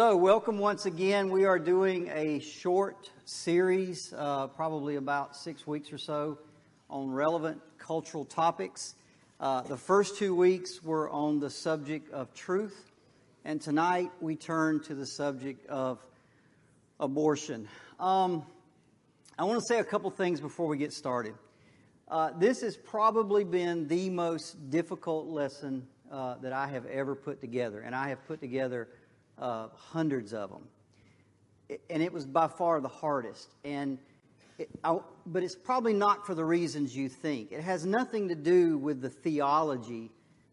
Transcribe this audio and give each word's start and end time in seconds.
So, 0.00 0.16
welcome 0.16 0.56
once 0.56 0.86
again. 0.86 1.28
We 1.28 1.44
are 1.44 1.58
doing 1.58 2.08
a 2.08 2.38
short 2.38 3.10
series, 3.26 4.14
uh, 4.16 4.46
probably 4.46 4.96
about 4.96 5.36
six 5.36 5.66
weeks 5.66 5.92
or 5.92 5.98
so, 5.98 6.38
on 6.88 7.10
relevant 7.10 7.60
cultural 7.76 8.24
topics. 8.24 8.94
Uh, 9.40 9.60
the 9.60 9.76
first 9.76 10.16
two 10.16 10.34
weeks 10.34 10.82
were 10.82 11.10
on 11.10 11.38
the 11.38 11.50
subject 11.50 12.10
of 12.14 12.32
truth, 12.32 12.90
and 13.44 13.60
tonight 13.60 14.10
we 14.22 14.36
turn 14.36 14.80
to 14.84 14.94
the 14.94 15.04
subject 15.04 15.66
of 15.66 15.98
abortion. 16.98 17.68
Um, 17.98 18.46
I 19.38 19.44
want 19.44 19.60
to 19.60 19.66
say 19.66 19.80
a 19.80 19.84
couple 19.84 20.10
things 20.10 20.40
before 20.40 20.66
we 20.66 20.78
get 20.78 20.94
started. 20.94 21.34
Uh, 22.08 22.30
this 22.38 22.62
has 22.62 22.74
probably 22.74 23.44
been 23.44 23.86
the 23.86 24.08
most 24.08 24.70
difficult 24.70 25.26
lesson 25.26 25.86
uh, 26.10 26.36
that 26.36 26.54
I 26.54 26.68
have 26.68 26.86
ever 26.86 27.14
put 27.14 27.42
together, 27.42 27.82
and 27.82 27.94
I 27.94 28.08
have 28.08 28.26
put 28.26 28.40
together 28.40 28.88
uh, 29.40 29.68
hundreds 29.74 30.32
of 30.32 30.50
them. 30.50 30.68
And 31.88 32.02
it 32.02 32.12
was 32.12 32.26
by 32.26 32.48
far 32.48 32.80
the 32.80 32.88
hardest. 32.88 33.48
And 33.64 33.98
it, 34.58 34.68
I, 34.84 34.98
but 35.26 35.42
it's 35.42 35.56
probably 35.56 35.94
not 35.94 36.26
for 36.26 36.34
the 36.34 36.44
reasons 36.44 36.94
you 36.94 37.08
think. 37.08 37.50
It 37.52 37.62
has 37.62 37.86
nothing 37.86 38.28
to 38.28 38.34
do 38.34 38.76
with 38.76 39.00
the 39.00 39.10
theology 39.10 40.10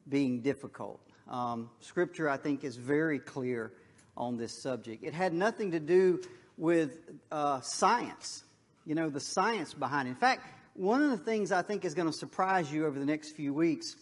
being 0.07 0.41
difficult. 0.41 1.01
Um, 1.27 1.69
scripture, 1.81 2.29
I 2.29 2.37
think, 2.37 2.63
is 2.63 2.77
very 2.77 3.19
clear 3.19 3.73
on 4.15 4.37
this 4.37 4.61
subject. 4.61 5.03
It 5.03 5.13
had 5.13 5.33
nothing 5.33 5.71
to 5.71 5.79
do 5.79 6.21
with 6.57 6.99
uh, 7.31 7.61
science, 7.61 8.43
you 8.85 8.95
know, 8.95 9.09
the 9.09 9.19
science 9.19 9.73
behind 9.73 10.07
it. 10.07 10.11
In 10.11 10.17
fact, 10.17 10.47
one 10.73 11.03
of 11.03 11.09
the 11.09 11.17
things 11.17 11.51
I 11.51 11.61
think 11.61 11.85
is 11.85 11.93
going 11.93 12.07
to 12.07 12.17
surprise 12.17 12.71
you 12.71 12.85
over 12.85 12.97
the 12.97 13.05
next 13.05 13.31
few 13.31 13.53
weeks 13.53 13.95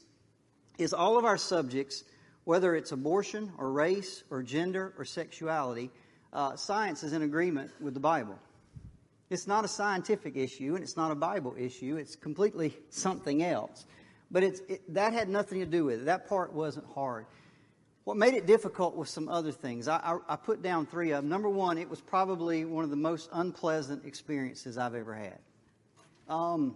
is 0.77 0.93
all 0.93 1.17
of 1.17 1.25
our 1.25 1.37
subjects 1.37 2.03
whether 2.45 2.75
it's 2.75 2.91
abortion 2.91 3.51
or 3.57 3.71
race 3.71 4.23
or 4.29 4.41
gender 4.41 4.93
or 4.97 5.03
sexuality, 5.03 5.91
uh, 6.31 6.55
science 6.55 7.03
is 7.03 7.13
in 7.13 7.23
agreement 7.23 7.71
with 7.81 7.93
the 7.93 7.99
Bible. 7.99 8.39
It's 9.29 9.47
not 9.47 9.65
a 9.65 9.67
scientific 9.67 10.37
issue 10.37 10.75
and 10.75 10.83
it's 10.83 10.95
not 10.95 11.11
a 11.11 11.15
Bible 11.15 11.55
issue. 11.57 11.97
It's 11.97 12.15
completely 12.15 12.77
something 12.89 13.43
else. 13.43 13.85
But 14.31 14.43
it's, 14.43 14.61
it, 14.67 14.93
that 14.93 15.13
had 15.13 15.29
nothing 15.29 15.59
to 15.59 15.65
do 15.65 15.85
with 15.85 16.01
it. 16.01 16.05
That 16.05 16.27
part 16.27 16.53
wasn't 16.53 16.85
hard. 16.93 17.25
What 18.03 18.17
made 18.17 18.35
it 18.35 18.45
difficult 18.45 18.95
was 18.95 19.09
some 19.09 19.27
other 19.29 19.51
things. 19.51 19.87
I, 19.87 19.97
I, 19.97 20.33
I 20.33 20.35
put 20.35 20.61
down 20.61 20.85
three 20.85 21.11
of 21.11 21.23
them. 21.23 21.29
Number 21.29 21.49
one, 21.49 21.79
it 21.79 21.89
was 21.89 22.01
probably 22.01 22.63
one 22.63 22.83
of 22.83 22.91
the 22.91 22.95
most 22.95 23.29
unpleasant 23.33 24.05
experiences 24.05 24.77
I've 24.77 24.93
ever 24.93 25.15
had. 25.15 25.39
Um, 26.29 26.75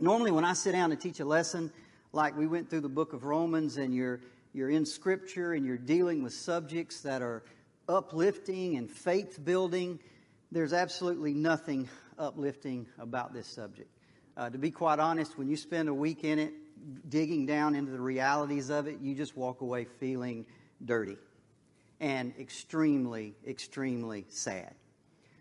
normally, 0.00 0.30
when 0.30 0.46
I 0.46 0.54
sit 0.54 0.72
down 0.72 0.88
to 0.90 0.96
teach 0.96 1.20
a 1.20 1.26
lesson, 1.26 1.70
like 2.12 2.36
we 2.38 2.46
went 2.46 2.70
through 2.70 2.80
the 2.80 2.88
book 2.88 3.12
of 3.12 3.24
Romans 3.24 3.76
and 3.76 3.94
you're 3.94 4.20
you're 4.56 4.70
in 4.70 4.86
Scripture 4.86 5.52
and 5.52 5.66
you're 5.66 5.76
dealing 5.76 6.22
with 6.22 6.32
subjects 6.32 7.02
that 7.02 7.20
are 7.20 7.42
uplifting 7.88 8.76
and 8.78 8.90
faith 8.90 9.38
building, 9.44 10.00
there's 10.50 10.72
absolutely 10.72 11.34
nothing 11.34 11.86
uplifting 12.18 12.86
about 12.98 13.34
this 13.34 13.46
subject. 13.46 13.90
Uh, 14.34 14.48
to 14.48 14.56
be 14.56 14.70
quite 14.70 14.98
honest, 14.98 15.36
when 15.36 15.46
you 15.46 15.58
spend 15.58 15.90
a 15.90 15.94
week 15.94 16.24
in 16.24 16.38
it, 16.38 16.54
digging 17.10 17.44
down 17.44 17.74
into 17.74 17.92
the 17.92 18.00
realities 18.00 18.70
of 18.70 18.86
it, 18.86 18.98
you 19.00 19.14
just 19.14 19.36
walk 19.36 19.60
away 19.60 19.84
feeling 19.84 20.46
dirty 20.82 21.18
and 22.00 22.32
extremely, 22.38 23.34
extremely 23.46 24.24
sad. 24.28 24.74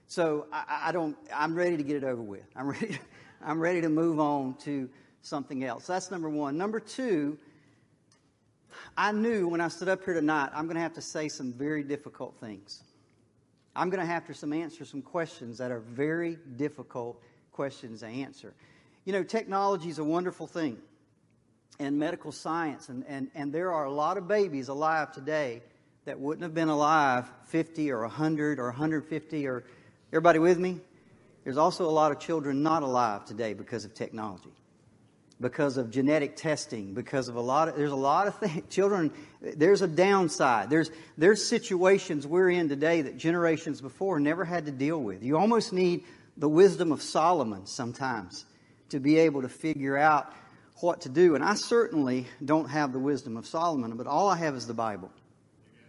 So 0.07 0.47
I, 0.51 0.83
I 0.87 0.91
don't. 0.91 1.15
I'm 1.33 1.55
ready 1.55 1.77
to 1.77 1.83
get 1.83 1.95
it 1.95 2.03
over 2.03 2.21
with. 2.21 2.45
I'm 2.55 2.67
ready. 2.67 2.99
I'm 3.41 3.59
ready 3.59 3.79
to 3.81 3.89
move 3.89 4.19
on 4.19 4.55
to 4.63 4.89
something 5.21 5.63
else. 5.63 5.87
That's 5.87 6.11
number 6.11 6.29
one. 6.29 6.57
Number 6.57 6.79
two 6.79 7.37
I 8.97 9.11
knew 9.11 9.47
when 9.47 9.61
I 9.61 9.67
stood 9.67 9.89
up 9.89 10.03
here 10.03 10.13
tonight, 10.13 10.49
I'm 10.53 10.65
going 10.65 10.75
to 10.75 10.81
have 10.81 10.93
to 10.93 11.01
say 11.01 11.27
some 11.27 11.53
very 11.53 11.83
difficult 11.83 12.35
things. 12.39 12.83
I'm 13.75 13.89
going 13.89 13.99
to 13.99 14.05
have 14.05 14.25
to 14.27 14.33
some 14.33 14.53
answer 14.53 14.85
some 14.85 15.01
questions 15.01 15.57
that 15.57 15.71
are 15.71 15.79
very 15.79 16.37
difficult 16.55 17.21
questions 17.51 17.99
to 18.01 18.07
answer. 18.07 18.53
You 19.03 19.13
know, 19.13 19.23
technology 19.23 19.89
is 19.89 19.99
a 19.99 20.03
wonderful 20.03 20.47
thing, 20.47 20.77
and 21.79 21.99
medical 21.99 22.31
science, 22.31 22.89
and, 22.89 23.03
and, 23.07 23.29
and 23.35 23.51
there 23.51 23.71
are 23.73 23.85
a 23.85 23.91
lot 23.91 24.17
of 24.17 24.27
babies 24.27 24.69
alive 24.69 25.11
today 25.11 25.61
that 26.05 26.19
wouldn't 26.19 26.43
have 26.43 26.53
been 26.53 26.69
alive 26.69 27.29
50 27.47 27.91
or 27.91 28.01
100 28.01 28.59
or 28.59 28.65
150 28.65 29.47
or 29.47 29.63
everybody 30.11 30.39
with 30.39 30.57
me? 30.57 30.79
There's 31.43 31.57
also 31.57 31.85
a 31.85 31.91
lot 31.91 32.11
of 32.11 32.19
children 32.19 32.63
not 32.63 32.81
alive 32.81 33.25
today 33.25 33.53
because 33.53 33.85
of 33.85 33.93
technology 33.93 34.51
because 35.41 35.77
of 35.77 35.91
genetic 35.91 36.35
testing, 36.35 36.93
because 36.93 37.27
of 37.27 37.35
a 37.35 37.41
lot 37.41 37.67
of, 37.67 37.75
there's 37.75 37.91
a 37.91 37.95
lot 37.95 38.27
of 38.27 38.35
things. 38.39 38.63
Children, 38.69 39.11
there's 39.41 39.81
a 39.81 39.87
downside. 39.87 40.69
There's, 40.69 40.89
there's 41.17 41.45
situations 41.45 42.25
we're 42.25 42.49
in 42.49 42.69
today 42.69 43.01
that 43.01 43.17
generations 43.17 43.81
before 43.81 44.19
never 44.19 44.45
had 44.45 44.65
to 44.65 44.71
deal 44.71 45.01
with. 45.01 45.23
You 45.23 45.37
almost 45.37 45.73
need 45.73 46.03
the 46.37 46.49
wisdom 46.49 46.91
of 46.91 47.01
Solomon 47.01 47.65
sometimes 47.65 48.45
to 48.89 48.99
be 48.99 49.17
able 49.19 49.41
to 49.41 49.49
figure 49.49 49.97
out 49.97 50.33
what 50.81 51.01
to 51.01 51.09
do. 51.09 51.35
And 51.35 51.43
I 51.43 51.55
certainly 51.55 52.27
don't 52.43 52.69
have 52.69 52.93
the 52.93 52.99
wisdom 52.99 53.37
of 53.37 53.45
Solomon, 53.45 53.95
but 53.97 54.07
all 54.07 54.29
I 54.29 54.37
have 54.37 54.55
is 54.55 54.67
the 54.67 54.73
Bible. 54.73 55.11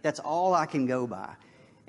That's 0.01 0.19
all 0.19 0.53
I 0.53 0.65
can 0.65 0.85
go 0.85 1.07
by. 1.07 1.35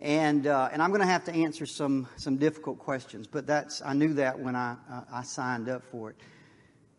And, 0.00 0.46
uh, 0.46 0.68
and 0.72 0.80
I'm 0.80 0.90
going 0.90 1.00
to 1.00 1.06
have 1.06 1.24
to 1.24 1.32
answer 1.32 1.66
some, 1.66 2.06
some 2.16 2.36
difficult 2.36 2.78
questions, 2.78 3.26
but 3.26 3.46
that's, 3.46 3.82
I 3.82 3.94
knew 3.94 4.14
that 4.14 4.38
when 4.38 4.54
I, 4.54 4.76
uh, 4.90 5.00
I 5.12 5.22
signed 5.24 5.68
up 5.68 5.82
for 5.84 6.10
it. 6.10 6.16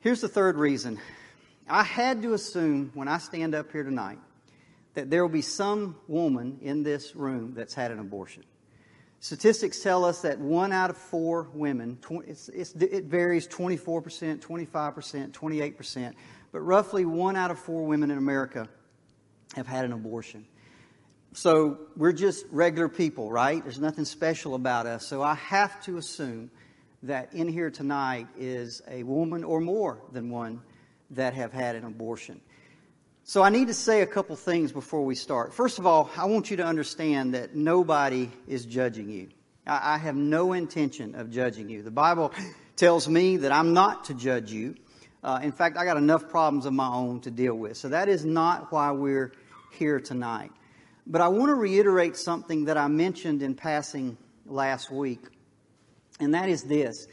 Here's 0.02 0.22
the 0.22 0.30
third 0.30 0.56
reason. 0.56 0.98
I 1.68 1.84
had 1.84 2.22
to 2.22 2.34
assume 2.34 2.92
when 2.94 3.10
I 3.10 3.18
stand 3.18 3.54
up 3.54 3.70
here 3.74 3.84
tonight 3.84 4.20
that 4.94 5.10
there 5.10 5.22
will 5.22 5.32
be 5.32 5.42
some 5.42 5.98
woman 6.08 6.58
in 6.62 6.84
this 6.84 7.18
room 7.18 7.54
that's 7.54 7.74
had 7.74 7.92
an 7.92 8.00
abortion. 8.00 8.44
Statistics 9.20 9.82
tell 9.82 10.06
us 10.06 10.22
that 10.22 10.40
one 10.40 10.72
out 10.72 10.90
of 10.90 10.96
four 10.96 11.50
women, 11.54 12.00
it 12.10 13.04
varies 13.04 13.46
24%, 13.50 14.40
25%, 14.40 15.32
28%, 15.32 16.14
but 16.54 16.60
roughly 16.62 17.04
one 17.04 17.36
out 17.36 17.52
of 17.52 17.60
four 17.60 17.86
women 17.86 18.10
in 18.10 18.18
America 18.18 18.70
have 19.58 19.68
had 19.68 19.84
an 19.84 19.92
abortion. 19.92 20.46
So 21.34 21.78
we're 21.98 22.14
just 22.14 22.46
regular 22.52 22.88
people, 22.88 23.30
right? 23.30 23.62
There's 23.62 23.80
nothing 23.82 24.06
special 24.06 24.56
about 24.56 24.86
us. 24.86 25.06
So 25.06 25.22
I 25.22 25.36
have 25.36 25.84
to 25.84 25.98
assume 25.98 26.52
that 27.04 27.34
in 27.34 27.48
here 27.48 27.70
tonight 27.70 28.28
is 28.38 28.82
a 28.88 29.04
woman 29.04 29.44
or 29.44 29.62
more 29.62 30.02
than 30.12 30.30
one 30.30 30.62
that 31.12 31.34
have 31.34 31.54
had 31.54 31.76
an 31.76 31.86
abortion. 31.86 32.42
So 33.24 33.44
I 33.44 33.50
need 33.50 33.68
to 33.68 33.74
say 33.74 34.02
a 34.02 34.08
couple 34.08 34.36
things 34.36 34.72
before 34.72 35.06
we 35.06 35.16
start. 35.16 35.54
First 35.54 35.80
of 35.80 35.86
all, 35.86 36.10
I 36.18 36.26
want 36.26 36.50
you 36.50 36.58
to 36.58 36.66
understand 36.66 37.34
that 37.36 37.56
nobody 37.56 38.30
is 38.48 38.66
judging 38.66 39.10
you. 39.10 39.30
I, 39.68 40.00
have 40.00 40.16
no 40.16 40.54
intention 40.54 41.14
of 41.14 41.30
judging 41.30 41.70
you. 41.70 41.84
The 41.84 41.92
Bible 41.92 42.34
tells 42.76 43.08
me 43.08 43.38
that 43.38 43.52
I'm 43.52 43.74
not 43.74 44.06
to 44.06 44.16
judge 44.16 44.52
you. 44.52 44.76
Uh, 45.24 45.40
in 45.44 45.52
fact, 45.52 45.78
I 45.78 45.86
got 45.86 45.98
enough 45.98 46.28
problems 46.28 46.66
of 46.66 46.74
my 46.74 46.88
own 46.88 47.20
to 47.22 47.32
deal 47.32 47.54
with. 47.54 47.78
So 47.78 47.90
that 47.90 48.10
is 48.10 48.26
not 48.26 48.72
why 48.72 48.92
we're 48.92 49.32
here 49.72 50.00
tonight. 50.00 50.52
But 51.06 51.22
I 51.22 51.28
want 51.28 51.50
to 51.50 51.56
reiterate 51.56 52.18
something 52.18 52.66
that 52.66 52.78
I 52.78 52.88
mentioned 52.88 53.44
in 53.44 53.54
passing 53.54 54.18
last 54.48 54.90
week 54.90 55.20
and 56.20 56.34
that 56.34 56.50
is 56.50 56.64
this. 56.64 57.08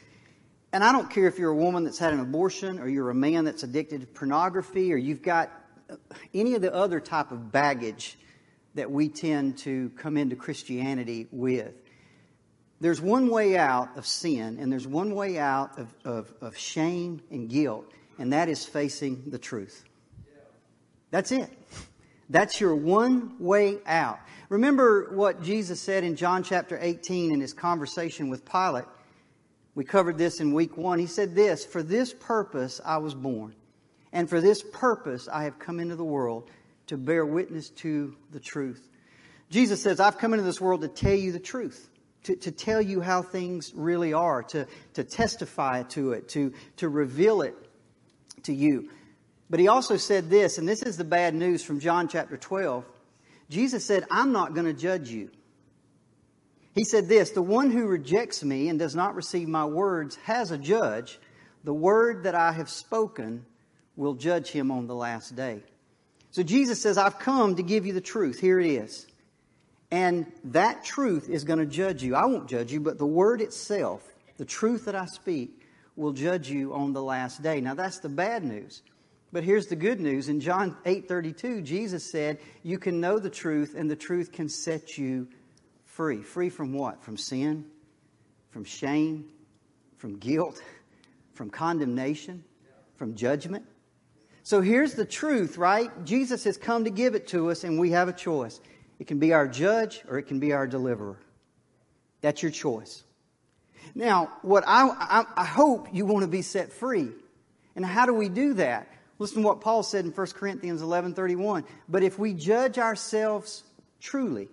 And 0.73 0.83
I 0.83 0.91
don't 0.91 1.09
care 1.09 1.27
if 1.27 1.39
you're 1.39 1.51
a 1.51 1.55
woman 1.55 1.85
that's 1.85 1.97
had 1.97 2.13
an 2.13 2.19
abortion 2.19 2.79
or 2.79 2.87
you're 2.87 3.09
a 3.09 3.15
man 3.15 3.45
that's 3.45 3.63
addicted 3.63 4.01
to 4.01 4.07
pornography 4.07 4.93
or 4.93 4.97
you've 4.97 5.21
got 5.21 5.51
uh, 5.89 5.95
any 6.33 6.55
of 6.55 6.61
the 6.61 6.73
other 6.73 6.99
type 6.99 7.31
of 7.31 7.51
baggage 7.51 8.17
that 8.75 8.91
we 8.91 9.09
tend 9.09 9.57
to 9.59 9.89
come 9.97 10.17
into 10.17 10.35
Christianity 10.35 11.27
with. 11.31 11.73
There's 12.79 13.01
one 13.01 13.29
way 13.29 13.57
out 13.57 13.97
of 13.97 14.05
sin 14.05 14.57
and 14.59 14.71
there's 14.71 14.87
one 14.87 15.15
way 15.15 15.39
out 15.39 15.79
of, 15.79 15.93
of, 16.05 16.33
of 16.41 16.57
shame 16.57 17.21
and 17.31 17.49
guilt, 17.49 17.85
and 18.19 18.33
that 18.33 18.49
is 18.49 18.65
facing 18.65 19.23
the 19.27 19.39
truth. 19.39 19.83
That's 21.09 21.31
it. 21.31 21.49
That's 22.29 22.59
your 22.59 22.75
one 22.75 23.37
way 23.39 23.77
out. 23.85 24.19
Remember 24.49 25.09
what 25.11 25.41
Jesus 25.41 25.79
said 25.79 26.03
in 26.03 26.15
John 26.15 26.43
chapter 26.43 26.77
18 26.79 27.31
in 27.31 27.39
his 27.41 27.53
conversation 27.53 28.29
with 28.29 28.45
Pilate. 28.45 28.85
We 29.77 29.85
covered 29.85 30.17
this 30.17 30.39
in 30.39 30.55
week 30.55 30.75
one. 30.75 30.97
He 30.97 31.05
said 31.05 31.35
this 31.35 31.63
For 31.63 31.83
this 31.83 32.11
purpose 32.11 32.81
I 32.83 32.97
was 32.97 33.13
born, 33.13 33.53
and 34.11 34.27
for 34.27 34.41
this 34.41 34.63
purpose 34.63 35.29
I 35.31 35.43
have 35.43 35.59
come 35.59 35.79
into 35.79 35.95
the 35.95 36.03
world 36.03 36.49
to 36.87 36.97
bear 36.97 37.23
witness 37.23 37.69
to 37.69 38.15
the 38.31 38.39
truth. 38.39 38.89
Jesus 39.51 39.79
says, 39.79 39.99
I've 39.99 40.17
come 40.17 40.33
into 40.33 40.45
this 40.45 40.59
world 40.59 40.81
to 40.81 40.87
tell 40.87 41.13
you 41.13 41.31
the 41.31 41.39
truth, 41.39 41.91
to, 42.23 42.35
to 42.37 42.51
tell 42.51 42.81
you 42.81 43.01
how 43.01 43.21
things 43.21 43.71
really 43.75 44.13
are, 44.13 44.41
to, 44.45 44.65
to 44.95 45.03
testify 45.03 45.83
to 45.83 46.13
it, 46.13 46.29
to, 46.29 46.53
to 46.77 46.89
reveal 46.89 47.43
it 47.43 47.53
to 48.43 48.55
you. 48.55 48.89
But 49.47 49.59
he 49.59 49.67
also 49.67 49.95
said 49.95 50.31
this, 50.31 50.57
and 50.57 50.67
this 50.67 50.81
is 50.81 50.97
the 50.97 51.03
bad 51.03 51.35
news 51.35 51.63
from 51.63 51.79
John 51.79 52.07
chapter 52.07 52.35
12. 52.35 52.83
Jesus 53.51 53.85
said, 53.85 54.05
I'm 54.09 54.31
not 54.31 54.55
going 54.55 54.65
to 54.65 54.73
judge 54.73 55.11
you. 55.11 55.29
He 56.77 56.83
said 56.83 57.09
this 57.09 57.31
The 57.31 57.41
one 57.41 57.71
who 57.71 57.87
rejects 57.87 58.43
me 58.43 58.69
and 58.69 58.77
does 58.77 58.95
not 58.95 59.15
receive 59.15 59.47
my 59.47 59.65
words 59.65 60.15
has 60.23 60.51
a 60.51 60.57
judge. 60.57 61.19
The 61.63 61.73
word 61.73 62.23
that 62.23 62.35
I 62.35 62.51
have 62.51 62.69
spoken 62.69 63.45
will 63.95 64.13
judge 64.13 64.49
him 64.49 64.69
on 64.69 64.85
the 64.85 64.95
last 64.95 65.35
day. 65.35 65.63
So 66.29 66.43
Jesus 66.43 66.79
says, 66.79 66.99
I've 66.99 67.17
come 67.17 67.55
to 67.55 67.63
give 67.63 67.87
you 67.87 67.93
the 67.93 68.01
truth. 68.01 68.39
Here 68.39 68.59
it 68.59 68.67
is. 68.67 69.07
And 69.89 70.31
that 70.43 70.83
truth 70.83 71.29
is 71.29 71.45
going 71.45 71.59
to 71.59 71.65
judge 71.65 72.03
you. 72.03 72.15
I 72.15 72.25
won't 72.25 72.47
judge 72.47 72.71
you, 72.71 72.79
but 72.79 72.99
the 72.99 73.07
word 73.07 73.41
itself, 73.41 74.03
the 74.37 74.45
truth 74.45 74.85
that 74.85 74.95
I 74.95 75.05
speak, 75.07 75.67
will 75.95 76.11
judge 76.11 76.47
you 76.47 76.75
on 76.75 76.93
the 76.93 77.01
last 77.01 77.41
day. 77.41 77.59
Now 77.59 77.73
that's 77.73 77.99
the 77.99 78.09
bad 78.09 78.43
news. 78.43 78.83
But 79.33 79.43
here's 79.43 79.65
the 79.65 79.75
good 79.75 79.99
news. 79.99 80.29
In 80.29 80.39
John 80.39 80.77
8:32, 80.85 81.63
Jesus 81.63 82.09
said, 82.09 82.39
"You 82.61 82.77
can 82.77 83.01
know 83.01 83.17
the 83.17 83.31
truth 83.31 83.73
and 83.75 83.89
the 83.89 83.95
truth 83.95 84.31
can 84.31 84.47
set 84.47 84.97
you 84.97 85.27
free." 85.97 86.21
Free 86.21 86.49
from 86.49 86.73
what? 86.73 87.03
From 87.03 87.17
sin, 87.17 87.65
from 88.51 88.63
shame, 88.63 89.25
from 89.97 90.17
guilt, 90.17 90.61
from 91.33 91.49
condemnation, 91.49 92.43
from 92.95 93.15
judgment. 93.15 93.65
So 94.43 94.61
here's 94.61 94.93
the 94.93 95.05
truth, 95.05 95.57
right? 95.57 95.91
Jesus 96.05 96.45
has 96.45 96.55
come 96.55 96.85
to 96.85 96.89
give 96.89 97.15
it 97.15 97.27
to 97.29 97.49
us 97.49 97.65
and 97.65 97.77
we 97.77 97.91
have 97.91 98.07
a 98.07 98.13
choice. 98.13 98.61
It 98.99 99.07
can 99.07 99.19
be 99.19 99.33
our 99.33 99.47
judge 99.47 100.03
or 100.07 100.17
it 100.17 100.27
can 100.27 100.39
be 100.39 100.53
our 100.53 100.65
deliverer. 100.65 101.19
That's 102.21 102.41
your 102.41 102.51
choice. 102.51 103.03
Now, 103.93 104.31
what 104.43 104.63
I, 104.65 104.87
I, 104.87 105.25
I 105.35 105.45
hope 105.45 105.93
you 105.93 106.05
want 106.05 106.23
to 106.23 106.29
be 106.29 106.41
set 106.43 106.71
free. 106.71 107.09
And 107.75 107.85
how 107.85 108.05
do 108.05 108.13
we 108.13 108.29
do 108.29 108.53
that? 108.53 108.87
Listen 109.19 109.41
to 109.41 109.47
what 109.47 109.61
Paul 109.61 109.83
said 109.83 110.05
in 110.05 110.11
1 110.11 110.27
Corinthians 110.27 110.81
11:31. 110.81 111.65
But 111.89 112.03
if 112.03 112.17
we 112.17 112.33
judge 112.33 112.77
ourselves 112.77 113.63
truly, 113.99 114.47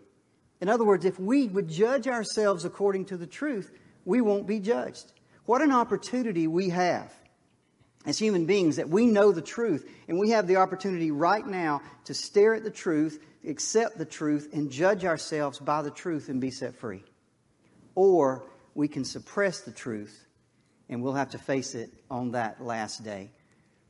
in 0.64 0.70
other 0.70 0.84
words, 0.86 1.04
if 1.04 1.20
we 1.20 1.46
would 1.46 1.68
judge 1.68 2.08
ourselves 2.08 2.64
according 2.64 3.04
to 3.06 3.18
the 3.18 3.26
truth, 3.26 3.70
we 4.06 4.22
won't 4.22 4.46
be 4.46 4.60
judged. 4.60 5.12
What 5.44 5.60
an 5.60 5.72
opportunity 5.72 6.46
we 6.46 6.70
have 6.70 7.12
as 8.06 8.18
human 8.18 8.46
beings 8.46 8.76
that 8.76 8.88
we 8.88 9.04
know 9.04 9.30
the 9.30 9.42
truth 9.42 9.86
and 10.08 10.18
we 10.18 10.30
have 10.30 10.46
the 10.46 10.56
opportunity 10.56 11.10
right 11.10 11.46
now 11.46 11.82
to 12.04 12.14
stare 12.14 12.54
at 12.54 12.64
the 12.64 12.70
truth 12.70 13.22
accept 13.46 13.98
the 13.98 14.06
truth 14.06 14.54
and 14.54 14.70
judge 14.70 15.04
ourselves 15.04 15.58
by 15.58 15.82
the 15.82 15.90
truth 15.90 16.30
and 16.30 16.40
be 16.40 16.50
set 16.50 16.74
free. 16.76 17.04
Or 17.94 18.46
we 18.74 18.88
can 18.88 19.04
suppress 19.04 19.60
the 19.60 19.70
truth 19.70 20.18
and 20.88 21.02
we'll 21.02 21.12
have 21.12 21.32
to 21.32 21.38
face 21.38 21.74
it 21.74 21.90
on 22.10 22.30
that 22.30 22.64
last 22.64 23.04
day. 23.04 23.28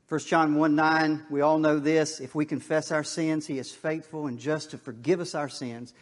1 0.08 0.20
John 0.22 0.56
1 0.56 0.74
9, 0.74 1.26
we 1.30 1.40
all 1.40 1.60
know 1.60 1.78
this. 1.78 2.18
If 2.18 2.34
we 2.34 2.44
confess 2.44 2.90
our 2.90 3.04
sins, 3.04 3.46
he 3.46 3.60
is 3.60 3.70
faithful 3.70 4.26
and 4.26 4.40
just 4.40 4.72
to 4.72 4.78
forgive 4.78 5.20
us 5.20 5.36
our 5.36 5.48
sins 5.48 5.94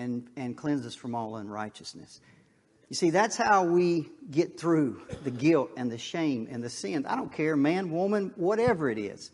and, 0.00 0.26
and 0.36 0.56
cleanse 0.56 0.86
us 0.86 0.94
from 0.94 1.14
all 1.14 1.36
unrighteousness. 1.36 2.20
You 2.88 2.96
see, 2.96 3.10
that's 3.10 3.36
how 3.36 3.64
we 3.64 4.08
get 4.30 4.58
through 4.58 5.02
the 5.22 5.30
guilt 5.30 5.70
and 5.76 5.92
the 5.92 5.98
shame 5.98 6.48
and 6.50 6.62
the 6.62 6.70
sins. 6.70 7.06
I 7.08 7.14
don't 7.14 7.32
care, 7.32 7.54
man, 7.56 7.90
woman, 7.90 8.32
whatever 8.34 8.90
it 8.90 8.98
is. 8.98 9.30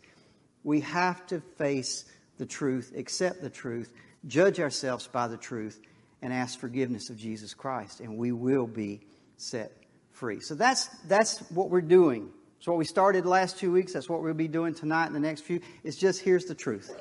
We 0.63 0.81
have 0.81 1.25
to 1.27 1.41
face 1.57 2.05
the 2.37 2.45
truth, 2.45 2.93
accept 2.95 3.41
the 3.41 3.49
truth, 3.49 3.91
judge 4.27 4.59
ourselves 4.59 5.07
by 5.07 5.27
the 5.27 5.37
truth, 5.37 5.79
and 6.21 6.31
ask 6.31 6.59
forgiveness 6.59 7.09
of 7.09 7.17
Jesus 7.17 7.53
Christ, 7.53 7.99
and 7.99 8.17
we 8.17 8.31
will 8.31 8.67
be 8.67 9.01
set 9.37 9.71
free. 10.11 10.39
So 10.39 10.53
that's, 10.53 10.87
that's 11.07 11.39
what 11.49 11.69
we're 11.69 11.81
doing. 11.81 12.29
So 12.59 12.71
what 12.71 12.77
we 12.77 12.85
started 12.85 13.25
last 13.25 13.57
two 13.57 13.71
weeks, 13.71 13.93
that's 13.93 14.09
what 14.09 14.21
we'll 14.21 14.33
be 14.33 14.47
doing 14.47 14.73
tonight 14.73 15.07
and 15.07 15.15
the 15.15 15.19
next 15.19 15.41
few. 15.41 15.61
It's 15.83 15.97
just 15.97 16.21
here's 16.21 16.45
the 16.45 16.55
truth. 16.55 16.95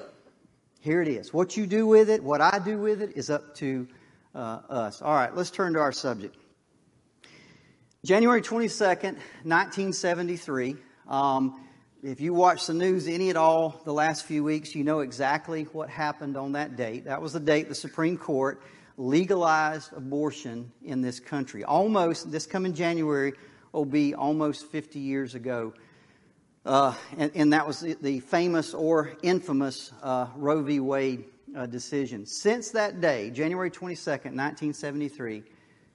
Here 0.86 1.02
it 1.02 1.08
is. 1.08 1.34
What 1.34 1.56
you 1.56 1.66
do 1.66 1.84
with 1.84 2.08
it, 2.08 2.22
what 2.22 2.40
I 2.40 2.60
do 2.60 2.78
with 2.78 3.02
it, 3.02 3.16
is 3.16 3.28
up 3.28 3.56
to 3.56 3.88
uh, 4.36 4.60
us. 4.70 5.02
All 5.02 5.12
right, 5.12 5.34
let's 5.34 5.50
turn 5.50 5.72
to 5.72 5.80
our 5.80 5.90
subject. 5.90 6.36
January 8.04 8.40
22nd, 8.40 9.16
1973. 9.42 10.76
Um, 11.08 11.60
if 12.04 12.20
you 12.20 12.32
watch 12.34 12.68
the 12.68 12.74
news 12.74 13.08
any 13.08 13.30
at 13.30 13.36
all 13.36 13.80
the 13.84 13.92
last 13.92 14.26
few 14.26 14.44
weeks, 14.44 14.76
you 14.76 14.84
know 14.84 15.00
exactly 15.00 15.64
what 15.72 15.88
happened 15.88 16.36
on 16.36 16.52
that 16.52 16.76
date. 16.76 17.06
That 17.06 17.20
was 17.20 17.32
the 17.32 17.40
date 17.40 17.68
the 17.68 17.74
Supreme 17.74 18.16
Court 18.16 18.62
legalized 18.96 19.92
abortion 19.92 20.70
in 20.84 21.00
this 21.02 21.18
country. 21.18 21.64
Almost, 21.64 22.30
this 22.30 22.46
coming 22.46 22.74
January 22.74 23.32
will 23.72 23.86
be 23.86 24.14
almost 24.14 24.70
50 24.70 25.00
years 25.00 25.34
ago. 25.34 25.74
Uh, 26.66 26.92
and, 27.16 27.30
and, 27.36 27.52
that 27.52 27.64
was 27.64 27.78
the, 27.78 28.18
famous 28.18 28.74
or 28.74 29.12
infamous 29.22 29.92
uh, 30.02 30.26
Roe 30.34 30.62
v. 30.62 30.80
Wade 30.80 31.26
uh, 31.56 31.66
decision. 31.66 32.26
Since 32.26 32.72
that 32.72 33.00
day, 33.00 33.30
January 33.30 33.70
22nd, 33.70 34.34
1973, 34.34 35.44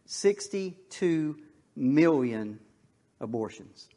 62 0.05 1.37
million 1.75 2.57
abortions. 3.19 3.89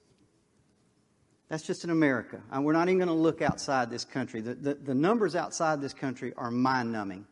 That's 1.49 1.63
just 1.63 1.85
in 1.85 1.91
America. 1.91 2.43
And 2.51 2.65
we're 2.65 2.73
not 2.73 2.89
even 2.89 2.99
going 2.99 3.07
to 3.07 3.15
look 3.15 3.41
outside 3.41 3.89
this 3.89 4.05
country. 4.05 4.41
The, 4.41 4.55
the, 4.55 4.75
the 4.75 4.95
numbers 4.95 5.37
outside 5.37 5.81
this 5.81 5.95
country 5.95 6.33
are 6.37 6.51
mind 6.51 6.91
numbing. 6.91 7.25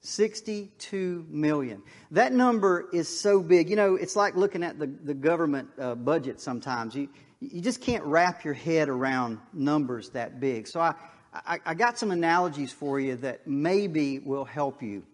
62 0.00 1.26
million. 1.28 1.82
That 2.12 2.32
number 2.32 2.88
is 2.92 3.20
so 3.20 3.42
big. 3.42 3.68
You 3.68 3.76
know, 3.76 3.96
it's 3.96 4.16
like 4.16 4.34
looking 4.34 4.62
at 4.62 4.78
the, 4.78 4.86
the 4.86 5.14
government 5.14 5.68
uh, 5.78 5.94
budget 5.94 6.40
sometimes. 6.40 6.94
You, 6.94 7.08
you 7.40 7.60
just 7.60 7.80
can't 7.80 8.04
wrap 8.04 8.44
your 8.44 8.54
head 8.54 8.88
around 8.88 9.38
numbers 9.52 10.10
that 10.10 10.40
big. 10.40 10.66
So 10.66 10.80
I, 10.80 10.94
I, 11.32 11.58
I 11.64 11.74
got 11.74 11.98
some 11.98 12.10
analogies 12.10 12.72
for 12.72 12.98
you 12.98 13.16
that 13.16 13.46
maybe 13.46 14.18
will 14.18 14.44
help 14.44 14.82
you. 14.82 15.04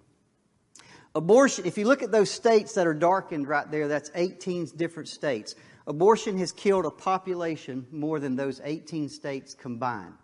Abortion, 1.15 1.67
if 1.67 1.77
you 1.77 1.87
look 1.87 2.03
at 2.03 2.11
those 2.11 2.31
states 2.31 2.75
that 2.75 2.87
are 2.87 2.95
darkened 2.95 3.47
right 3.47 3.71
there, 3.71 3.89
that's 3.89 4.11
18 4.15 4.69
different 4.77 5.09
states. 5.09 5.55
Abortion 5.87 6.39
has 6.39 6.53
killed 6.53 6.87
a 6.87 6.91
population 6.91 7.87
more 7.91 8.19
than 8.19 8.37
those 8.37 8.61
18 8.65 9.09
states 9.09 9.55
combined. 9.55 10.15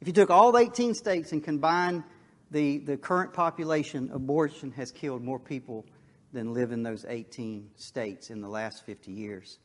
If 0.00 0.08
you 0.08 0.12
took 0.12 0.30
all 0.30 0.58
18 0.58 0.94
states 0.94 1.32
and 1.32 1.42
combined 1.42 2.04
the, 2.50 2.78
the 2.78 2.96
current 2.96 3.32
population, 3.32 4.10
abortion 4.12 4.72
has 4.72 4.92
killed 4.92 5.22
more 5.22 5.38
people 5.38 5.86
than 6.32 6.52
live 6.52 6.72
in 6.72 6.82
those 6.82 7.06
18 7.08 7.70
states 7.76 8.30
in 8.30 8.42
the 8.42 8.48
last 8.48 8.84
50 8.84 9.10
years. 9.10 9.58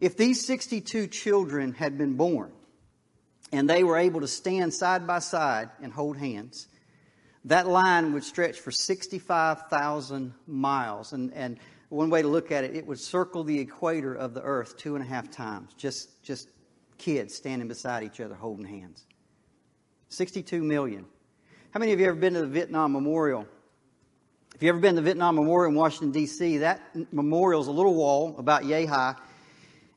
If 0.00 0.16
these 0.16 0.44
62 0.44 1.06
children 1.08 1.72
had 1.72 1.96
been 1.96 2.14
born 2.14 2.52
and 3.52 3.68
they 3.68 3.84
were 3.84 3.96
able 3.96 4.20
to 4.20 4.28
stand 4.28 4.74
side 4.74 5.06
by 5.06 5.20
side 5.20 5.70
and 5.82 5.92
hold 5.92 6.16
hands, 6.16 6.66
that 7.46 7.66
line 7.66 8.12
would 8.14 8.24
stretch 8.24 8.60
for 8.60 8.70
65,000 8.70 10.34
miles. 10.46 11.12
And, 11.12 11.32
and 11.34 11.58
one 11.88 12.10
way 12.10 12.22
to 12.22 12.28
look 12.28 12.50
at 12.50 12.64
it, 12.64 12.74
it 12.74 12.86
would 12.86 12.98
circle 12.98 13.44
the 13.44 13.58
equator 13.58 14.14
of 14.14 14.34
the 14.34 14.42
earth 14.42 14.76
two 14.76 14.96
and 14.96 15.04
a 15.04 15.06
half 15.06 15.30
times. 15.30 15.72
Just, 15.74 16.22
just 16.22 16.48
kids 16.98 17.34
standing 17.34 17.68
beside 17.68 18.02
each 18.02 18.20
other 18.20 18.34
holding 18.34 18.66
hands. 18.66 19.04
62 20.08 20.62
million. 20.62 21.04
How 21.72 21.80
many 21.80 21.92
of 21.92 22.00
you 22.00 22.06
ever 22.06 22.14
been 22.14 22.34
to 22.34 22.40
the 22.40 22.46
Vietnam 22.46 22.92
Memorial? 22.92 23.46
If 24.54 24.62
you've 24.62 24.70
ever 24.70 24.80
been 24.80 24.94
to 24.94 25.00
the 25.00 25.04
Vietnam 25.04 25.34
Memorial 25.34 25.70
in 25.70 25.76
Washington, 25.76 26.12
D.C., 26.12 26.58
that 26.58 26.80
memorial 27.12 27.60
is 27.60 27.66
a 27.66 27.72
little 27.72 27.94
wall 27.94 28.36
about 28.38 28.64
yay 28.64 28.86
high, 28.86 29.16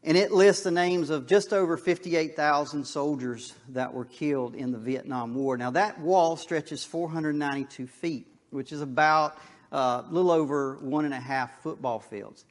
and 0.08 0.16
it 0.16 0.32
lists 0.32 0.64
the 0.64 0.72
names 0.72 1.10
of 1.10 1.28
just 1.28 1.52
over 1.52 1.76
58,000 1.76 2.86
soldiers 2.86 3.54
that 3.68 3.94
were 3.94 4.06
killed 4.06 4.56
in 4.56 4.72
the 4.72 4.78
Vietnam 4.78 5.36
War. 5.36 5.58
Now, 5.58 5.72
that 5.72 6.00
wall 6.00 6.38
stretches 6.38 6.86
492 6.86 7.88
feet, 7.88 8.26
which 8.50 8.72
is 8.72 8.80
about 8.80 9.38
a 9.70 9.76
uh, 9.76 10.06
little 10.10 10.32
over 10.32 10.78
one 10.80 11.04
and 11.04 11.14
a 11.14 11.20
half 11.20 11.62
football 11.62 12.00
fields. 12.00 12.46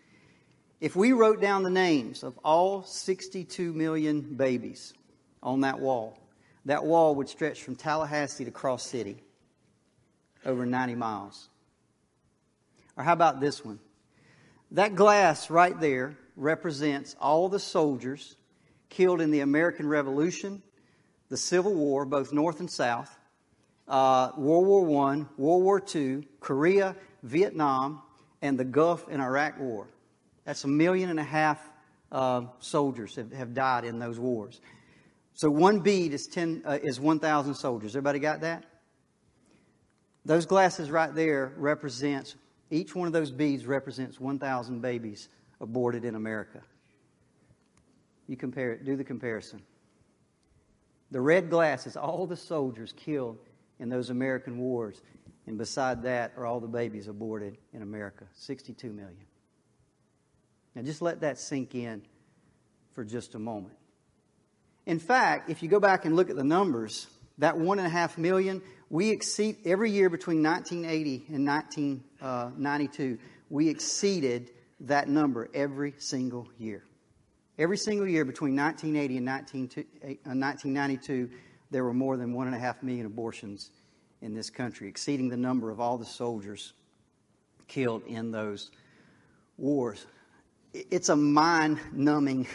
If 0.83 0.97
we 0.97 1.13
wrote 1.13 1.41
down 1.41 1.63
the 1.63 1.71
names 1.71 2.23
of 2.23 2.39
all 2.45 2.83
62 2.83 3.73
million 3.73 4.21
babies 4.21 4.93
on 5.43 5.63
that 5.63 5.81
wall, 5.81 6.19
that 6.67 6.85
wall 6.85 7.15
would 7.15 7.31
stretch 7.31 7.63
from 7.63 7.75
Tallahassee 7.75 8.45
to 8.45 8.51
Cross 8.51 8.85
City, 8.85 9.17
over 10.45 10.67
90 10.67 10.95
miles. 10.95 11.49
Or 12.99 13.05
how 13.05 13.15
about 13.15 13.41
this 13.41 13.65
one? 13.65 13.79
That 14.73 14.95
glass 14.95 15.49
right 15.49 15.81
there 15.81 16.19
represents 16.37 17.16
all 17.21 17.49
the 17.49 17.59
soldiers 17.59 18.37
killed 18.88 19.21
in 19.21 19.31
the 19.31 19.40
American 19.40 19.88
Revolution, 19.88 20.62
the 21.28 21.37
Civil 21.37 21.75
War, 21.75 22.05
both 22.05 22.33
North 22.33 22.61
and 22.61 22.71
South, 22.71 23.19
uh, 23.88 24.31
World 24.37 24.66
War 24.66 25.12
I, 25.12 25.25
World 25.37 25.62
War 25.62 25.83
II, 25.95 26.26
Korea, 26.40 26.95
Vietnam, 27.23 28.02
and 28.43 28.59
the 28.59 28.64
Gulf 28.64 29.07
and 29.11 29.21
Iraq 29.21 29.59
War. 29.59 29.88
That's 30.45 30.64
a 30.64 30.69
million 30.69 31.11
and 31.11 31.19
a 31.19 31.25
half 31.25 31.61
uh, 32.12 32.43
soldiers 32.61 33.16
have, 33.16 33.33
have, 33.33 33.55
died 33.55 33.85
in 33.85 33.99
those 33.99 34.19
wars. 34.19 34.61
So 35.35 35.50
one 35.50 35.81
bead 35.81 36.12
is, 36.12 36.28
10, 36.28 36.62
uh, 36.64 36.78
is 36.83 37.00
1,000 37.00 37.55
soldiers. 37.55 37.97
Everybody 37.97 38.21
got 38.21 38.40
that? 38.43 38.64
Those 40.25 40.47
glasses 40.47 40.90
right 40.90 41.14
there 41.14 41.52
represents, 41.57 42.37
each 42.71 42.95
one 42.95 43.07
of 43.07 43.12
those 43.12 43.31
beads 43.31 43.66
represents 43.66 44.21
1,000 44.21 44.81
babies 44.81 45.28
aborted 45.61 46.05
in 46.05 46.15
America. 46.15 46.61
You 48.29 48.37
compare 48.37 48.73
it, 48.73 48.85
do 48.85 48.97
the 48.97 49.05
comparison. 49.05 49.63
The 51.11 51.21
red 51.21 51.51
glasses, 51.51 51.97
all 51.97 52.27
the 52.27 52.37
soldiers 52.37 52.93
killed 52.97 53.39
in 53.79 53.89
those 53.89 54.11
American 54.11 54.59
wars. 54.59 55.01
And 55.47 55.57
beside 55.57 56.03
that 56.03 56.33
are 56.37 56.45
all 56.45 56.59
the 56.59 56.67
babies 56.67 57.07
aborted 57.07 57.57
in 57.73 57.83
America 57.83 58.25
62 58.35 58.93
million. 58.93 59.27
Now 60.75 60.83
just 60.83 61.01
let 61.01 61.21
that 61.21 61.39
sink 61.39 61.75
in 61.75 62.03
for 62.93 63.05
just 63.05 63.35
a 63.35 63.39
moment. 63.39 63.77
In 64.87 64.99
fact, 64.99 65.49
if 65.51 65.63
you 65.63 65.69
go 65.69 65.81
back 65.81 66.05
and 66.05 66.17
look 66.17 66.31
at 66.31 66.37
the 66.37 66.45
numbers, 66.45 67.07
that 67.39 67.57
one 67.57 67.79
and 67.79 67.87
a 67.87 67.91
half 67.91 68.19
million, 68.19 68.63
we 68.91 69.11
exceed 69.11 69.59
every 69.65 69.91
year 69.91 70.11
between 70.11 70.43
1980 70.43 71.27
and 71.35 71.47
1992, 71.47 73.19
uh, 73.21 73.25
we 73.49 73.69
exceeded 73.69 74.51
that 74.80 75.09
number 75.09 75.49
every 75.54 75.95
single 75.99 76.49
year. 76.59 76.85
Every 77.59 77.78
single 77.78 78.06
year 78.06 78.25
between 78.25 78.54
1980 78.54 79.16
and 79.16 79.26
1992, 79.26 81.28
uh, 81.30 81.37
there 81.71 81.85
were 81.85 81.95
more 81.95 82.16
than 82.16 82.35
one 82.35 82.47
and 82.47 82.54
a 82.54 82.59
half 82.59 82.83
million 82.83 83.06
abortions 83.06 83.71
in 84.21 84.35
this 84.35 84.50
country, 84.50 84.88
exceeding 84.88 85.28
the 85.28 85.37
number 85.37 85.71
of 85.71 85.80
all 85.80 85.97
the 85.97 86.04
soldiers 86.04 86.75
killed 87.66 88.02
in 88.06 88.30
those 88.30 88.71
wars. 89.56 90.06
It's 90.73 91.09
a 91.09 91.16
mind 91.16 91.78
numbing 91.92 92.47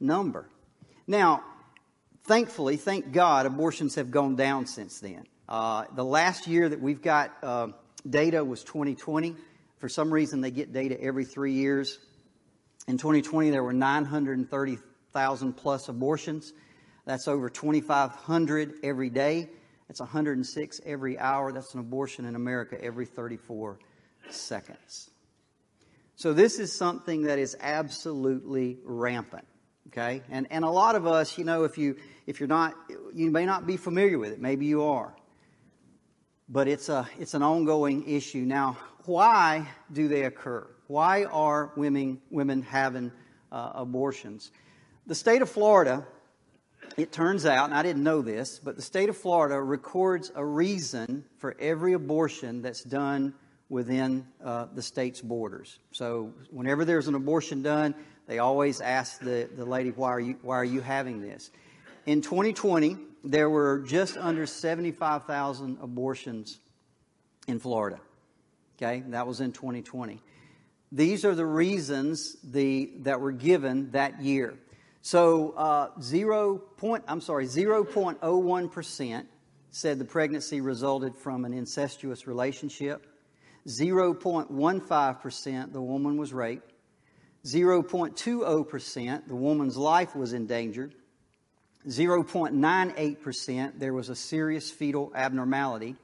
number. 0.00 0.48
Now, 1.06 1.42
thankfully, 2.24 2.76
thank 2.76 3.12
God, 3.12 3.46
abortions 3.46 3.94
have 3.96 4.10
gone 4.10 4.36
down 4.36 4.66
since 4.66 5.00
then. 5.00 5.24
Uh, 5.48 5.84
the 5.94 6.04
last 6.04 6.46
year 6.46 6.68
that 6.68 6.80
we've 6.80 7.02
got 7.02 7.32
uh, 7.42 7.68
data 8.08 8.44
was 8.44 8.64
2020. 8.64 9.36
For 9.86 9.90
some 9.90 10.12
reason, 10.12 10.40
they 10.40 10.50
get 10.50 10.72
data 10.72 11.00
every 11.00 11.24
three 11.24 11.52
years. 11.52 12.00
In 12.88 12.98
2020, 12.98 13.50
there 13.50 13.62
were 13.62 13.72
930,000 13.72 15.52
plus 15.52 15.88
abortions. 15.88 16.52
That's 17.04 17.28
over 17.28 17.48
2,500 17.48 18.74
every 18.82 19.10
day. 19.10 19.48
That's 19.86 20.00
106 20.00 20.80
every 20.84 21.20
hour. 21.20 21.52
That's 21.52 21.72
an 21.74 21.78
abortion 21.78 22.24
in 22.24 22.34
America 22.34 22.76
every 22.82 23.06
34 23.06 23.78
seconds. 24.28 25.08
So 26.16 26.32
this 26.32 26.58
is 26.58 26.72
something 26.72 27.22
that 27.22 27.38
is 27.38 27.56
absolutely 27.60 28.78
rampant. 28.82 29.46
Okay? 29.86 30.20
And, 30.30 30.48
and 30.50 30.64
a 30.64 30.68
lot 30.68 30.96
of 30.96 31.06
us, 31.06 31.38
you 31.38 31.44
know, 31.44 31.62
if 31.62 31.78
you, 31.78 31.94
if 32.26 32.40
you're 32.40 32.48
not, 32.48 32.74
you 33.14 33.30
may 33.30 33.46
not 33.46 33.68
be 33.68 33.76
familiar 33.76 34.18
with 34.18 34.32
it. 34.32 34.40
Maybe 34.40 34.66
you 34.66 34.82
are. 34.82 35.14
But 36.48 36.68
it's 36.68 36.88
a, 36.88 37.08
it's 37.18 37.34
an 37.34 37.42
ongoing 37.42 38.08
issue. 38.08 38.40
Now, 38.40 38.78
why 39.04 39.68
do 39.92 40.08
they 40.08 40.24
occur? 40.24 40.66
Why 40.86 41.24
are 41.24 41.72
women, 41.76 42.20
women 42.30 42.62
having 42.62 43.10
uh, 43.50 43.72
abortions? 43.74 44.52
The 45.06 45.14
state 45.14 45.42
of 45.42 45.50
Florida, 45.50 46.06
it 46.96 47.10
turns 47.10 47.46
out, 47.46 47.64
and 47.64 47.74
I 47.74 47.82
didn't 47.82 48.04
know 48.04 48.22
this, 48.22 48.60
but 48.62 48.76
the 48.76 48.82
state 48.82 49.08
of 49.08 49.16
Florida 49.16 49.60
records 49.60 50.30
a 50.34 50.44
reason 50.44 51.24
for 51.38 51.56
every 51.58 51.94
abortion 51.94 52.62
that's 52.62 52.84
done 52.84 53.34
within 53.68 54.26
uh, 54.44 54.66
the 54.72 54.82
state's 54.82 55.20
borders. 55.20 55.80
So 55.90 56.32
whenever 56.50 56.84
there's 56.84 57.08
an 57.08 57.16
abortion 57.16 57.62
done, 57.62 57.94
they 58.28 58.38
always 58.38 58.80
ask 58.80 59.20
the, 59.20 59.48
the 59.56 59.64
lady, 59.64 59.90
why 59.90 60.10
are, 60.10 60.20
you, 60.20 60.38
why 60.42 60.56
are 60.56 60.64
you 60.64 60.80
having 60.80 61.20
this? 61.20 61.50
In 62.06 62.22
2020, 62.22 62.96
there 63.26 63.50
were 63.50 63.80
just 63.80 64.16
under 64.16 64.46
75,000 64.46 65.78
abortions 65.80 66.60
in 67.48 67.58
Florida. 67.58 67.98
Okay, 68.76 69.02
that 69.08 69.26
was 69.26 69.40
in 69.40 69.52
2020. 69.52 70.22
These 70.92 71.24
are 71.24 71.34
the 71.34 71.46
reasons 71.46 72.36
the, 72.44 72.92
that 73.00 73.20
were 73.20 73.32
given 73.32 73.90
that 73.90 74.22
year. 74.22 74.54
So, 75.02 75.50
uh, 75.52 75.90
zero 76.00 76.58
point, 76.58 77.04
I'm 77.08 77.20
sorry, 77.20 77.46
0.01% 77.46 79.26
said 79.70 79.98
the 79.98 80.04
pregnancy 80.04 80.60
resulted 80.60 81.16
from 81.16 81.44
an 81.44 81.52
incestuous 81.52 82.26
relationship. 82.26 83.06
0.15% 83.66 85.72
the 85.72 85.82
woman 85.82 86.16
was 86.16 86.32
raped. 86.32 86.72
0.20% 87.44 89.28
the 89.28 89.34
woman's 89.34 89.76
life 89.76 90.16
was 90.16 90.32
endangered. 90.32 90.94
0.98% 91.86 93.78
there 93.78 93.92
was 93.92 94.08
a 94.08 94.16
serious 94.16 94.70
fetal 94.70 95.12
abnormality. 95.14 95.96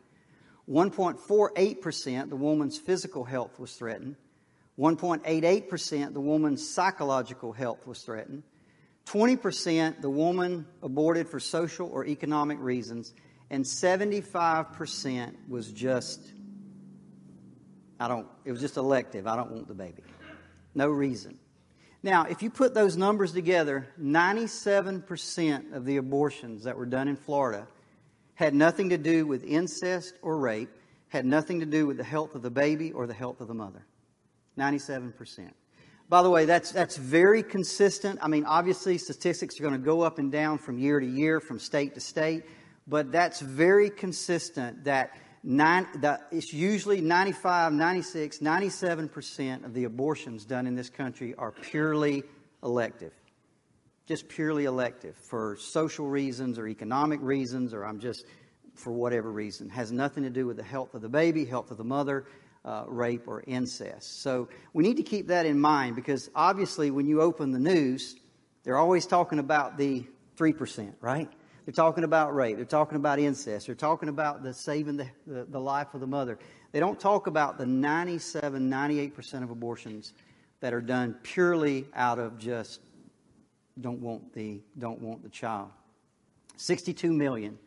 1.48% 0.69 2.29
the 2.29 2.37
woman's 2.37 2.79
physical 2.79 3.25
health 3.25 3.59
was 3.59 3.75
threatened. 3.75 4.15
1.88% 4.79 6.13
the 6.15 6.21
woman's 6.21 6.69
psychological 6.69 7.53
health 7.53 7.87
was 7.87 8.03
threatened. 8.03 8.45
20% 9.07 10.01
the 10.01 10.11
woman 10.11 10.67
aborted 10.83 11.29
for 11.29 11.41
social 11.41 11.89
or 11.91 12.07
economic 12.07 12.59
reasons. 12.61 13.13
And 13.51 13.65
75% 13.65 15.35
was 15.49 15.71
just, 15.73 16.21
I 17.99 18.07
don't, 18.09 18.29
it 18.45 18.53
was 18.53 18.61
just 18.61 18.77
elective. 18.77 19.27
I 19.27 19.35
don't 19.37 19.51
want 19.51 19.67
the 19.69 19.75
baby. 19.75 20.05
No 20.75 20.89
reason. 20.89 21.39
Now, 22.05 22.25
if 22.25 22.43
you 22.43 22.51
put 22.51 22.75
those 22.75 22.97
numbers 22.97 23.33
together, 23.33 23.87
97% 24.01 25.73
of 25.73 25.85
the 25.85 25.99
abortions 25.99 26.65
that 26.65 26.77
were 26.77 26.87
done 26.87 27.07
in 27.07 27.15
Florida 27.15 27.69
had 28.35 28.55
nothing 28.55 28.89
to 28.89 28.99
do 28.99 29.25
with 29.25 29.45
incest 29.45 30.15
or 30.21 30.37
rape, 30.37 30.71
had 31.09 31.25
nothing 31.25 31.61
to 31.61 31.67
do 31.67 31.87
with 31.87 31.99
the 31.99 32.05
health 32.05 32.35
of 32.35 32.43
the 32.43 32.51
baby 32.51 32.91
or 32.91 33.07
the 33.07 33.15
health 33.15 33.41
of 33.41 33.47
the 33.47 33.55
mother. 33.55 33.87
97%. 34.59 35.53
By 36.09 36.23
the 36.23 36.31
way, 36.31 36.45
that's, 36.45 36.73
that's 36.73 36.97
very 36.97 37.43
consistent. 37.43 38.19
I 38.21 38.27
mean, 38.27 38.45
obviously, 38.47 38.99
statistics 38.99 39.61
are 39.61 39.63
going 39.63 39.75
to 39.75 39.79
go 39.79 40.01
up 40.01 40.19
and 40.19 40.33
down 40.33 40.59
from 40.59 40.79
year 40.79 40.99
to 40.99 41.07
year, 41.07 41.39
from 41.39 41.61
state 41.61 41.95
to 41.95 42.01
state, 42.01 42.43
but 42.89 43.13
that's 43.13 43.41
very 43.41 43.89
consistent 43.89 44.85
that, 44.85 45.17
nine, 45.43 45.87
that 45.97 46.29
it's 46.31 46.53
usually 46.53 47.01
95, 47.01 47.73
96, 47.73 48.39
97% 48.39 49.65
of 49.65 49.75
the 49.75 49.85
abortions 49.85 50.45
done 50.45 50.67
in 50.67 50.75
this 50.75 50.91
country 50.91 51.35
are 51.37 51.53
purely 51.53 52.23
elective. 52.63 53.13
Just 54.07 54.29
purely 54.29 54.65
elective 54.65 55.17
for 55.17 55.57
social 55.57 56.07
reasons 56.07 56.59
or 56.59 56.67
economic 56.67 57.21
reasons, 57.23 57.73
or 57.73 57.85
I'm 57.85 58.01
just 58.01 58.25
for 58.75 58.93
whatever 58.93 59.31
reason. 59.31 59.69
Has 59.69 59.93
nothing 59.93 60.25
to 60.25 60.31
do 60.31 60.47
with 60.47 60.57
the 60.57 60.63
health 60.63 60.95
of 60.95 61.03
the 61.03 61.09
baby, 61.09 61.45
health 61.45 61.71
of 61.71 61.77
the 61.77 61.85
mother, 61.85 62.27
uh, 62.65 62.85
rape 62.87 63.27
or 63.27 63.43
incest. 63.47 64.23
So 64.23 64.49
we 64.73 64.85
need 64.85 64.97
to 64.97 65.03
keep 65.03 65.29
that 65.29 65.47
in 65.47 65.61
mind 65.61 65.97
because 65.97 66.31
obviously 66.35 66.91
when 66.91 67.07
you 67.07 67.21
open 67.21 67.51
the 67.51 67.59
news, 67.59 68.17
they're 68.65 68.79
always 68.79 69.07
talking 69.07 69.39
about 69.39 69.77
the 69.77 70.05
3%, 70.37 70.93
right? 71.01 71.29
They're 71.65 71.73
talking 71.73 72.05
about 72.05 72.35
rape. 72.35 72.57
They're 72.57 72.65
talking 72.65 72.97
about 72.97 73.19
incest. 73.19 73.67
They're 73.67 73.75
talking 73.75 74.09
about 74.09 74.43
the 74.43 74.53
saving 74.53 74.97
the, 74.97 75.07
the, 75.27 75.45
the 75.45 75.61
life 75.61 75.95
of 75.95 76.01
the 76.01 76.07
mother. 76.07 76.39
They 76.73 76.81
don't 76.81 76.99
talk 76.99 77.27
about 77.27 77.59
the 77.59 77.67
97, 77.67 78.71
98% 78.71 79.43
of 79.43 79.51
abortions 79.51 80.13
that 80.61 80.73
are 80.73 80.81
done 80.81 81.17
purely 81.23 81.87
out 81.95 82.19
of 82.19 82.39
just 82.39 82.81
don't 83.81 84.01
want 84.01 84.33
the, 84.33 84.61
don't 84.79 85.01
want 85.01 85.23
the 85.23 85.29
child. 85.29 85.71
62 86.57 87.13
million. 87.13 87.59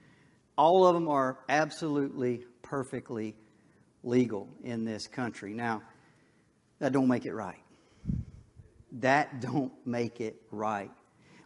All 0.58 0.86
of 0.86 0.94
them 0.94 1.08
are 1.08 1.40
absolutely, 1.50 2.46
perfectly 2.62 3.36
legal 4.04 4.48
in 4.64 4.86
this 4.86 5.08
country. 5.08 5.54
Now, 5.54 5.82
that 6.80 6.92
don't 6.92 7.08
make 7.08 7.26
it 7.26 7.34
right. 7.34 7.62
That 8.94 9.42
don't 9.42 9.74
make 9.86 10.22
it 10.22 10.42
right. 10.52 10.92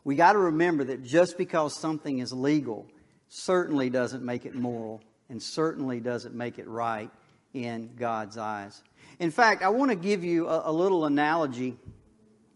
We 0.09 0.15
got 0.15 0.33
to 0.33 0.39
remember 0.39 0.85
that 0.85 1.03
just 1.03 1.37
because 1.37 1.79
something 1.79 2.17
is 2.17 2.33
legal 2.33 2.87
certainly 3.27 3.91
doesn't 3.91 4.25
make 4.25 4.47
it 4.47 4.55
moral 4.55 5.03
and 5.29 5.39
certainly 5.39 5.99
doesn't 5.99 6.33
make 6.33 6.57
it 6.57 6.67
right 6.67 7.11
in 7.53 7.91
God's 7.95 8.35
eyes. 8.35 8.81
In 9.19 9.29
fact, 9.29 9.61
I 9.61 9.69
want 9.69 9.91
to 9.91 9.95
give 9.95 10.23
you 10.23 10.47
a, 10.47 10.71
a 10.71 10.73
little 10.73 11.05
analogy 11.05 11.77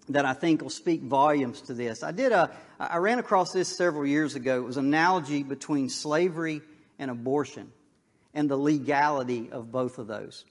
that 0.10 0.26
I 0.26 0.34
think 0.34 0.64
will 0.64 0.72
speak 0.72 1.04
volumes 1.04 1.62
to 1.68 1.76
this. 1.76 2.02
I 2.02 2.10
did 2.10 2.32
a, 2.32 2.50
I 2.80 2.98
ran 2.98 3.20
across 3.20 3.52
this 3.52 3.68
several 3.68 4.08
years 4.08 4.34
ago. 4.34 4.58
It 4.58 4.66
was 4.66 4.78
an 4.78 4.86
analogy 4.86 5.44
between 5.44 5.90
slavery 5.90 6.60
and 6.98 7.12
abortion 7.12 7.72
and 8.34 8.50
the 8.50 8.58
legality 8.58 9.52
of 9.52 9.72
both 9.72 10.00
of 10.00 10.08
those. 10.08 10.44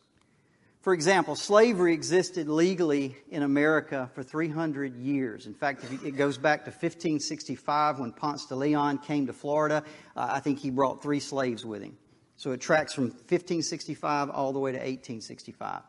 For 0.82 0.92
example, 0.92 1.36
slavery 1.36 1.94
existed 1.94 2.48
legally 2.48 3.14
in 3.30 3.44
America 3.44 4.10
for 4.14 4.24
300 4.24 4.96
years. 4.96 5.46
In 5.46 5.54
fact, 5.54 5.84
it 6.04 6.16
goes 6.16 6.38
back 6.38 6.64
to 6.64 6.70
1565 6.70 8.00
when 8.00 8.10
Ponce 8.10 8.46
de 8.46 8.56
Leon 8.56 8.98
came 8.98 9.28
to 9.28 9.32
Florida. 9.32 9.84
Uh, 10.16 10.26
I 10.32 10.40
think 10.40 10.58
he 10.58 10.70
brought 10.70 11.00
three 11.00 11.20
slaves 11.20 11.64
with 11.64 11.82
him. 11.82 11.96
So 12.36 12.50
it 12.50 12.60
tracks 12.60 12.92
from 12.92 13.04
1565 13.04 14.30
all 14.30 14.52
the 14.52 14.58
way 14.58 14.72
to 14.72 14.78
1865. 14.78 15.82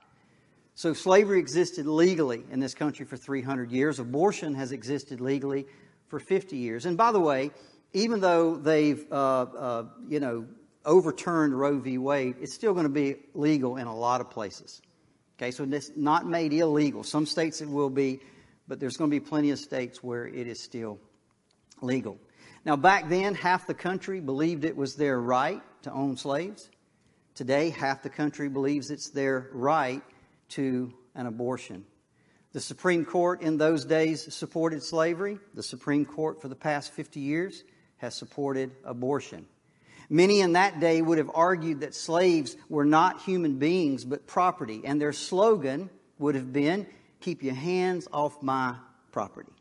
So 0.75 0.93
slavery 0.93 1.39
existed 1.39 1.87
legally 1.87 2.43
in 2.51 2.59
this 2.59 2.75
country 2.75 3.07
for 3.07 3.17
300 3.17 3.71
years. 3.71 3.97
Abortion 3.97 4.53
has 4.53 4.71
existed 4.71 5.19
legally 5.19 5.65
for 6.07 6.19
50 6.19 6.55
years. 6.55 6.85
And 6.85 6.97
by 6.97 7.11
the 7.11 7.19
way, 7.19 7.49
even 7.93 8.19
though 8.19 8.57
they've, 8.57 9.03
uh, 9.11 9.15
uh, 9.15 9.85
you 10.07 10.19
know, 10.19 10.45
overturned 10.85 11.57
Roe 11.57 11.79
v. 11.79 11.97
Wade, 11.97 12.35
it's 12.41 12.53
still 12.53 12.73
going 12.73 12.85
to 12.85 12.89
be 12.89 13.15
legal 13.33 13.77
in 13.77 13.87
a 13.87 13.95
lot 13.95 14.21
of 14.21 14.29
places. 14.29 14.81
Okay, 15.37 15.51
so 15.51 15.63
it's 15.63 15.91
not 15.95 16.27
made 16.27 16.53
illegal. 16.53 17.03
Some 17.03 17.25
states 17.25 17.61
it 17.61 17.69
will 17.69 17.89
be, 17.89 18.19
but 18.67 18.79
there's 18.79 18.97
going 18.97 19.09
to 19.09 19.15
be 19.15 19.19
plenty 19.19 19.51
of 19.51 19.59
states 19.59 20.03
where 20.03 20.27
it 20.27 20.47
is 20.47 20.59
still 20.59 20.99
legal. 21.81 22.17
Now, 22.65 22.75
back 22.75 23.09
then, 23.09 23.35
half 23.35 23.67
the 23.67 23.73
country 23.73 24.21
believed 24.21 24.63
it 24.63 24.77
was 24.77 24.95
their 24.95 25.19
right 25.19 25.61
to 25.81 25.91
own 25.91 26.15
slaves. 26.17 26.69
Today, 27.35 27.71
half 27.71 28.03
the 28.03 28.09
country 28.09 28.47
believes 28.47 28.89
it's 28.89 29.09
their 29.09 29.49
right 29.51 30.01
to 30.49 30.93
an 31.15 31.25
abortion. 31.25 31.85
The 32.53 32.61
Supreme 32.61 33.03
Court 33.03 33.41
in 33.41 33.57
those 33.57 33.83
days 33.83 34.33
supported 34.33 34.83
slavery. 34.83 35.39
The 35.55 35.63
Supreme 35.63 36.05
Court 36.05 36.41
for 36.41 36.47
the 36.47 36.55
past 36.55 36.93
50 36.93 37.19
years 37.19 37.63
has 37.97 38.13
supported 38.15 38.71
abortion. 38.85 39.47
Many 40.09 40.41
in 40.41 40.53
that 40.53 40.79
day 40.79 41.01
would 41.01 41.17
have 41.17 41.31
argued 41.33 41.81
that 41.81 41.95
slaves 41.95 42.55
were 42.69 42.85
not 42.85 43.21
human 43.21 43.57
beings 43.57 44.05
but 44.05 44.27
property, 44.27 44.81
and 44.83 44.99
their 44.99 45.13
slogan 45.13 45.89
would 46.19 46.35
have 46.35 46.51
been, 46.51 46.87
Keep 47.21 47.41
your 47.41 47.53
hands 47.53 48.07
off 48.11 48.43
my 48.43 48.75
property. 49.13 49.53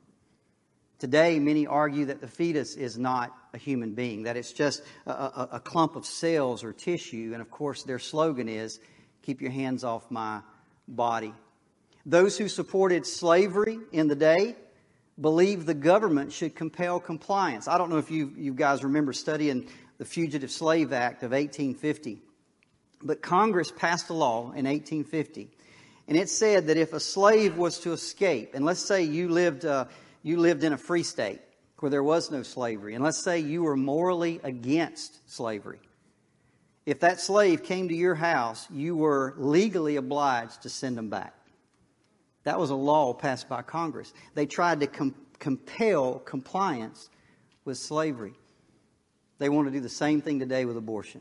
Today, 0.99 1.39
many 1.39 1.67
argue 1.67 2.07
that 2.07 2.21
the 2.21 2.27
fetus 2.27 2.75
is 2.75 2.99
not 2.99 3.33
a 3.55 3.59
human 3.59 3.95
being, 3.95 4.25
that 4.25 4.37
it's 4.37 4.53
just 4.53 4.83
a, 5.07 5.11
a, 5.11 5.49
a, 5.53 5.61
clump 5.61 5.95
of 5.95 6.07
cells 6.07 6.65
or 6.65 6.73
tissue, 6.73 7.31
and 7.33 7.43
of 7.43 7.51
course, 7.51 7.85
their 7.85 7.99
slogan 7.99 8.49
is, 8.49 8.81
Keep 9.23 9.41
your 9.41 9.53
hands 9.53 9.85
off 9.85 10.11
my 10.11 10.41
body. 10.89 11.33
Those 12.05 12.37
who 12.37 12.49
supported 12.49 13.07
slavery 13.07 13.79
in 13.93 14.09
the 14.09 14.17
day 14.17 14.57
believed 15.21 15.67
the 15.67 15.75
government 15.75 16.33
should 16.33 16.55
compel 16.55 16.99
compliance. 16.99 17.69
I 17.69 17.79
don't 17.79 17.91
know 17.91 17.99
if 17.99 18.11
you, 18.11 18.33
you 18.37 18.55
guys 18.55 18.83
remember 18.83 19.13
studying 19.13 19.69
the 20.03 20.09
Fugitive 20.09 20.51
Slave 20.51 20.93
Act 20.93 21.23
of 21.23 21.31
1850. 21.31 22.19
But 23.05 23.23
Congress 23.23 23.71
passed 23.71 24.11
a 24.11 24.13
law 24.13 24.47
in 24.47 24.67
1850, 24.67 25.49
and 26.09 26.17
it 26.17 26.29
said 26.29 26.67
that 26.67 26.77
if 26.77 26.93
a 26.93 26.99
slave 26.99 27.57
was 27.57 27.79
to 27.83 27.93
escape, 27.93 28.57
and 28.57 28.65
let's 28.65 28.85
say 28.85 29.05
you 29.05 29.29
lived, 29.29 29.65
uh, 29.65 29.85
you 30.25 30.39
lived 30.39 30.65
in 30.65 30.73
a 30.73 30.77
free 30.77 31.05
state 31.05 31.41
where 31.79 31.89
there 31.89 32.03
was 32.03 32.33
no 32.33 32.43
slavery, 32.43 32.97
and 32.97 33.05
let's 33.05 33.23
say 33.23 33.39
you 33.39 33.63
were 33.63 33.77
morally 33.77 34.41
against 34.43 35.31
slavery, 35.31 35.79
if 36.85 36.99
that 36.99 37.21
slave 37.21 37.63
came 37.63 37.89
to 37.89 37.95
your 37.95 38.17
house, 38.17 38.67
you 38.73 38.97
were 38.97 39.35
legally 39.37 39.95
obliged 39.95 40.63
to 40.63 40.69
send 40.69 40.99
them 40.99 41.11
back. 41.11 41.33
That 42.43 42.59
was 42.59 42.71
a 42.71 42.75
law 42.75 43.15
passed 43.15 43.49
by 43.49 43.63
Congress. 43.63 44.13
They 44.35 44.47
tried 44.47 44.81
to 44.81 44.89
com- 44.89 45.15
compel 45.39 46.19
compliance 46.19 47.09
with 47.65 47.79
slavery. 47.79 48.35
They 49.43 49.49
want 49.49 49.67
to 49.67 49.73
do 49.73 49.81
the 49.81 49.89
same 49.89 50.21
thing 50.21 50.39
today 50.39 50.67
with 50.67 50.77
abortion. 50.77 51.21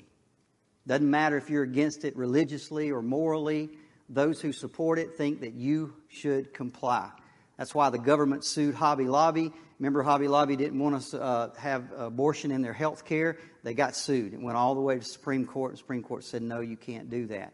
Doesn't 0.85 1.09
matter 1.09 1.37
if 1.37 1.49
you're 1.49 1.63
against 1.63 2.05
it 2.05 2.15
religiously 2.15 2.91
or 2.91 3.01
morally, 3.01 3.71
those 4.09 4.39
who 4.39 4.53
support 4.53 4.99
it 4.99 5.17
think 5.17 5.41
that 5.41 5.53
you 5.53 5.95
should 6.07 6.53
comply. 6.53 7.09
That's 7.57 7.73
why 7.73 7.89
the 7.89 7.97
government 7.97 8.45
sued 8.45 8.75
Hobby 8.75 9.05
Lobby. 9.05 9.51
Remember, 9.79 10.03
Hobby 10.03 10.27
Lobby 10.27 10.55
didn't 10.55 10.77
want 10.77 11.01
to 11.01 11.19
uh, 11.19 11.55
have 11.55 11.91
abortion 11.97 12.51
in 12.51 12.61
their 12.61 12.73
health 12.73 13.05
care. 13.05 13.39
They 13.63 13.73
got 13.73 13.95
sued. 13.95 14.35
It 14.35 14.39
went 14.39 14.55
all 14.55 14.75
the 14.75 14.81
way 14.81 14.93
to 14.93 14.99
the 14.99 15.05
Supreme 15.05 15.47
Court. 15.47 15.71
The 15.71 15.77
Supreme 15.77 16.03
Court 16.03 16.23
said, 16.23 16.43
no, 16.43 16.59
you 16.59 16.77
can't 16.77 17.09
do 17.09 17.25
that. 17.25 17.53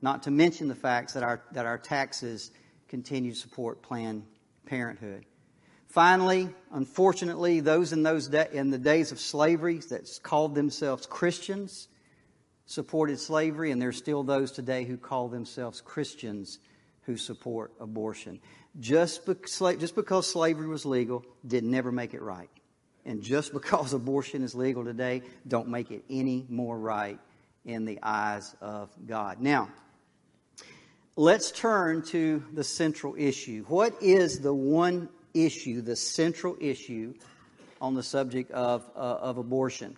Not 0.00 0.22
to 0.22 0.30
mention 0.30 0.68
the 0.68 0.74
facts 0.74 1.12
that 1.12 1.24
our, 1.24 1.42
that 1.52 1.66
our 1.66 1.76
taxes 1.76 2.52
continue 2.88 3.34
to 3.34 3.38
support 3.38 3.82
Planned 3.82 4.24
Parenthood. 4.64 5.26
Finally, 5.88 6.48
unfortunately, 6.72 7.60
those 7.60 7.92
in 7.92 8.02
those 8.02 8.28
de- 8.28 8.54
in 8.54 8.70
the 8.70 8.78
days 8.78 9.12
of 9.12 9.20
slavery 9.20 9.78
that 9.88 10.08
called 10.22 10.54
themselves 10.54 11.06
Christians 11.06 11.88
supported 12.66 13.18
slavery, 13.18 13.70
and 13.70 13.80
there's 13.80 13.96
still 13.96 14.22
those 14.22 14.50
today 14.50 14.84
who 14.84 14.96
call 14.96 15.28
themselves 15.28 15.80
Christians 15.80 16.58
who 17.02 17.16
support 17.16 17.72
abortion. 17.80 18.40
Just, 18.78 19.24
be- 19.24 19.76
just 19.76 19.94
because 19.94 20.26
slavery 20.26 20.66
was 20.66 20.84
legal 20.84 21.24
did 21.46 21.64
never 21.64 21.92
make 21.92 22.12
it 22.12 22.20
right. 22.20 22.50
And 23.04 23.22
just 23.22 23.52
because 23.52 23.92
abortion 23.94 24.42
is 24.42 24.54
legal 24.54 24.84
today, 24.84 25.22
don't 25.46 25.68
make 25.68 25.90
it 25.90 26.04
any 26.10 26.44
more 26.48 26.76
right 26.76 27.18
in 27.64 27.84
the 27.84 28.00
eyes 28.02 28.54
of 28.60 28.90
God. 29.06 29.40
Now, 29.40 29.68
let's 31.14 31.52
turn 31.52 32.02
to 32.06 32.44
the 32.52 32.64
central 32.64 33.14
issue. 33.16 33.64
What 33.68 34.02
is 34.02 34.40
the 34.40 34.54
one 34.54 35.08
issue, 35.44 35.80
the 35.82 35.96
central 35.96 36.56
issue 36.60 37.14
on 37.80 37.94
the 37.94 38.02
subject 38.02 38.50
of, 38.52 38.88
uh, 38.96 38.98
of 38.98 39.38
abortion. 39.38 39.96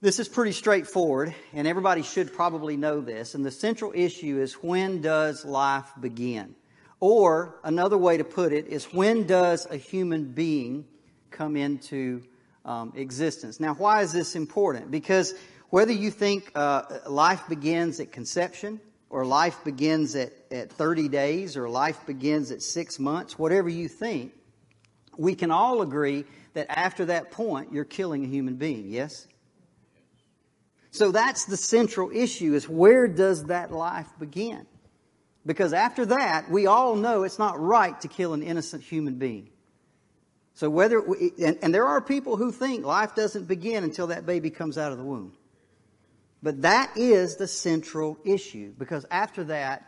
This 0.00 0.18
is 0.18 0.28
pretty 0.28 0.52
straightforward, 0.52 1.34
and 1.54 1.66
everybody 1.66 2.02
should 2.02 2.34
probably 2.34 2.76
know 2.76 3.00
this. 3.00 3.34
And 3.34 3.44
the 3.44 3.50
central 3.50 3.92
issue 3.94 4.40
is 4.40 4.54
when 4.54 5.00
does 5.00 5.44
life 5.44 5.90
begin? 5.98 6.54
Or 7.00 7.56
another 7.64 7.96
way 7.96 8.18
to 8.18 8.24
put 8.24 8.52
it 8.52 8.66
is 8.66 8.84
when 8.86 9.26
does 9.26 9.66
a 9.70 9.76
human 9.76 10.32
being 10.32 10.84
come 11.30 11.56
into 11.56 12.22
um, 12.64 12.92
existence? 12.96 13.60
Now, 13.60 13.74
why 13.74 14.02
is 14.02 14.12
this 14.12 14.36
important? 14.36 14.90
Because 14.90 15.34
whether 15.70 15.92
you 15.92 16.10
think 16.10 16.52
uh, 16.54 16.82
life 17.08 17.48
begins 17.48 17.98
at 18.00 18.12
conception, 18.12 18.80
or 19.10 19.24
life 19.24 19.62
begins 19.64 20.14
at, 20.16 20.32
at 20.50 20.70
30 20.70 21.08
days, 21.08 21.56
or 21.56 21.68
life 21.68 22.04
begins 22.06 22.50
at 22.50 22.62
six 22.62 22.98
months, 22.98 23.38
whatever 23.38 23.68
you 23.68 23.88
think, 23.88 24.32
we 25.18 25.34
can 25.34 25.50
all 25.50 25.82
agree 25.82 26.24
that 26.54 26.66
after 26.68 27.06
that 27.06 27.30
point, 27.30 27.72
you're 27.72 27.84
killing 27.84 28.24
a 28.24 28.28
human 28.28 28.56
being, 28.56 28.90
yes? 28.90 29.26
So 30.90 31.10
that's 31.10 31.44
the 31.44 31.56
central 31.56 32.10
issue 32.12 32.54
is 32.54 32.68
where 32.68 33.08
does 33.08 33.46
that 33.46 33.72
life 33.72 34.08
begin? 34.18 34.66
Because 35.44 35.72
after 35.72 36.06
that, 36.06 36.50
we 36.50 36.66
all 36.66 36.94
know 36.94 37.24
it's 37.24 37.38
not 37.38 37.60
right 37.60 38.00
to 38.00 38.08
kill 38.08 38.32
an 38.32 38.42
innocent 38.42 38.82
human 38.82 39.16
being. 39.16 39.50
So 40.54 40.70
whether, 40.70 41.00
we, 41.00 41.32
and, 41.44 41.58
and 41.62 41.74
there 41.74 41.86
are 41.86 42.00
people 42.00 42.36
who 42.36 42.52
think 42.52 42.84
life 42.84 43.14
doesn't 43.14 43.46
begin 43.46 43.82
until 43.82 44.06
that 44.06 44.24
baby 44.24 44.50
comes 44.50 44.78
out 44.78 44.92
of 44.92 44.98
the 44.98 45.04
womb. 45.04 45.32
But 46.42 46.62
that 46.62 46.92
is 46.96 47.36
the 47.36 47.48
central 47.48 48.18
issue 48.24 48.72
because 48.78 49.04
after 49.10 49.44
that, 49.44 49.84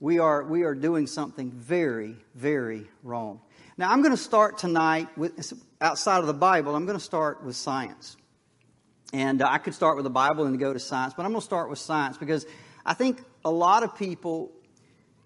we 0.00 0.18
are, 0.18 0.44
we 0.44 0.62
are 0.62 0.74
doing 0.74 1.06
something 1.06 1.50
very, 1.50 2.16
very 2.34 2.86
wrong. 3.02 3.40
Now, 3.76 3.90
I'm 3.90 4.00
going 4.00 4.14
to 4.14 4.22
start 4.22 4.58
tonight 4.58 5.08
with 5.16 5.52
outside 5.80 6.18
of 6.20 6.26
the 6.26 6.34
Bible. 6.34 6.74
I'm 6.74 6.86
going 6.86 6.98
to 6.98 7.04
start 7.04 7.44
with 7.44 7.56
science, 7.56 8.16
and 9.12 9.42
uh, 9.42 9.48
I 9.48 9.58
could 9.58 9.74
start 9.74 9.96
with 9.96 10.04
the 10.04 10.10
Bible 10.10 10.46
and 10.46 10.58
go 10.58 10.72
to 10.72 10.78
science, 10.78 11.14
but 11.16 11.24
I'm 11.24 11.32
going 11.32 11.40
to 11.40 11.46
start 11.46 11.70
with 11.70 11.78
science 11.78 12.16
because 12.16 12.46
I 12.86 12.94
think 12.94 13.22
a 13.44 13.50
lot 13.50 13.82
of 13.82 13.96
people 13.96 14.52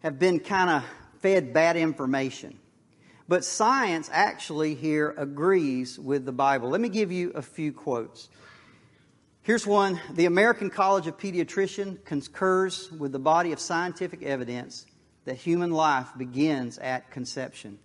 have 0.03 0.19
been 0.19 0.41
kind 0.41 0.71
of 0.71 0.85
fed 1.21 1.53
bad 1.53 1.77
information. 1.77 2.59
But 3.29 3.45
science 3.45 4.11
actually 4.13 4.75
here 4.75 5.15
agrees 5.17 5.99
with 5.99 6.25
the 6.25 6.33
Bible. 6.33 6.69
Let 6.69 6.81
me 6.81 6.89
give 6.89 7.13
you 7.13 7.31
a 7.31 7.43
few 7.43 7.73
quotes. 7.73 8.29
Here's 9.45 9.67
one 9.67 10.01
The 10.13 10.27
American 10.27 10.71
College 10.71 11.09
of 11.09 11.19
Pediatricians 11.19 12.05
concurs 12.05 12.93
with 12.93 13.11
the 13.11 13.19
body 13.19 13.51
of 13.51 13.59
scientific 13.59 14.23
evidence 14.23 14.87
that 15.25 15.35
human 15.35 15.73
life 15.73 16.11
begins 16.17 16.79
at 16.79 17.11
conception. 17.11 17.81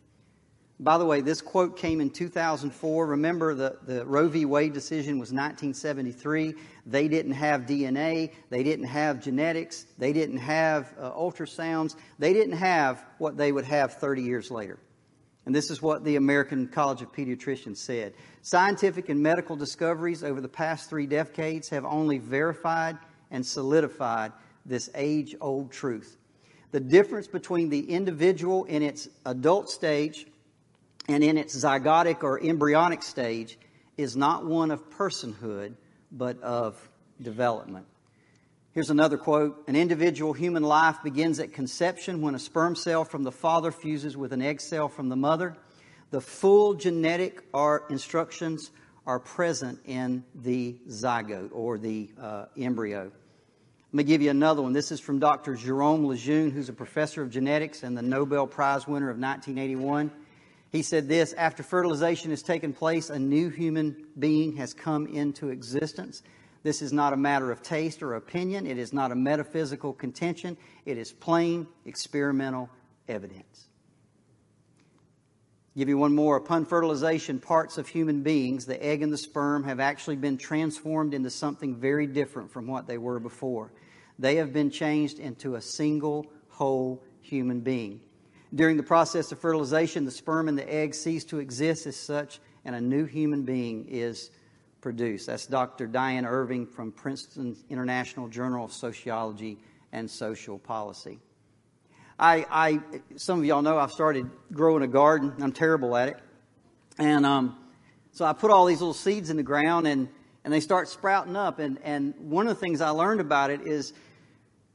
By 0.79 0.99
the 0.99 1.05
way, 1.05 1.21
this 1.21 1.41
quote 1.41 1.75
came 1.75 1.99
in 1.99 2.11
2004. 2.11 3.07
Remember, 3.07 3.55
the, 3.55 3.79
the 3.81 4.05
Roe 4.05 4.27
v. 4.27 4.45
Wade 4.45 4.73
decision 4.73 5.17
was 5.17 5.31
1973. 5.31 6.53
They 6.85 7.07
didn't 7.07 7.31
have 7.31 7.61
DNA. 7.61 8.33
They 8.51 8.61
didn't 8.61 8.85
have 8.85 9.19
genetics. 9.19 9.87
They 9.97 10.13
didn't 10.13 10.37
have 10.37 10.93
uh, 10.99 11.09
ultrasounds. 11.13 11.95
They 12.19 12.33
didn't 12.33 12.57
have 12.57 13.03
what 13.17 13.35
they 13.35 13.51
would 13.51 13.65
have 13.65 13.93
30 13.93 14.21
years 14.21 14.51
later. 14.51 14.77
And 15.47 15.55
this 15.55 15.71
is 15.71 15.81
what 15.81 16.03
the 16.03 16.17
American 16.17 16.67
College 16.67 17.01
of 17.01 17.13
Pediatricians 17.13 17.77
said. 17.77 18.15
Scientific 18.41 19.07
and 19.07 19.23
medical 19.23 19.55
discoveries 19.55 20.21
over 20.21 20.41
the 20.41 20.49
past 20.49 20.89
three 20.89 21.07
decades 21.07 21.69
have 21.69 21.85
only 21.85 22.17
verified 22.17 22.97
and 23.31 23.45
solidified 23.45 24.33
this 24.65 24.89
age 24.93 25.37
old 25.39 25.71
truth. 25.71 26.17
The 26.71 26.81
difference 26.81 27.27
between 27.27 27.69
the 27.69 27.79
individual 27.79 28.65
in 28.65 28.83
its 28.83 29.07
adult 29.25 29.69
stage 29.69 30.27
and 31.07 31.23
in 31.23 31.37
its 31.37 31.55
zygotic 31.55 32.23
or 32.23 32.43
embryonic 32.43 33.01
stage 33.01 33.57
is 33.95 34.17
not 34.17 34.45
one 34.45 34.69
of 34.69 34.89
personhood, 34.89 35.75
but 36.11 36.41
of 36.41 36.89
development. 37.21 37.85
Here's 38.77 38.91
another 38.91 39.17
quote 39.17 39.63
An 39.67 39.75
individual 39.75 40.33
human 40.33 40.61
life 40.61 40.97
begins 41.03 41.39
at 41.39 41.51
conception 41.51 42.21
when 42.21 42.35
a 42.35 42.39
sperm 42.39 42.75
cell 42.75 43.05
from 43.05 43.23
the 43.23 43.31
father 43.31 43.71
fuses 43.71 44.15
with 44.15 44.33
an 44.33 44.41
egg 44.43 44.61
cell 44.61 44.87
from 44.87 45.09
the 45.09 45.15
mother. 45.15 45.57
The 46.11 46.21
full 46.21 46.75
genetic 46.75 47.43
instructions 47.89 48.69
are 49.07 49.17
present 49.17 49.79
in 49.85 50.23
the 50.35 50.75
zygote 50.89 51.49
or 51.53 51.79
the 51.79 52.11
uh, 52.21 52.45
embryo. 52.55 53.05
Let 53.05 53.93
me 53.93 54.03
give 54.03 54.21
you 54.21 54.29
another 54.29 54.61
one. 54.61 54.73
This 54.73 54.91
is 54.91 54.99
from 54.99 55.17
Dr. 55.17 55.55
Jerome 55.55 56.05
Lejeune, 56.05 56.51
who's 56.51 56.69
a 56.69 56.73
professor 56.73 57.23
of 57.23 57.31
genetics 57.31 57.81
and 57.81 57.97
the 57.97 58.03
Nobel 58.03 58.45
Prize 58.45 58.87
winner 58.87 59.09
of 59.09 59.17
1981. 59.17 60.11
He 60.71 60.83
said 60.83 61.07
this 61.07 61.33
after 61.33 61.63
fertilization 61.63 62.29
has 62.29 62.43
taken 62.43 62.73
place, 62.73 63.09
a 63.09 63.17
new 63.17 63.49
human 63.49 64.05
being 64.19 64.57
has 64.57 64.75
come 64.75 65.07
into 65.07 65.49
existence. 65.49 66.21
This 66.63 66.81
is 66.81 66.91
not 66.91 67.13
a 67.13 67.17
matter 67.17 67.51
of 67.51 67.61
taste 67.61 68.01
or 68.03 68.15
opinion. 68.15 68.67
It 68.67 68.77
is 68.77 68.93
not 68.93 69.11
a 69.11 69.15
metaphysical 69.15 69.93
contention. 69.93 70.57
It 70.85 70.97
is 70.97 71.11
plain 71.11 71.67
experimental 71.85 72.69
evidence. 73.07 73.67
Give 75.77 75.89
you 75.89 75.97
one 75.99 76.15
more. 76.15 76.37
Upon 76.37 76.65
fertilization, 76.65 77.39
parts 77.39 77.77
of 77.77 77.87
human 77.87 78.23
beings, 78.23 78.65
the 78.65 78.83
egg 78.83 79.03
and 79.03 79.13
the 79.13 79.17
sperm, 79.17 79.63
have 79.65 79.79
actually 79.79 80.15
been 80.15 80.37
transformed 80.37 81.13
into 81.13 81.29
something 81.29 81.75
very 81.75 82.07
different 82.07 82.51
from 82.51 82.65
what 82.65 82.87
they 82.87 82.97
were 82.97 83.19
before. 83.19 83.71
They 84.17 84.37
have 84.37 84.51
been 84.51 84.71
changed 84.71 85.19
into 85.19 85.53
a 85.53 85.61
single, 85.61 86.25
whole 86.49 87.03
human 87.21 87.59
being. 87.59 88.01
During 88.55 88.77
the 88.77 88.81
process 88.81 89.31
of 89.31 89.39
fertilization, 89.39 90.05
the 90.05 90.11
sperm 90.11 90.47
and 90.47 90.57
the 90.57 90.73
egg 90.73 90.95
cease 90.95 91.23
to 91.25 91.37
exist 91.37 91.85
as 91.85 91.95
such, 91.95 92.39
and 92.65 92.73
a 92.73 92.81
new 92.81 93.05
human 93.05 93.43
being 93.43 93.85
is 93.87 94.31
produced. 94.81 95.27
That's 95.27 95.45
Dr. 95.45 95.87
Diane 95.87 96.25
Irving 96.25 96.65
from 96.65 96.91
Princeton 96.91 97.55
International 97.69 98.27
Journal 98.27 98.65
of 98.65 98.71
Sociology 98.71 99.57
and 99.91 100.09
Social 100.09 100.57
Policy. 100.57 101.19
I, 102.19 102.45
I, 102.49 102.79
some 103.15 103.39
of 103.39 103.45
y'all 103.45 103.61
know 103.61 103.77
I've 103.77 103.91
started 103.91 104.29
growing 104.51 104.83
a 104.83 104.87
garden. 104.87 105.33
I'm 105.39 105.51
terrible 105.51 105.95
at 105.95 106.09
it. 106.09 106.17
And 106.97 107.25
um, 107.25 107.57
so 108.11 108.25
I 108.25 108.33
put 108.33 108.49
all 108.49 108.65
these 108.65 108.79
little 108.79 108.93
seeds 108.93 109.29
in 109.29 109.37
the 109.37 109.43
ground 109.43 109.87
and, 109.87 110.09
and 110.43 110.51
they 110.51 110.59
start 110.59 110.87
sprouting 110.87 111.35
up. 111.35 111.59
And, 111.59 111.77
and 111.83 112.15
one 112.17 112.47
of 112.47 112.55
the 112.55 112.59
things 112.59 112.81
I 112.81 112.89
learned 112.89 113.21
about 113.21 113.51
it 113.51 113.61
is 113.61 113.93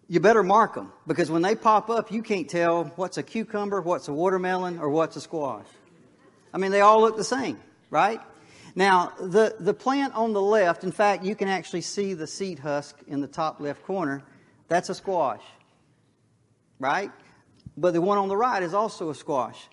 you 0.08 0.20
better 0.20 0.42
mark 0.42 0.74
them 0.74 0.92
because 1.06 1.30
when 1.30 1.42
they 1.42 1.56
pop 1.56 1.90
up, 1.90 2.12
you 2.12 2.22
can't 2.22 2.48
tell 2.48 2.84
what's 2.96 3.18
a 3.18 3.22
cucumber, 3.22 3.80
what's 3.80 4.08
a 4.08 4.12
watermelon, 4.12 4.78
or 4.78 4.88
what's 4.90 5.16
a 5.16 5.20
squash. 5.20 5.66
I 6.52 6.58
mean, 6.58 6.70
they 6.70 6.82
all 6.82 7.00
look 7.00 7.16
the 7.16 7.24
same, 7.24 7.58
right? 7.90 8.20
Now, 8.74 9.12
the, 9.20 9.54
the 9.58 9.74
plant 9.74 10.14
on 10.14 10.32
the 10.32 10.40
left, 10.40 10.82
in 10.82 10.92
fact, 10.92 11.24
you 11.24 11.34
can 11.34 11.48
actually 11.48 11.82
see 11.82 12.14
the 12.14 12.26
seed 12.26 12.58
husk 12.58 12.96
in 13.06 13.20
the 13.20 13.26
top 13.26 13.60
left 13.60 13.84
corner. 13.84 14.22
That's 14.68 14.88
a 14.88 14.94
squash, 14.94 15.42
right? 16.78 17.10
But 17.76 17.92
the 17.92 18.00
one 18.00 18.18
on 18.18 18.28
the 18.28 18.36
right 18.36 18.62
is 18.62 18.72
also 18.72 19.10
a 19.10 19.14
squash. 19.14 19.68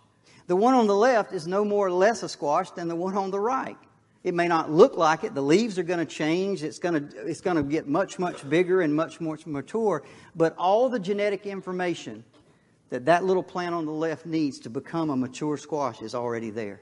The 0.47 0.55
one 0.55 0.73
on 0.73 0.87
the 0.87 0.95
left 0.95 1.31
is 1.31 1.47
no 1.47 1.63
more 1.63 1.87
or 1.87 1.91
less 1.91 2.23
a 2.23 2.29
squash 2.29 2.71
than 2.71 2.87
the 2.87 2.95
one 2.95 3.15
on 3.15 3.31
the 3.31 3.39
right. 3.39 3.77
It 4.23 4.33
may 4.33 4.49
not 4.49 4.69
look 4.69 4.97
like 4.97 5.23
it. 5.23 5.33
The 5.33 5.41
leaves 5.41 5.79
are 5.79 5.83
going 5.83 5.99
to 5.99 6.05
change. 6.05 6.61
It's 6.61 6.79
going 6.79 7.07
to, 7.07 7.17
it's 7.25 7.39
going 7.39 7.55
to 7.55 7.63
get 7.63 7.87
much, 7.87 8.19
much 8.19 8.47
bigger 8.49 8.81
and 8.81 8.93
much 8.93 9.21
more 9.21 9.37
mature. 9.45 10.03
But 10.35 10.55
all 10.57 10.89
the 10.89 10.99
genetic 10.99 11.45
information 11.45 12.25
that 12.89 13.05
that 13.05 13.23
little 13.23 13.43
plant 13.43 13.75
on 13.75 13.85
the 13.85 13.93
left 13.93 14.25
needs 14.25 14.59
to 14.59 14.69
become 14.69 15.09
a 15.09 15.15
mature 15.15 15.55
squash 15.55 16.01
is 16.01 16.13
already 16.13 16.49
there. 16.49 16.81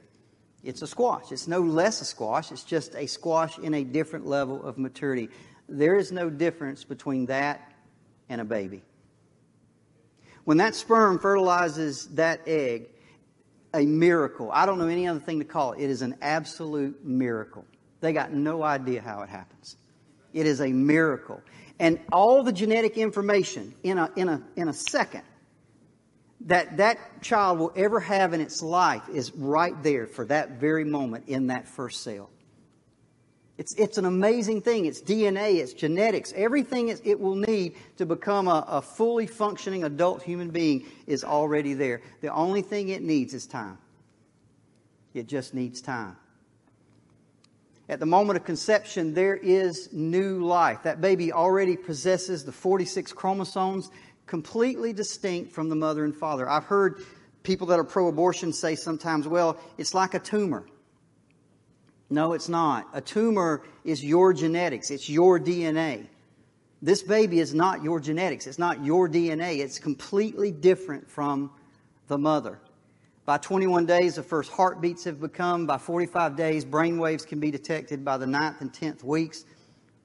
It's 0.68 0.82
a 0.82 0.88
squash. 0.88 1.32
It's 1.32 1.48
no 1.48 1.62
less 1.62 2.02
a 2.02 2.06
squash. 2.06 2.52
It's 2.52 2.64
just 2.64 2.94
a 2.94 3.08
squash 3.08 3.58
in 3.58 3.74
a 3.74 3.86
different 3.86 4.28
level 4.28 4.62
of 4.62 4.78
maturity. 4.78 5.30
There 5.70 5.96
is 5.96 6.12
no 6.12 6.30
difference 6.30 6.84
between 6.84 7.28
that 7.28 7.72
and 8.28 8.42
a 8.42 8.44
baby. 8.44 8.84
When 10.44 10.58
that 10.58 10.76
sperm 10.76 11.20
fertilizes 11.20 12.08
that 12.16 12.42
egg, 12.48 12.90
a 13.74 13.86
miracle. 13.86 14.50
I 14.52 14.66
don't 14.66 14.78
know 14.78 14.88
any 14.88 15.08
other 15.08 15.22
thing 15.22 15.40
to 15.40 15.46
call 15.46 15.72
it. 15.72 15.82
It 15.82 15.90
is 15.90 16.02
an 16.02 16.18
absolute 16.22 17.06
miracle. 17.06 17.64
They 18.02 18.12
got 18.12 18.34
no 18.34 18.62
idea 18.62 19.02
how 19.02 19.22
it 19.22 19.30
happens. 19.30 19.78
It 20.34 20.46
is 20.46 20.60
a 20.60 20.68
miracle. 20.68 21.42
And 21.80 21.98
all 22.12 22.44
the 22.44 22.52
genetic 22.52 22.98
information 22.98 23.74
in 23.84 23.98
a, 23.98 24.12
in 24.18 24.28
a, 24.28 24.42
in 24.58 24.68
a 24.68 24.74
second 24.74 25.24
that 26.42 26.78
that 26.78 27.22
child 27.22 27.60
will 27.60 27.74
ever 27.76 28.00
have 28.00 28.34
in 28.34 28.42
its 28.42 28.62
life 28.62 29.10
is 29.10 29.34
right 29.34 29.82
there 29.84 30.06
for 30.06 30.26
that 30.26 30.52
very 30.52 30.84
moment 30.84 31.28
in 31.28 31.48
that 31.48 31.68
first 31.68 32.04
cell. 32.04 32.30
It's, 33.58 33.74
it's 33.74 33.98
an 33.98 34.06
amazing 34.06 34.62
thing. 34.62 34.86
It's 34.86 35.02
DNA, 35.02 35.56
it's 35.56 35.74
genetics. 35.74 36.32
Everything 36.36 36.90
it 36.90 37.20
will 37.20 37.36
need 37.36 37.76
to 37.98 38.06
become 38.06 38.48
a, 38.48 38.64
a 38.68 38.82
fully 38.84 39.26
functioning 39.26 39.84
adult 39.84 40.22
human 40.22 40.52
being 40.52 40.86
is 41.08 41.24
already 41.24 41.74
there. 41.74 42.02
The 42.22 42.32
only 42.32 42.62
thing 42.62 42.90
it 42.90 43.02
needs 43.02 43.34
is 43.34 43.48
time. 43.48 43.80
It 45.16 45.26
just 45.26 45.56
needs 45.56 45.82
time. 45.82 46.18
At 47.90 48.00
the 48.00 48.06
moment 48.06 48.38
of 48.38 48.44
conception, 48.44 49.14
there 49.14 49.36
is 49.36 49.90
new 49.94 50.46
life. 50.46 50.84
That 50.84 51.00
baby 51.00 51.32
already 51.32 51.78
possesses 51.78 52.44
the 52.44 52.52
46 52.52 53.14
chromosomes, 53.14 53.90
completely 54.28 54.94
distinct 54.94 55.54
from 55.54 55.70
the 55.70 55.76
mother 55.76 56.06
and 56.06 56.16
father. 56.16 56.48
I've 56.48 56.66
heard 56.66 57.02
people 57.44 57.68
that 57.68 57.80
are 57.80 57.84
pro 57.84 58.08
abortion 58.08 58.54
say 58.54 58.76
sometimes, 58.76 59.28
well, 59.28 59.58
it's 59.78 59.94
like 59.94 60.14
a 60.14 60.20
tumor. 60.20 60.68
No, 62.10 62.34
it's 62.34 62.50
not. 62.50 62.88
A 62.94 63.02
tumor 63.02 63.64
is 63.84 64.04
your 64.04 64.34
genetics, 64.34 64.92
it's 64.92 65.10
your 65.10 65.40
DNA. 65.40 66.08
This 66.82 67.02
baby 67.02 67.40
is 67.40 67.54
not 67.54 67.84
your 67.84 68.00
genetics, 68.00 68.46
it's 68.46 68.60
not 68.60 68.86
your 68.86 69.10
DNA. 69.10 69.60
It's 69.60 69.80
completely 69.80 70.52
different 70.52 71.10
from 71.10 71.52
the 72.08 72.18
mother. 72.18 72.60
By 73.26 73.38
21 73.38 73.88
days, 73.88 74.16
the 74.16 74.24
first 74.24 74.50
heartbeats 74.52 75.04
have 75.04 75.20
become. 75.20 75.66
By 75.66 75.80
45 75.80 76.38
days, 76.38 76.64
brain 76.64 76.98
waves 76.98 77.26
can 77.26 77.40
be 77.42 77.52
detected. 77.52 78.06
By 78.06 78.18
the 78.18 78.26
9th 78.26 78.62
and 78.62 78.72
10th 78.72 79.04
weeks, 79.04 79.44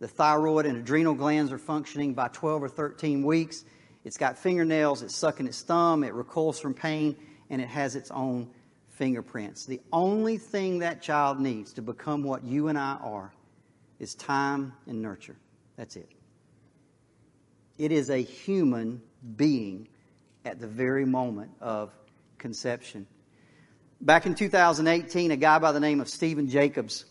the 0.01 0.09
thyroid 0.09 0.67
and 0.67 0.79
adrenal 0.79 1.15
glands 1.15 1.53
are 1.53 1.59
functioning. 1.59 2.15
By 2.15 2.29
12 2.29 2.65
or 2.65 2.69
13 2.69 3.23
weeks, 3.23 3.65
it's 4.05 4.17
got 4.17 4.39
fingernails, 4.39 5.03
it's 5.03 5.15
sucking 5.15 5.47
its 5.47 5.63
thumb, 5.63 6.05
it 6.05 6.13
recoils 6.15 6.59
from 6.59 6.75
pain, 6.75 7.17
and 7.51 7.61
it 7.61 7.69
has 7.69 7.97
its 7.97 8.11
own 8.11 8.51
fingerprints. 8.89 9.67
The 9.67 9.81
only 9.93 10.39
thing 10.39 10.81
that 10.81 11.03
child 11.03 11.41
needs 11.41 11.73
to 11.75 11.83
become 11.83 12.23
what 12.23 12.45
you 12.45 12.69
and 12.69 12.79
I 12.79 12.99
are 13.03 13.33
is 13.99 14.15
time 14.15 14.73
and 14.87 15.01
nurture. 15.01 15.37
That's 15.77 15.97
it. 15.97 16.09
It 17.79 17.93
is 17.93 18.11
a 18.11 18.19
human 18.19 19.01
being 19.37 19.89
at 20.45 20.61
the 20.61 20.67
very 20.67 21.05
moment 21.05 21.53
of 21.61 21.93
conception. 22.39 23.07
Back 24.01 24.27
in 24.27 24.35
2018, 24.35 25.31
a 25.31 25.37
guy 25.37 25.59
by 25.59 25.73
the 25.73 25.81
name 25.81 26.01
of 26.01 26.09
Stephen 26.09 26.49
Jacobs, 26.49 27.05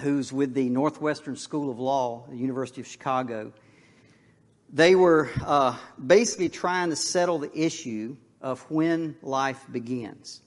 who's 0.00 0.32
with 0.32 0.54
the 0.54 0.68
Northwestern 0.68 1.36
School 1.36 1.70
of 1.70 1.80
Law, 1.80 2.26
the 2.30 2.36
University 2.36 2.80
of 2.80 2.86
Chicago, 2.86 3.52
they 4.72 4.94
were 4.94 5.30
uh, 5.44 5.76
basically 6.04 6.48
trying 6.48 6.90
to 6.90 6.96
settle 6.96 7.38
the 7.38 7.50
issue 7.58 8.16
of 8.40 8.60
when 8.70 9.16
life 9.22 9.64
begins 9.70 10.40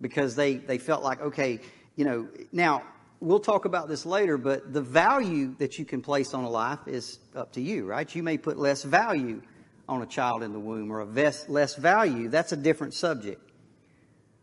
because 0.00 0.36
they, 0.36 0.54
they 0.56 0.78
felt 0.78 1.02
like, 1.02 1.20
okay, 1.20 1.60
you 1.96 2.04
know, 2.04 2.28
now 2.52 2.82
we'll 3.20 3.40
talk 3.40 3.64
about 3.64 3.88
this 3.88 4.04
later, 4.04 4.36
but 4.36 4.72
the 4.72 4.82
value 4.82 5.54
that 5.58 5.78
you 5.78 5.84
can 5.84 6.02
place 6.02 6.34
on 6.34 6.44
a 6.44 6.50
life 6.50 6.80
is 6.86 7.18
up 7.34 7.52
to 7.52 7.60
you, 7.60 7.86
right? 7.86 8.12
You 8.14 8.22
may 8.22 8.38
put 8.38 8.58
less 8.58 8.82
value 8.82 9.42
on 9.88 10.02
a 10.02 10.06
child 10.06 10.42
in 10.42 10.52
the 10.52 10.60
womb 10.60 10.90
or 10.90 11.00
a 11.00 11.04
less 11.04 11.74
value. 11.76 12.28
That's 12.28 12.52
a 12.52 12.56
different 12.56 12.94
subject. 12.94 13.40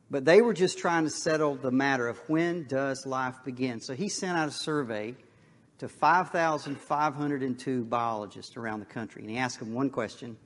But 0.10 0.26
they 0.26 0.42
were 0.42 0.54
just 0.54 0.78
trying 0.78 1.06
to 1.06 1.10
settle 1.10 1.56
the 1.56 1.72
matter 1.72 2.08
of 2.08 2.18
when 2.30 2.68
does 2.68 3.06
life 3.06 3.36
begin. 3.44 3.80
So 3.80 3.94
he 3.96 4.10
sent 4.10 4.38
out 4.38 4.48
a 4.48 4.52
survey 4.52 5.16
to 5.80 5.88
5,502 5.88 7.84
biologists 7.86 8.58
around 8.58 8.80
the 8.80 8.86
country. 8.86 9.22
And 9.22 9.32
he 9.32 9.38
asked 9.38 9.60
them 9.60 9.74
one 9.74 9.90
question 9.90 10.38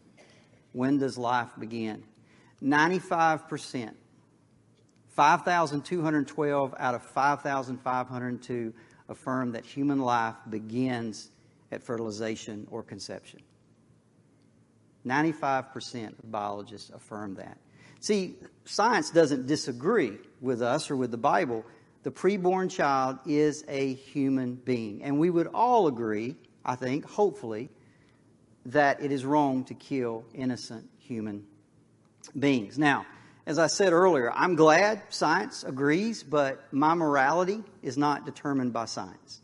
When 0.74 0.98
does 0.98 1.18
life 1.18 1.50
begin? 1.60 2.04
95% 2.64 3.94
5,212 5.18 6.76
out 6.78 6.94
of 6.94 7.02
5,502 7.02 8.74
affirm 9.10 9.52
that 9.54 9.66
human 9.66 10.00
life 10.00 10.36
begins 10.48 11.32
at 11.72 11.82
fertilization 11.82 12.68
or 12.70 12.84
conception. 12.84 13.40
95% 15.08 16.20
of 16.20 16.32
biologists 16.32 16.92
affirm 16.92 17.34
that. 17.36 17.58
See, 18.00 18.36
science 18.66 19.10
doesn't 19.10 19.48
disagree 19.48 20.18
with 20.40 20.62
us 20.62 20.92
or 20.92 20.96
with 20.96 21.10
the 21.10 21.18
Bible. 21.18 21.66
The 22.08 22.14
preborn 22.14 22.72
child 22.72 23.20
is 23.26 23.66
a 23.68 23.94
human 23.94 24.56
being. 24.56 25.04
And 25.04 25.20
we 25.20 25.30
would 25.30 25.48
all 25.48 25.88
agree, 25.88 26.38
I 26.64 26.76
think, 26.76 27.04
hopefully, 27.04 27.68
that 28.68 29.04
it 29.04 29.12
is 29.12 29.26
wrong 29.26 29.66
to 29.66 29.74
kill 29.74 30.24
innocent 30.34 30.90
human 31.00 31.46
beings. 32.40 32.80
Now, 32.80 33.06
as 33.46 33.60
I 33.60 33.68
said 33.68 33.92
earlier, 33.92 34.32
I'm 34.34 34.56
glad 34.56 35.02
science 35.10 35.66
agrees, 35.66 36.24
but 36.24 36.72
my 36.72 36.94
morality 36.94 37.62
is 37.84 37.98
not 37.98 38.26
determined 38.26 38.72
by 38.72 38.86
science. 38.86 39.42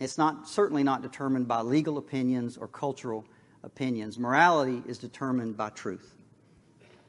It's 0.00 0.16
not 0.16 0.48
certainly 0.48 0.84
not 0.84 1.02
determined 1.02 1.46
by 1.46 1.60
legal 1.60 1.98
opinions 1.98 2.56
or 2.56 2.66
cultural 2.66 3.26
opinions. 3.62 4.18
Morality 4.18 4.82
is 4.86 4.96
determined 4.96 5.58
by 5.58 5.68
truth. 5.68 6.14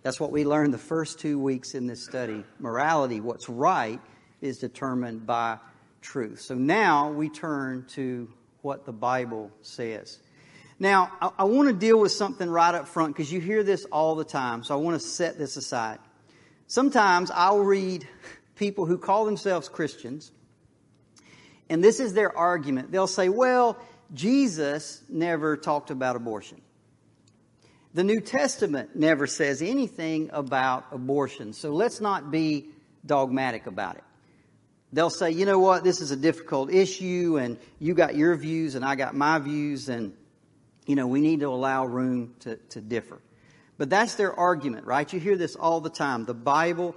That's 0.04 0.20
what 0.20 0.32
we 0.32 0.44
learned 0.44 0.74
the 0.74 0.78
first 0.78 1.18
two 1.18 1.40
weeks 1.40 1.76
in 1.76 1.88
this 1.88 2.04
study. 2.04 2.44
Morality, 2.60 3.22
what's 3.22 3.48
right, 3.48 4.02
is 4.42 4.60
determined 4.60 5.26
by 5.26 5.58
truth. 6.02 6.42
So 6.42 6.56
now 6.56 7.12
we 7.12 7.30
turn 7.30 7.86
to 7.90 8.30
what 8.62 8.86
the 8.86 8.94
Bible 8.94 9.52
says. 9.62 10.20
Now, 10.80 11.12
I, 11.22 11.32
I 11.40 11.44
want 11.46 11.70
to 11.70 11.74
deal 11.74 12.00
with 12.00 12.12
something 12.12 12.50
right 12.50 12.74
up 12.74 12.88
front 12.88 13.16
because 13.16 13.32
you 13.32 13.40
hear 13.40 13.64
this 13.64 13.86
all 13.86 14.16
the 14.16 14.26
time, 14.26 14.64
so 14.64 14.76
I 14.76 14.78
want 14.78 15.00
to 15.00 15.08
set 15.08 15.38
this 15.38 15.58
aside. 15.58 16.00
Sometimes 16.68 17.32
I'll 17.32 17.60
read 17.60 18.08
people 18.56 18.86
who 18.86 18.98
call 18.98 19.26
themselves 19.26 19.70
Christians, 19.70 20.32
And 21.70 21.84
this 21.84 22.00
is 22.00 22.14
their 22.14 22.36
argument. 22.36 22.92
They'll 22.92 23.08
say, 23.08 23.30
well, 23.30 23.78
Jesus 24.14 25.02
never 25.10 25.58
talked 25.58 25.92
about 25.92 26.16
abortion. 26.16 26.62
The 27.94 28.04
New 28.04 28.20
Testament 28.20 28.96
never 28.96 29.28
says 29.28 29.62
anything 29.62 30.30
about 30.32 30.86
abortion, 30.92 31.54
so 31.54 31.72
let's 31.72 32.00
not 32.00 32.32
be 32.32 32.70
dogmatic 33.06 33.66
about 33.66 33.96
it. 33.96 34.04
They'll 34.94 35.10
say, 35.10 35.32
you 35.32 35.46
know 35.46 35.60
what, 35.60 35.84
this 35.84 36.00
is 36.00 36.12
a 36.12 36.16
difficult 36.16 36.72
issue, 36.72 37.38
and 37.40 37.58
you 37.80 37.94
got 37.94 38.16
your 38.16 38.36
views, 38.36 38.76
and 38.76 38.86
I 38.86 38.96
got 38.96 39.16
my 39.16 39.38
views, 39.38 39.90
and, 39.90 40.14
you 40.86 40.96
know, 40.96 41.08
we 41.08 41.20
need 41.20 41.42
to 41.42 41.48
allow 41.48 41.86
room 41.86 42.36
to, 42.42 42.56
to 42.70 42.82
differ. 42.82 43.20
But 43.78 43.90
that's 43.90 44.16
their 44.16 44.34
argument, 44.34 44.86
right? 44.86 45.12
You 45.12 45.20
hear 45.20 45.36
this 45.36 45.56
all 45.56 45.82
the 45.82 45.90
time. 45.90 46.26
The 46.26 46.34
Bible 46.34 46.96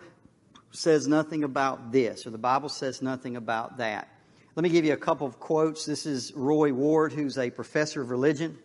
says 0.70 1.08
nothing 1.08 1.42
about 1.42 1.90
this, 1.90 2.26
or 2.26 2.30
the 2.30 2.38
Bible 2.38 2.68
says 2.68 3.02
nothing 3.02 3.36
about 3.36 3.78
that. 3.78 4.08
Let 4.54 4.62
me 4.62 4.68
give 4.68 4.84
you 4.84 4.92
a 4.92 4.98
couple 4.98 5.26
of 5.26 5.40
quotes. 5.40 5.84
This 5.84 6.06
is 6.06 6.32
Roy 6.34 6.72
Ward, 6.72 7.12
who's 7.12 7.38
a 7.38 7.50
professor 7.50 8.02
of 8.02 8.10
religion 8.10 8.56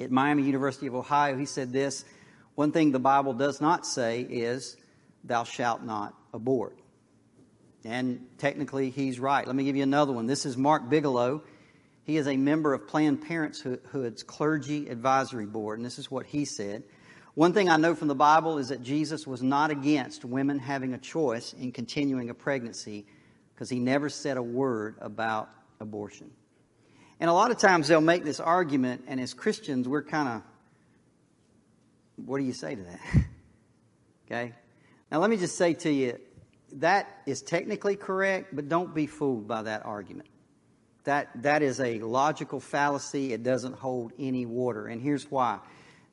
at 0.00 0.10
Miami 0.10 0.42
University 0.42 0.86
of 0.86 0.94
Ohio. 0.94 1.36
He 1.36 1.46
said 1.46 1.72
this 1.72 2.04
One 2.54 2.70
thing 2.70 2.92
the 2.92 2.98
Bible 2.98 3.32
does 3.32 3.60
not 3.60 3.86
say 3.86 4.20
is, 4.20 4.76
Thou 5.24 5.44
shalt 5.44 5.82
not 5.82 6.14
abort. 6.34 6.76
And 7.84 8.26
technically, 8.38 8.90
he's 8.90 9.18
right. 9.18 9.46
Let 9.46 9.56
me 9.56 9.64
give 9.64 9.76
you 9.76 9.82
another 9.82 10.12
one. 10.12 10.26
This 10.26 10.46
is 10.46 10.56
Mark 10.56 10.88
Bigelow. 10.88 11.42
He 12.04 12.16
is 12.16 12.28
a 12.28 12.36
member 12.36 12.74
of 12.74 12.86
Planned 12.86 13.22
Parenthood's 13.22 14.22
Clergy 14.22 14.88
Advisory 14.88 15.46
Board, 15.46 15.78
and 15.78 15.86
this 15.86 15.98
is 15.98 16.10
what 16.10 16.26
he 16.26 16.44
said. 16.44 16.84
One 17.34 17.52
thing 17.52 17.68
I 17.68 17.76
know 17.76 17.94
from 17.94 18.08
the 18.08 18.14
Bible 18.14 18.58
is 18.58 18.68
that 18.68 18.82
Jesus 18.82 19.26
was 19.26 19.42
not 19.42 19.70
against 19.70 20.24
women 20.24 20.58
having 20.58 20.94
a 20.94 20.98
choice 20.98 21.54
in 21.54 21.72
continuing 21.72 22.28
a 22.28 22.34
pregnancy 22.34 23.06
because 23.54 23.70
he 23.70 23.78
never 23.78 24.08
said 24.08 24.36
a 24.36 24.42
word 24.42 24.96
about 25.00 25.48
abortion. 25.80 26.30
And 27.20 27.30
a 27.30 27.32
lot 27.32 27.50
of 27.50 27.58
times 27.58 27.88
they'll 27.88 28.00
make 28.00 28.24
this 28.24 28.40
argument, 28.40 29.04
and 29.06 29.20
as 29.20 29.32
Christians, 29.32 29.88
we're 29.88 30.02
kind 30.02 30.28
of, 30.28 30.42
what 32.26 32.38
do 32.38 32.44
you 32.44 32.52
say 32.52 32.74
to 32.74 32.82
that? 32.82 33.00
okay? 34.26 34.52
Now, 35.10 35.18
let 35.18 35.30
me 35.30 35.36
just 35.36 35.56
say 35.56 35.74
to 35.74 35.90
you 35.90 36.18
that 36.78 37.22
is 37.26 37.42
technically 37.42 37.96
correct, 37.96 38.54
but 38.54 38.68
don't 38.68 38.94
be 38.94 39.06
fooled 39.06 39.46
by 39.46 39.62
that 39.62 39.84
argument. 39.84 40.28
That, 41.04 41.42
that 41.42 41.62
is 41.62 41.80
a 41.80 41.98
logical 41.98 42.60
fallacy. 42.60 43.32
It 43.32 43.42
doesn't 43.42 43.74
hold 43.74 44.12
any 44.18 44.46
water. 44.46 44.86
And 44.86 45.02
here's 45.02 45.30
why. 45.30 45.58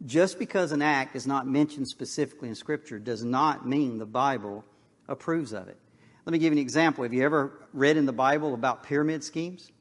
Just 0.06 0.40
because 0.40 0.72
an 0.72 0.82
act 0.82 1.16
is 1.16 1.28
not 1.28 1.46
mentioned 1.48 1.88
specifically 1.88 2.50
in 2.50 2.56
Scripture 2.56 3.00
does 3.00 3.24
not 3.24 3.68
mean 3.68 3.98
the 3.98 4.06
Bible 4.06 4.66
approves 5.08 5.54
of 5.54 5.68
it. 5.68 5.78
Let 6.26 6.34
me 6.34 6.40
give 6.40 6.54
you 6.54 6.60
an 6.60 6.64
example. 6.64 7.04
Have 7.04 7.14
you 7.14 7.24
ever 7.24 7.68
read 7.74 7.98
in 7.98 8.06
the 8.06 8.14
Bible 8.14 8.54
about 8.54 8.84
pyramid 8.84 9.24
schemes? 9.24 9.72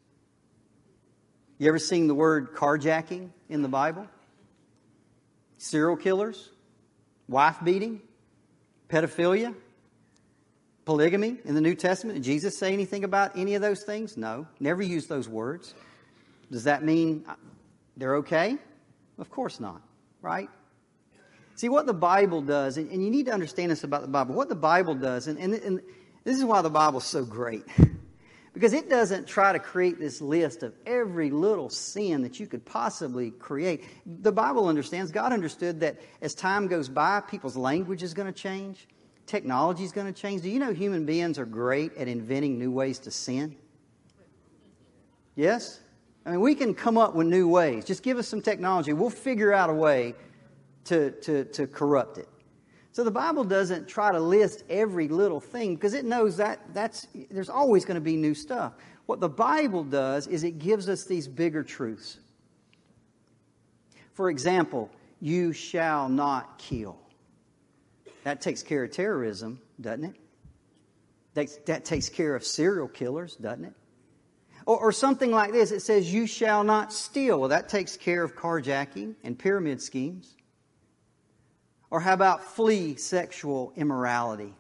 You 1.59 1.69
ever 1.69 1.79
seen 1.79 2.07
the 2.07 2.15
word 2.15 2.55
carjacking 2.55 3.31
in 3.49 3.63
the 3.63 3.69
Bible? 3.69 4.07
Serial 5.59 5.97
killers? 5.97 6.51
Wife 7.29 7.57
beating? 7.63 8.01
Pedophilia? 8.89 9.55
Polygamy 10.89 11.37
in 11.45 11.55
the 11.55 11.61
New 11.61 11.75
Testament? 11.75 12.17
Did 12.17 12.25
Jesus 12.25 12.57
say 12.57 12.73
anything 12.73 13.05
about 13.05 13.37
any 13.37 13.55
of 13.55 13.61
those 13.61 13.83
things? 13.83 14.17
No. 14.17 14.47
Never 14.59 14.81
used 14.81 15.07
those 15.07 15.29
words. 15.29 15.75
Does 16.51 16.65
that 16.65 16.83
mean 16.83 17.27
uh, 17.29 17.35
they're 17.99 18.17
okay? 18.17 18.57
Of 19.19 19.29
course 19.29 19.61
not, 19.61 19.83
right? 20.23 20.49
See, 21.57 21.69
what 21.69 21.85
the 21.85 21.93
Bible 21.93 22.41
does, 22.41 22.79
and, 22.79 22.91
you 22.91 23.11
need 23.11 23.27
to 23.27 23.33
understand 23.33 23.71
this 23.71 23.85
about 23.85 24.01
the 24.01 24.09
Bible, 24.09 24.35
what 24.35 24.49
the 24.49 24.55
Bible 24.55 24.95
does, 24.95 25.27
and, 25.27 25.39
and, 25.39 25.53
and 25.53 25.83
this 26.25 26.39
is 26.39 26.45
why 26.47 26.63
the 26.63 26.71
Bible's 26.71 27.05
so 27.05 27.23
great. 27.23 27.65
because 28.55 28.73
it 28.73 28.89
doesn't 28.89 29.29
try 29.29 29.53
to 29.53 29.59
create 29.59 30.01
this 30.01 30.23
list 30.23 30.63
of 30.63 30.73
every 30.87 31.29
little 31.29 31.69
sin 31.69 32.23
that 32.23 32.41
you 32.41 32.47
could 32.47 32.65
possibly 32.65 33.31
create. 33.31 33.85
The 34.07 34.33
Bible 34.33 34.69
understands, 34.69 35.13
God 35.13 35.35
understood 35.35 35.81
that 35.81 36.01
as 36.23 36.35
time 36.35 36.67
goes 36.67 36.89
by, 36.89 37.21
people's 37.21 37.59
language 37.59 38.03
is 38.03 38.15
going 38.15 38.33
to 38.33 38.33
change, 38.33 38.89
technology 39.29 39.85
is 39.85 39.93
going 39.93 40.13
to 40.13 40.21
change. 40.21 40.43
Do 40.43 40.51
you 40.51 40.59
know 40.59 40.73
human 40.73 41.07
beings 41.07 41.39
are 41.39 41.47
great 41.47 41.97
at 41.97 42.09
inventing 42.09 42.59
new 42.59 42.73
ways 42.73 42.99
to 43.01 43.11
sin? 43.11 43.55
Yes? 45.37 45.81
I 46.27 46.33
mean, 46.33 46.41
we 46.41 46.55
can 46.55 46.75
come 46.75 46.99
up 46.99 47.15
with 47.15 47.27
new 47.27 47.47
ways. 47.47 47.85
Just 47.85 48.03
give 48.03 48.19
us 48.19 48.27
some 48.27 48.43
technology. 48.43 48.93
We'll 48.93 49.11
figure 49.11 49.53
out 49.53 49.71
a 49.71 49.75
way 49.75 50.15
to, 50.85 51.13
to, 51.13 51.45
to 51.45 51.67
corrupt 51.67 52.19
it. 52.19 52.29
So 52.93 53.05
the 53.05 53.11
Bible 53.11 53.45
doesn't 53.45 53.87
try 53.87 54.11
to 54.11 54.19
list 54.19 54.65
every 54.69 55.07
little 55.07 55.41
thing 55.41 55.77
because 55.77 55.95
it 55.95 56.05
knows 56.05 56.37
that 56.39 56.61
that's, 56.75 57.07
there's 57.31 57.49
always 57.49 57.85
going 57.85 57.95
to 57.95 58.01
be 58.01 58.17
new 58.17 58.35
stuff. 58.35 58.73
What 59.07 59.21
the 59.21 59.29
Bible 59.29 59.85
does 59.85 60.27
is 60.27 60.43
it 60.43 60.59
gives 60.59 60.89
us 60.89 61.05
these 61.05 61.29
bigger 61.29 61.63
truths. 61.63 62.19
For 64.15 64.31
example, 64.31 64.91
you 65.21 65.53
shall 65.53 66.09
not 66.09 66.59
kill. 66.59 66.99
That 68.29 68.43
takes 68.43 68.63
care 68.63 68.85
of 68.85 68.91
terrorism, 68.91 69.59
doesn't 69.81 70.05
it? 70.05 70.17
That, 71.33 71.65
that 71.65 71.85
takes 71.87 72.11
care 72.11 72.37
of 72.37 72.45
serial 72.45 72.87
killers, 72.87 73.35
doesn't 73.37 73.65
it? 73.65 73.73
Or, 74.67 74.79
or 74.79 74.93
something 74.93 75.31
like 75.31 75.53
this 75.53 75.71
it 75.71 75.81
says, 75.81 76.13
You 76.13 76.27
shall 76.27 76.63
not 76.63 76.93
steal. 76.93 77.41
Well, 77.41 77.49
that 77.49 77.71
takes 77.71 77.97
care 77.97 78.23
of 78.23 78.37
carjacking 78.37 79.15
and 79.25 79.39
pyramid 79.39 79.81
schemes. 79.81 80.37
Or 81.89 82.01
how 82.01 82.13
about 82.13 82.45
flee 82.45 82.97
sexual 82.97 83.73
immorality? 83.77 84.55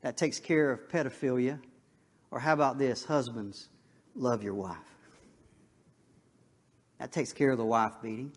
That 0.00 0.16
takes 0.16 0.40
care 0.40 0.72
of 0.72 0.88
pedophilia. 0.88 1.60
Or 2.32 2.40
how 2.40 2.52
about 2.52 2.78
this? 2.78 3.04
Husbands, 3.04 3.68
love 4.16 4.42
your 4.42 4.54
wife. 4.54 4.76
That 6.98 7.12
takes 7.12 7.32
care 7.32 7.52
of 7.52 7.58
the 7.58 7.64
wife 7.64 7.92
beating. 8.02 8.32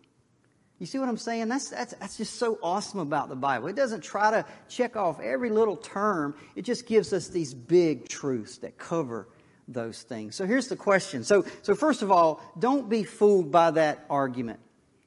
You 0.79 0.85
see 0.85 0.97
what 0.97 1.09
I'm 1.09 1.17
saying? 1.17 1.49
That's, 1.49 1.69
that's, 1.69 1.93
that's 1.95 2.17
just 2.17 2.35
so 2.35 2.57
awesome 2.63 3.01
about 3.01 3.27
the 3.27 3.35
Bible. 3.35 3.67
It 3.67 3.75
doesn't 3.75 4.01
try 4.01 4.31
to 4.31 4.45
check 4.69 4.95
off 4.95 5.19
every 5.19 5.49
little 5.49 5.75
term, 5.75 6.35
it 6.55 6.63
just 6.63 6.87
gives 6.87 7.11
us 7.11 7.27
these 7.27 7.53
big 7.53 8.07
truths 8.07 8.57
that 8.59 8.77
cover 8.77 9.27
those 9.67 10.01
things. 10.01 10.35
So 10.35 10.45
here's 10.45 10.67
the 10.67 10.77
question. 10.77 11.23
So, 11.23 11.45
so 11.61 11.75
first 11.75 12.01
of 12.01 12.11
all, 12.11 12.41
don't 12.57 12.89
be 12.89 13.03
fooled 13.03 13.51
by 13.51 13.71
that 13.71 14.05
argument. 14.09 14.59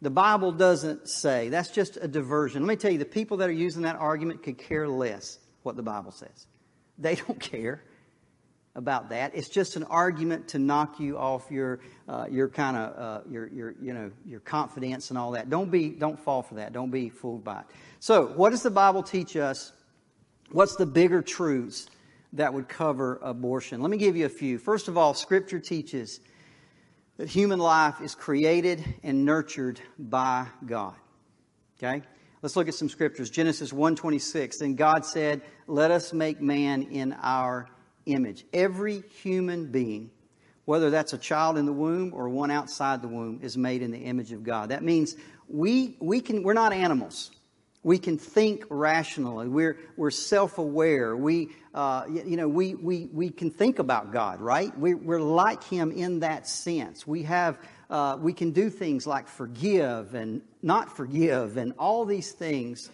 The 0.02 0.11
Bible 0.11 0.52
doesn't 0.52 1.08
say. 1.08 1.48
That's 1.48 1.70
just 1.70 1.96
a 1.96 2.06
diversion. 2.06 2.62
Let 2.62 2.68
me 2.68 2.76
tell 2.76 2.90
you, 2.90 2.98
the 2.98 3.04
people 3.04 3.38
that 3.38 3.48
are 3.48 3.52
using 3.52 3.82
that 3.82 3.96
argument 3.96 4.42
could 4.42 4.58
care 4.58 4.87
less 4.87 5.38
what 5.62 5.76
the 5.76 5.82
Bible 5.82 6.11
says. 6.11 6.46
They 6.98 7.14
don't 7.14 7.40
care 7.40 7.82
about 8.74 9.11
that. 9.11 9.32
It's 9.35 9.48
just 9.48 9.76
an 9.76 9.85
argument 9.85 10.48
to 10.48 10.58
knock 10.58 10.98
you 10.98 11.18
off 11.18 11.50
your 11.50 11.80
uh, 12.08 12.26
your 12.30 12.48
kind 12.48 12.76
of 12.76 12.98
uh, 12.98 13.28
your 13.28 13.48
your 13.48 13.74
you 13.80 13.92
know 13.92 14.11
your 14.24 14.40
confidence 14.40 15.11
and 15.11 15.18
all 15.18 15.32
that. 15.32 15.50
Don't 15.50 15.70
be 15.70 15.90
don't 15.90 16.18
fall 16.18 16.42
for 16.42 16.54
that. 16.54 16.72
Don't 16.72 16.90
be 16.90 17.11
fooled 17.11 17.44
by 17.44 17.61
it. 17.61 17.66
So, 18.00 18.26
what 18.26 18.50
does 18.50 18.62
the 18.62 18.70
Bible 18.70 19.02
teach 19.02 19.37
us? 19.37 19.72
What's 20.50 20.76
the 20.76 20.87
bigger 20.87 21.22
truths 21.22 21.87
that 22.35 22.52
would 22.52 22.68
cover 22.68 23.18
abortion? 23.22 23.80
Let 23.82 23.90
me 23.90 23.98
give 23.98 24.16
you 24.16 24.26
a 24.26 24.30
few. 24.30 24.58
First 24.58 24.88
of 24.88 24.96
all, 24.96 25.14
Scripture 25.14 25.61
teaches 25.61 26.20
that 27.18 27.28
human 27.28 27.58
life 27.58 28.00
is 28.00 28.14
created 28.14 28.82
and 29.02 29.24
nurtured 29.24 29.80
by 29.98 30.46
God. 30.64 30.94
Okay? 31.78 32.02
Let's 32.40 32.56
look 32.56 32.68
at 32.68 32.74
some 32.74 32.88
scriptures. 32.88 33.30
Genesis 33.30 33.72
1:26. 33.72 34.58
Then 34.58 34.74
God 34.74 35.04
said, 35.04 35.42
"Let 35.68 35.90
us 35.90 36.12
make 36.12 36.40
man 36.40 36.82
in 36.82 37.12
our 37.12 37.68
image." 38.07 38.45
Every 38.53 39.03
human 39.23 39.71
being, 39.71 40.11
whether 40.65 40.91
that's 40.91 41.12
a 41.12 41.19
child 41.19 41.59
in 41.59 41.67
the 41.67 41.73
womb 41.73 42.12
or 42.15 42.29
one 42.29 42.51
outside 42.51 43.03
the 43.03 43.09
womb, 43.09 43.41
is 43.43 43.57
made 43.57 43.83
in 43.83 43.91
the 43.91 43.99
image 43.99 44.33
of 44.33 44.45
God. 44.45 44.71
That 44.71 44.83
means 44.83 45.17
we 45.49 45.97
we 46.01 46.21
can 46.21 46.43
we're 46.43 46.55
not 46.55 46.73
animals. 46.73 47.31
We 47.85 47.99
can 47.99 48.17
think 48.17 48.65
rationally. 48.71 49.49
We're, 49.49 49.77
we're 49.97 50.12
self 50.12 50.59
aware. 50.59 51.17
We, 51.17 51.49
uh, 51.75 52.05
you 52.09 52.37
know, 52.37 52.49
we, 52.49 52.75
we, 52.75 53.09
we 53.12 53.31
can 53.31 53.51
think 53.51 53.81
about 53.81 54.12
God, 54.12 54.41
right? 54.41 54.77
We, 54.79 54.95
we're 54.95 55.21
like 55.21 55.65
Him 55.65 55.91
in 55.91 56.21
that 56.21 56.47
sense. 56.47 57.07
We 57.09 57.25
have, 57.25 57.59
uh, 57.91 58.19
we 58.21 58.35
can 58.35 58.53
do 58.53 58.71
things 58.71 59.05
like 59.05 59.27
forgive 59.27 60.15
and 60.15 60.43
not 60.62 60.97
forgive 60.97 61.57
and 61.57 61.73
all 61.77 62.05
these 62.05 62.31
things 62.31 62.88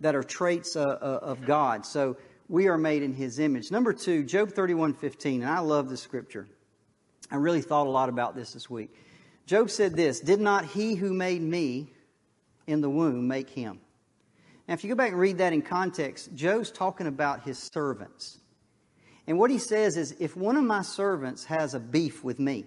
that 0.00 0.16
are 0.16 0.24
traits 0.24 0.74
uh, 0.74 0.80
uh 0.80 1.18
of 1.22 1.46
God. 1.46 1.86
So 1.86 2.16
we 2.48 2.68
are 2.68 2.78
made 2.78 3.02
in 3.02 3.14
His 3.14 3.38
image. 3.38 3.70
Number 3.70 3.92
two, 3.92 4.24
Job 4.24 4.50
31 4.50 4.94
15, 4.94 5.42
and 5.42 5.50
I 5.50 5.60
love 5.60 5.88
this 5.88 6.02
scripture. 6.02 6.46
I 7.30 7.36
really 7.36 7.62
thought 7.62 7.86
a 7.86 7.90
lot 7.90 8.08
about 8.08 8.36
this 8.36 8.52
this 8.52 8.68
week. 8.68 8.94
Job 9.46 9.70
said 9.70 9.94
this 9.94 10.20
Did 10.20 10.40
not 10.40 10.64
He 10.64 10.94
who 10.94 11.12
made 11.12 11.42
me 11.42 11.90
in 12.66 12.80
the 12.80 12.90
womb 12.90 13.28
make 13.28 13.50
him? 13.50 13.80
Now, 14.66 14.74
if 14.74 14.84
you 14.84 14.90
go 14.90 14.96
back 14.96 15.10
and 15.10 15.20
read 15.20 15.38
that 15.38 15.52
in 15.52 15.62
context, 15.62 16.34
Job's 16.34 16.70
talking 16.70 17.06
about 17.06 17.42
his 17.42 17.58
servants. 17.58 18.38
And 19.26 19.38
what 19.38 19.50
he 19.50 19.58
says 19.58 19.96
is 19.96 20.14
if 20.18 20.36
one 20.36 20.56
of 20.56 20.64
my 20.64 20.82
servants 20.82 21.44
has 21.44 21.74
a 21.74 21.80
beef 21.80 22.24
with 22.24 22.38
me 22.38 22.66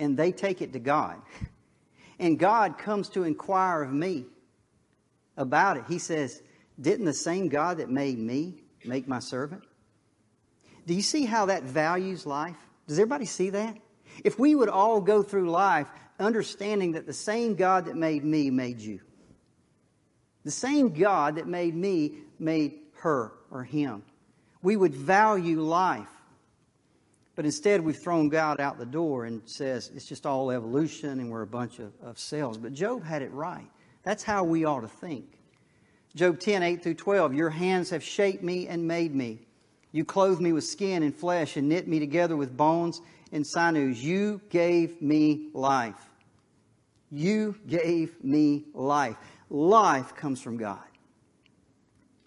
and 0.00 0.16
they 0.16 0.32
take 0.32 0.62
it 0.62 0.72
to 0.72 0.78
God, 0.80 1.20
and 2.18 2.38
God 2.38 2.78
comes 2.78 3.08
to 3.10 3.24
inquire 3.24 3.82
of 3.82 3.92
me 3.92 4.26
about 5.36 5.76
it, 5.76 5.84
he 5.88 5.98
says, 5.98 6.42
Didn't 6.80 7.06
the 7.06 7.14
same 7.14 7.48
God 7.48 7.78
that 7.78 7.88
made 7.88 8.18
me 8.18 8.62
make 8.84 9.06
my 9.06 9.20
servant? 9.20 9.62
Do 10.86 10.94
you 10.94 11.02
see 11.02 11.24
how 11.24 11.46
that 11.46 11.62
values 11.62 12.26
life? 12.26 12.56
Does 12.86 12.98
everybody 12.98 13.26
see 13.26 13.50
that? 13.50 13.78
If 14.24 14.38
we 14.38 14.54
would 14.54 14.68
all 14.68 15.00
go 15.00 15.22
through 15.22 15.50
life 15.50 15.88
understanding 16.18 16.92
that 16.92 17.06
the 17.06 17.12
same 17.12 17.54
God 17.54 17.86
that 17.86 17.96
made 17.96 18.24
me 18.24 18.50
made 18.50 18.80
you, 18.80 19.00
the 20.44 20.50
same 20.50 20.92
God 20.92 21.36
that 21.36 21.46
made 21.46 21.74
me 21.74 22.18
made 22.38 22.74
her 22.98 23.32
or 23.50 23.64
him, 23.64 24.02
we 24.62 24.76
would 24.76 24.94
value 24.94 25.60
life. 25.60 26.08
But 27.36 27.44
instead, 27.44 27.80
we've 27.80 27.96
thrown 27.96 28.28
God 28.28 28.60
out 28.60 28.78
the 28.78 28.86
door 28.86 29.24
and 29.24 29.42
says 29.46 29.90
it's 29.94 30.06
just 30.06 30.24
all 30.24 30.50
evolution 30.50 31.18
and 31.18 31.30
we're 31.30 31.42
a 31.42 31.46
bunch 31.46 31.78
of, 31.80 31.92
of 32.02 32.18
cells. 32.18 32.58
But 32.58 32.74
Job 32.74 33.02
had 33.02 33.22
it 33.22 33.32
right. 33.32 33.68
That's 34.04 34.22
how 34.22 34.44
we 34.44 34.64
ought 34.64 34.82
to 34.82 34.88
think. 34.88 35.33
Job 36.14 36.38
10, 36.38 36.62
8 36.62 36.82
through 36.82 36.94
12. 36.94 37.34
Your 37.34 37.50
hands 37.50 37.90
have 37.90 38.02
shaped 38.02 38.42
me 38.42 38.68
and 38.68 38.86
made 38.86 39.14
me. 39.14 39.40
You 39.90 40.04
clothed 40.04 40.40
me 40.40 40.52
with 40.52 40.64
skin 40.64 41.02
and 41.02 41.14
flesh 41.14 41.56
and 41.56 41.68
knit 41.68 41.88
me 41.88 41.98
together 41.98 42.36
with 42.36 42.56
bones 42.56 43.00
and 43.32 43.46
sinews. 43.46 44.02
You 44.02 44.40
gave 44.48 45.00
me 45.02 45.48
life. 45.52 46.10
You 47.10 47.56
gave 47.66 48.22
me 48.22 48.64
life. 48.74 49.16
Life 49.50 50.14
comes 50.16 50.40
from 50.40 50.56
God. 50.56 50.82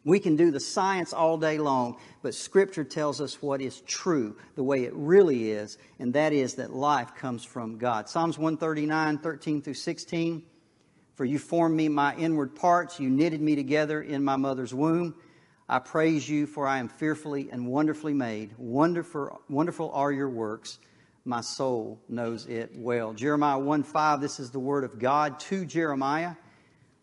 We 0.06 0.20
can 0.20 0.38
do 0.38 0.52
the 0.52 0.60
science 0.62 1.12
all 1.12 1.38
day 1.38 1.58
long, 1.58 1.98
but 2.22 2.34
Scripture 2.34 2.86
tells 2.86 3.20
us 3.20 3.42
what 3.42 3.62
is 3.62 3.82
true, 3.82 4.38
the 4.56 4.64
way 4.64 4.86
it 4.86 4.94
really 4.94 5.52
is, 5.52 5.78
and 6.00 6.14
that 6.14 6.32
is 6.32 6.56
that 6.56 6.74
life 6.74 7.14
comes 7.16 7.44
from 7.44 7.78
God. 7.78 8.08
Psalms 8.08 8.38
139, 8.38 9.18
13 9.18 9.62
through 9.62 9.74
16. 9.74 10.44
For 11.18 11.26
you 11.26 11.40
formed 11.40 11.76
me 11.76 11.90
my 11.90 12.16
inward 12.16 12.56
parts, 12.56 13.00
you 13.00 13.10
knitted 13.10 13.42
me 13.42 13.56
together 13.56 14.04
in 14.04 14.24
my 14.24 14.36
mother's 14.36 14.72
womb. 14.72 15.16
I 15.68 15.80
praise 15.80 16.30
you, 16.30 16.46
for 16.46 16.68
I 16.68 16.78
am 16.78 16.88
fearfully 16.88 17.50
and 17.52 17.66
wonderfully 17.66 18.14
made. 18.14 18.54
Wonderful, 18.60 19.42
wonderful 19.50 19.92
are 19.94 20.12
your 20.12 20.30
works. 20.30 20.78
My 21.26 21.42
soul 21.42 22.00
knows 22.08 22.46
it 22.46 22.70
well. 22.76 23.14
Jeremiah 23.14 23.58
1 23.58 23.82
5, 23.82 24.22
this 24.22 24.40
is 24.40 24.52
the 24.52 24.60
word 24.60 24.84
of 24.84 25.00
God 25.00 25.40
to 25.40 25.66
Jeremiah. 25.66 26.36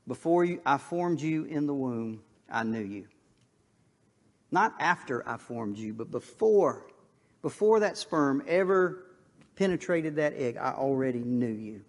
Before 0.06 0.44
you, 0.44 0.60
I 0.64 0.78
formed 0.78 1.20
you 1.20 1.46
in 1.46 1.66
the 1.66 1.74
womb, 1.74 2.22
I 2.48 2.62
knew 2.62 2.84
you. 2.84 3.08
Not 4.52 4.74
after 4.78 5.28
I 5.28 5.38
formed 5.38 5.76
you, 5.76 5.92
but 5.92 6.12
before, 6.12 6.86
before 7.42 7.80
that 7.80 7.98
sperm 7.98 8.44
ever 8.46 9.06
penetrated 9.56 10.14
that 10.16 10.34
egg, 10.34 10.56
I 10.56 10.70
already 10.70 11.24
knew 11.24 11.52
you. 11.52 11.80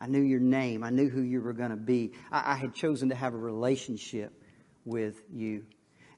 I 0.00 0.06
knew 0.06 0.22
your 0.22 0.40
name. 0.40 0.84
I 0.84 0.90
knew 0.90 1.08
who 1.08 1.22
you 1.22 1.40
were 1.40 1.52
going 1.52 1.70
to 1.70 1.76
be. 1.76 2.12
I, 2.30 2.52
I 2.52 2.56
had 2.56 2.74
chosen 2.74 3.08
to 3.08 3.14
have 3.14 3.34
a 3.34 3.38
relationship 3.38 4.32
with 4.84 5.22
you. 5.32 5.64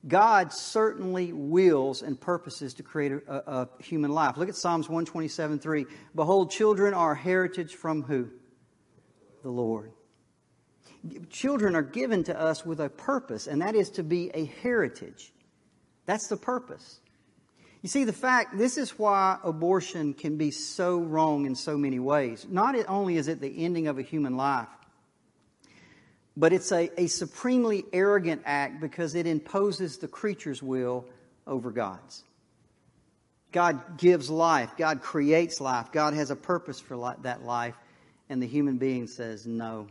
God 0.07 0.53
certainly 0.53 1.33
wills 1.33 2.03
and 2.03 2.19
purposes 2.19 2.73
to 2.75 2.83
create 2.83 3.13
a, 3.13 3.21
a, 3.29 3.63
a 3.63 3.69
human 3.83 4.11
life. 4.11 4.37
Look 4.37 4.49
at 4.49 4.57
Psalms 4.57 4.89
127 4.89 5.59
3. 5.59 5.87
Behold, 6.15 6.51
children 6.51 6.95
are 6.95 7.13
a 7.13 7.17
heritage 7.17 7.75
from 7.75 8.03
who? 8.03 8.31
The 9.43 9.51
Lord. 9.51 9.93
Children 11.31 11.77
are 11.77 11.83
given 11.83 12.25
to 12.25 12.39
us 12.39 12.65
with 12.65 12.81
a 12.81 12.89
purpose, 12.89 13.47
and 13.47 13.63
that 13.63 13.75
is 13.75 13.91
to 13.91 14.03
be 14.03 14.31
a 14.35 14.45
heritage. 14.63 15.33
That's 16.07 16.29
the 16.29 16.37
purpose. 16.37 17.00
You 17.83 17.89
see, 17.89 18.05
the 18.05 18.13
fact, 18.13 18.59
this 18.59 18.77
is 18.77 18.99
why 18.99 19.39
abortion 19.43 20.13
can 20.13 20.37
be 20.37 20.51
so 20.51 20.99
wrong 20.99 21.47
in 21.47 21.55
so 21.55 21.79
many 21.79 21.99
ways. 21.99 22.47
Not 22.49 22.77
only 22.89 23.17
is 23.17 23.27
it 23.27 23.41
the 23.41 23.65
ending 23.65 23.87
of 23.87 23.99
a 23.99 24.03
human 24.03 24.37
life, 24.37 24.69
but 26.37 26.53
it's 26.53 26.73
a, 26.73 26.91
a 27.01 27.07
supremely 27.07 27.85
arrogant 27.93 28.43
act 28.45 28.81
because 28.81 29.15
it 29.15 29.27
imposes 29.27 29.99
the 29.99 30.09
creature's 30.09 30.63
will 30.63 31.07
over 31.47 31.71
God's. 31.71 32.23
God 33.53 33.99
gives 33.99 34.31
life. 34.31 34.77
God 34.77 35.01
creates 35.01 35.61
life. 35.61 35.91
God 35.91 36.15
has 36.15 36.31
a 36.31 36.37
purpose 36.37 36.79
for 36.79 37.17
that 37.23 37.43
life. 37.43 37.75
And 38.29 38.41
the 38.41 38.47
human 38.47 38.79
being 38.79 39.07
says, 39.07 39.47
No, 39.47 39.89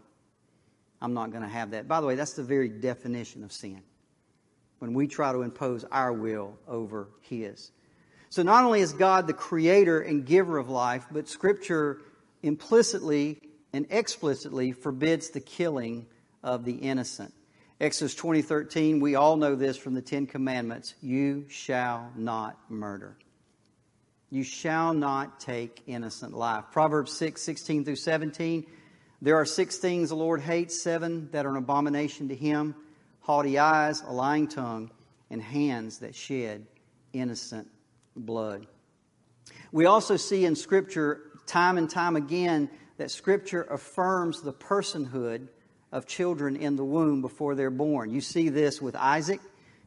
I'm 1.01 1.13
not 1.13 1.31
going 1.31 1.43
to 1.43 1.49
have 1.49 1.71
that. 1.71 1.87
By 1.87 1.99
the 1.99 2.07
way, 2.07 2.15
that's 2.15 2.33
the 2.33 2.43
very 2.43 2.69
definition 2.69 3.43
of 3.43 3.51
sin. 3.51 3.81
When 4.77 4.93
we 4.93 5.07
try 5.07 5.33
to 5.33 5.41
impose 5.41 5.83
our 5.91 6.13
will 6.13 6.57
over 6.67 7.09
His. 7.21 7.71
So 8.29 8.43
not 8.43 8.63
only 8.63 8.81
is 8.81 8.93
God 8.93 9.25
the 9.25 9.33
creator 9.33 9.99
and 9.99 10.25
giver 10.25 10.57
of 10.57 10.69
life, 10.69 11.05
but 11.11 11.27
Scripture 11.27 12.01
implicitly 12.43 13.41
and 13.73 13.87
explicitly 13.89 14.71
forbids 14.71 15.31
the 15.31 15.39
killing 15.39 16.05
of 16.43 16.63
the 16.63 16.73
innocent. 16.73 17.33
Exodus 17.81 18.13
20:13, 18.15 18.99
we 18.99 19.15
all 19.15 19.37
know 19.37 19.55
this 19.55 19.77
from 19.77 19.93
the 19.93 20.01
10 20.01 20.27
commandments, 20.27 20.95
you 21.01 21.45
shall 21.49 22.11
not 22.15 22.57
murder. 22.69 23.17
You 24.29 24.43
shall 24.43 24.93
not 24.93 25.39
take 25.39 25.81
innocent 25.87 26.33
life. 26.33 26.65
Proverbs 26.71 27.13
6, 27.13 27.41
16 27.41 27.85
through 27.85 27.95
17. 27.95 28.65
There 29.21 29.37
are 29.37 29.45
six 29.45 29.77
things 29.77 30.09
the 30.09 30.15
Lord 30.15 30.41
hates, 30.41 30.83
seven 30.83 31.29
that 31.31 31.45
are 31.45 31.49
an 31.49 31.57
abomination 31.57 32.29
to 32.29 32.35
him 32.35 32.75
haughty 33.21 33.59
eyes, 33.59 34.01
a 34.01 34.11
lying 34.11 34.47
tongue, 34.47 34.89
and 35.29 35.41
hands 35.41 35.99
that 35.99 36.15
shed 36.15 36.65
innocent 37.13 37.69
blood. 38.15 38.67
We 39.71 39.85
also 39.85 40.17
see 40.17 40.45
in 40.45 40.55
Scripture, 40.55 41.21
time 41.45 41.77
and 41.77 41.89
time 41.89 42.15
again, 42.15 42.69
that 42.97 43.11
Scripture 43.11 43.63
affirms 43.63 44.41
the 44.41 44.53
personhood 44.53 45.47
of 45.91 46.05
children 46.05 46.55
in 46.55 46.75
the 46.75 46.83
womb 46.83 47.21
before 47.21 47.55
they're 47.55 47.71
born. 47.71 48.11
You 48.11 48.21
see 48.21 48.49
this 48.49 48.81
with 48.81 48.95
Isaac. 48.95 49.39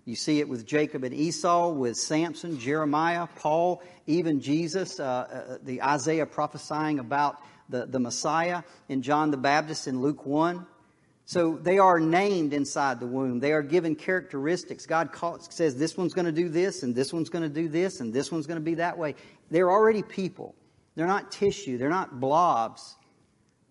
You 0.04 0.16
see 0.16 0.40
it 0.40 0.48
with 0.48 0.66
Jacob 0.66 1.04
and 1.04 1.14
Esau, 1.14 1.70
with 1.70 1.96
Samson, 1.96 2.58
Jeremiah, 2.58 3.28
Paul, 3.36 3.82
even 4.06 4.40
Jesus, 4.40 4.98
uh, 4.98 5.04
uh, 5.04 5.58
the 5.62 5.82
Isaiah 5.82 6.26
prophesying 6.26 6.98
about 6.98 7.36
the, 7.68 7.86
the 7.86 8.00
Messiah, 8.00 8.62
and 8.88 9.04
John 9.04 9.30
the 9.30 9.36
Baptist 9.36 9.86
in 9.86 10.00
Luke 10.00 10.26
1. 10.26 10.66
So 11.32 11.56
they 11.56 11.78
are 11.78 11.98
named 11.98 12.52
inside 12.52 13.00
the 13.00 13.06
womb. 13.06 13.40
They 13.40 13.52
are 13.52 13.62
given 13.62 13.96
characteristics. 13.96 14.84
God 14.84 15.12
calls, 15.12 15.48
says 15.50 15.74
this 15.74 15.96
one's 15.96 16.12
going 16.12 16.26
to 16.26 16.32
do 16.32 16.50
this, 16.50 16.82
and 16.82 16.94
this 16.94 17.10
one's 17.10 17.30
going 17.30 17.42
to 17.42 17.48
do 17.48 17.68
this, 17.68 18.00
and 18.00 18.12
this 18.12 18.30
one's 18.30 18.46
going 18.46 18.58
to 18.58 18.62
be 18.62 18.74
that 18.74 18.98
way. 18.98 19.14
They're 19.50 19.70
already 19.70 20.02
people. 20.02 20.54
They're 20.94 21.06
not 21.06 21.32
tissue. 21.32 21.78
They're 21.78 21.88
not 21.88 22.20
blobs. 22.20 22.96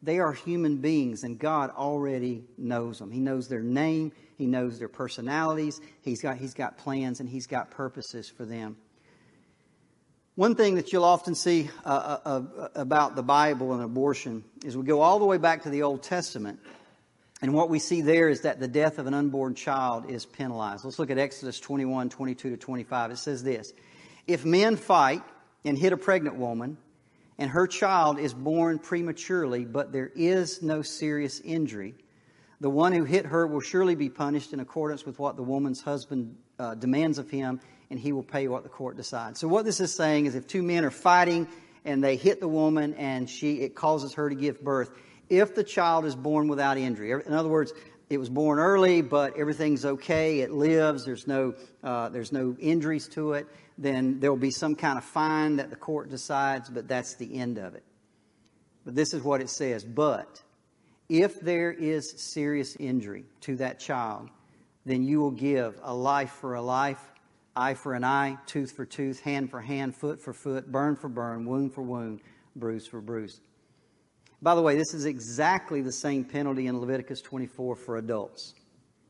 They 0.01 0.17
are 0.17 0.33
human 0.33 0.77
beings, 0.77 1.23
and 1.23 1.37
God 1.37 1.69
already 1.69 2.45
knows 2.57 2.97
them. 2.97 3.11
He 3.11 3.19
knows 3.19 3.47
their 3.47 3.61
name, 3.61 4.11
He 4.39 4.47
knows 4.47 4.79
their 4.79 4.89
personalities, 4.89 5.81
He's 6.01 6.19
got, 6.19 6.37
he's 6.37 6.55
got 6.55 6.79
plans, 6.79 7.19
and 7.19 7.29
He's 7.29 7.45
got 7.45 7.69
purposes 7.69 8.27
for 8.27 8.43
them. 8.43 8.75
One 10.33 10.55
thing 10.55 10.73
that 10.75 10.91
you'll 10.91 11.03
often 11.03 11.35
see 11.35 11.69
uh, 11.85 11.89
uh, 11.89 12.19
uh, 12.25 12.67
about 12.73 13.15
the 13.15 13.21
Bible 13.21 13.73
and 13.73 13.83
abortion 13.83 14.45
is 14.65 14.75
we 14.75 14.83
go 14.83 15.01
all 15.01 15.19
the 15.19 15.25
way 15.25 15.37
back 15.37 15.61
to 15.63 15.69
the 15.69 15.83
Old 15.83 16.01
Testament, 16.01 16.59
and 17.41 17.53
what 17.53 17.69
we 17.69 17.79
see 17.79 18.01
there 18.01 18.29
is 18.29 18.41
that 18.41 18.59
the 18.59 18.67
death 18.67 18.99
of 18.99 19.07
an 19.07 19.13
unborn 19.13 19.55
child 19.55 20.09
is 20.09 20.25
penalized. 20.25 20.85
Let's 20.85 20.99
look 20.99 21.09
at 21.09 21.17
Exodus 21.17 21.59
21, 21.59 22.09
22 22.09 22.51
to 22.51 22.57
25. 22.57 23.11
It 23.11 23.17
says 23.17 23.43
this 23.43 23.73
If 24.27 24.45
men 24.45 24.75
fight 24.75 25.23
and 25.65 25.77
hit 25.77 25.91
a 25.91 25.97
pregnant 25.97 26.35
woman, 26.35 26.77
and 27.37 27.49
her 27.49 27.65
child 27.65 28.19
is 28.19 28.33
born 28.33 28.77
prematurely, 28.77 29.65
but 29.65 29.91
there 29.91 30.11
is 30.15 30.61
no 30.61 30.83
serious 30.83 31.39
injury, 31.39 31.95
the 32.59 32.69
one 32.69 32.93
who 32.93 33.03
hit 33.03 33.25
her 33.25 33.47
will 33.47 33.59
surely 33.59 33.95
be 33.95 34.09
punished 34.09 34.53
in 34.53 34.59
accordance 34.59 35.03
with 35.03 35.17
what 35.17 35.35
the 35.35 35.41
woman's 35.41 35.81
husband 35.81 36.37
uh, 36.59 36.75
demands 36.75 37.17
of 37.17 37.31
him, 37.31 37.59
and 37.89 37.99
he 37.99 38.11
will 38.11 38.23
pay 38.23 38.47
what 38.47 38.61
the 38.61 38.69
court 38.69 38.95
decides. 38.95 39.39
So 39.39 39.47
what 39.47 39.65
this 39.65 39.79
is 39.79 39.91
saying 39.91 40.27
is 40.27 40.35
if 40.35 40.45
two 40.45 40.61
men 40.61 40.85
are 40.85 40.91
fighting 40.91 41.47
and 41.83 42.03
they 42.03 42.17
hit 42.17 42.39
the 42.39 42.47
woman 42.47 42.93
and 42.93 43.27
she 43.27 43.61
it 43.61 43.73
causes 43.73 44.13
her 44.13 44.29
to 44.29 44.35
give 44.35 44.61
birth, 44.61 44.91
if 45.31 45.55
the 45.55 45.63
child 45.63 46.05
is 46.05 46.15
born 46.15 46.47
without 46.47 46.77
injury, 46.77 47.11
in 47.11 47.33
other 47.33 47.49
words, 47.49 47.73
it 48.09 48.17
was 48.17 48.29
born 48.29 48.59
early, 48.59 49.01
but 49.01 49.37
everything's 49.37 49.85
okay. 49.85 50.41
It 50.41 50.51
lives. 50.51 51.05
There's 51.05 51.27
no 51.27 51.55
uh, 51.81 52.09
there's 52.09 52.31
no 52.31 52.55
injuries 52.59 53.07
to 53.09 53.33
it 53.33 53.47
then 53.81 54.19
there 54.19 54.31
will 54.31 54.37
be 54.37 54.51
some 54.51 54.75
kind 54.75 54.97
of 54.97 55.03
fine 55.03 55.55
that 55.57 55.69
the 55.69 55.75
court 55.75 56.09
decides, 56.09 56.69
but 56.69 56.87
that's 56.87 57.15
the 57.15 57.39
end 57.39 57.57
of 57.57 57.73
it. 57.75 57.83
But 58.85 58.95
this 58.95 59.13
is 59.13 59.23
what 59.23 59.41
it 59.41 59.49
says. 59.49 59.83
But 59.83 60.41
if 61.09 61.39
there 61.39 61.71
is 61.71 62.11
serious 62.11 62.75
injury 62.75 63.25
to 63.41 63.55
that 63.57 63.79
child, 63.79 64.29
then 64.85 65.03
you 65.03 65.19
will 65.19 65.31
give 65.31 65.79
a 65.83 65.93
life 65.93 66.31
for 66.31 66.55
a 66.55 66.61
life, 66.61 66.99
eye 67.55 67.73
for 67.73 67.93
an 67.93 68.03
eye, 68.03 68.37
tooth 68.45 68.71
for 68.71 68.85
tooth, 68.85 69.19
hand 69.21 69.49
for 69.49 69.61
hand, 69.61 69.95
foot 69.95 70.21
for 70.21 70.33
foot, 70.33 70.71
burn 70.71 70.95
for 70.95 71.09
burn, 71.09 71.45
wound 71.45 71.73
for 71.73 71.81
wound, 71.81 72.21
bruise 72.55 72.87
for 72.87 73.01
bruise. 73.01 73.41
By 74.41 74.55
the 74.55 74.61
way, 74.61 74.75
this 74.75 74.93
is 74.93 75.05
exactly 75.05 75.81
the 75.81 75.91
same 75.91 76.23
penalty 76.23 76.67
in 76.67 76.79
Leviticus 76.79 77.21
24 77.21 77.75
for 77.75 77.97
adults 77.97 78.55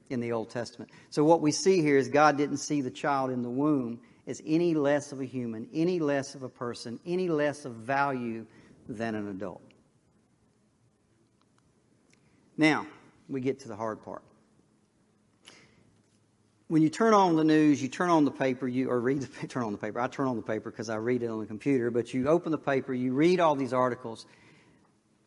in 0.10 0.20
the 0.20 0.34
Old 0.34 0.50
Testament. 0.50 0.92
So 1.10 1.24
what 1.24 1.42
we 1.42 1.52
see 1.52 1.82
here 1.82 1.98
is 1.98 2.10
God 2.10 2.38
didn't 2.38 2.58
see 2.58 2.82
the 2.82 2.92
child 2.92 3.32
in 3.32 3.42
the 3.42 3.50
womb 3.50 4.02
as 4.28 4.42
any 4.46 4.74
less 4.74 5.12
of 5.12 5.22
a 5.22 5.26
human, 5.26 5.68
any 5.74 6.00
less 6.00 6.36
of 6.36 6.44
a 6.44 6.50
person, 6.50 7.00
any 7.06 7.30
less 7.30 7.66
of 7.66 7.76
value 7.76 8.46
than 8.90 9.16
an 9.16 9.30
adult. 9.30 9.62
Now, 12.58 12.86
we 13.30 13.40
get 13.40 13.60
to 13.62 13.70
the 13.70 13.76
hard 13.76 14.04
part. 14.04 14.24
when 16.68 16.82
you 16.82 16.90
turn 16.90 17.14
on 17.14 17.36
the 17.36 17.44
news, 17.44 17.82
you 17.82 17.90
turn 17.90 18.10
on 18.10 18.24
the 18.24 18.32
paper, 18.32 18.66
you 18.66 18.90
or 18.90 19.00
read 19.02 19.22
the 19.22 19.48
turn 19.48 19.64
on 19.64 19.74
the 19.74 19.78
paper. 19.78 20.00
I 20.00 20.08
turn 20.08 20.28
on 20.28 20.36
the 20.36 20.42
paper 20.42 20.72
because 20.72 20.90
I 20.90 20.96
read 20.96 21.24
it 21.24 21.28
on 21.28 21.40
the 21.40 21.46
computer. 21.46 21.90
But 21.90 22.14
you 22.14 22.28
open 22.28 22.52
the 22.52 22.58
paper, 22.58 22.94
you 22.94 23.14
read 23.14 23.40
all 23.40 23.56
these 23.56 23.74
articles. 23.74 24.26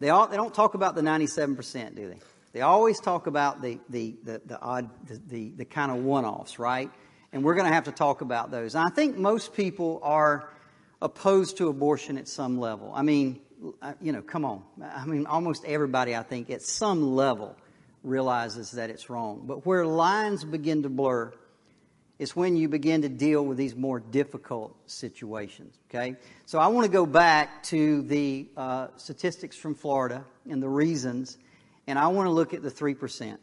They 0.04 0.10
all 0.10 0.26
they 0.26 0.36
don't 0.36 0.52
talk 0.52 0.74
about 0.74 0.94
the 0.94 1.00
ninety-seven 1.00 1.56
percent, 1.56 1.96
do 1.96 2.10
they? 2.10 2.18
They 2.52 2.60
always 2.60 3.00
talk 3.00 3.26
about 3.26 3.62
the 3.62 3.80
the 3.88 4.14
the, 4.22 4.42
the 4.44 4.60
odd 4.60 4.90
the, 5.08 5.18
the, 5.28 5.50
the 5.56 5.64
kind 5.64 5.90
of 5.90 6.04
one-offs, 6.04 6.58
right? 6.58 6.90
And 7.32 7.42
we're 7.42 7.54
going 7.54 7.66
to 7.66 7.72
have 7.72 7.84
to 7.84 7.90
talk 7.90 8.20
about 8.20 8.50
those. 8.50 8.74
And 8.74 8.84
I 8.86 8.94
think 8.94 9.16
most 9.16 9.54
people 9.54 10.00
are 10.02 10.52
opposed 11.00 11.56
to 11.56 11.68
abortion 11.68 12.18
at 12.18 12.28
some 12.28 12.60
level. 12.60 12.92
I 12.94 13.00
mean, 13.00 13.40
uh, 13.80 13.94
you 14.02 14.12
know, 14.12 14.20
come 14.20 14.44
on. 14.44 14.62
I 14.82 15.06
mean, 15.06 15.24
almost 15.24 15.64
everybody, 15.64 16.14
I 16.14 16.22
think, 16.22 16.50
at 16.50 16.60
some 16.60 17.16
level 17.16 17.56
realizes 18.02 18.72
that 18.72 18.90
it's 18.90 19.08
wrong. 19.08 19.44
But 19.46 19.64
where 19.64 19.86
lines 19.86 20.44
begin 20.44 20.82
to 20.82 20.90
blur 20.90 21.32
is 22.18 22.36
when 22.36 22.56
you 22.56 22.68
begin 22.68 23.02
to 23.02 23.08
deal 23.08 23.44
with 23.44 23.58
these 23.58 23.74
more 23.74 23.98
difficult 23.98 24.76
situations. 24.86 25.76
Okay? 25.90 26.16
So 26.46 26.58
I 26.58 26.68
want 26.68 26.86
to 26.86 26.92
go 26.92 27.06
back 27.06 27.62
to 27.64 28.02
the 28.02 28.48
uh, 28.56 28.88
statistics 28.96 29.56
from 29.56 29.74
Florida 29.74 30.24
and 30.48 30.62
the 30.62 30.68
reasons, 30.68 31.38
and 31.86 31.98
I 31.98 32.08
want 32.08 32.26
to 32.26 32.30
look 32.30 32.54
at 32.54 32.62
the 32.62 32.70
3%. 32.70 33.38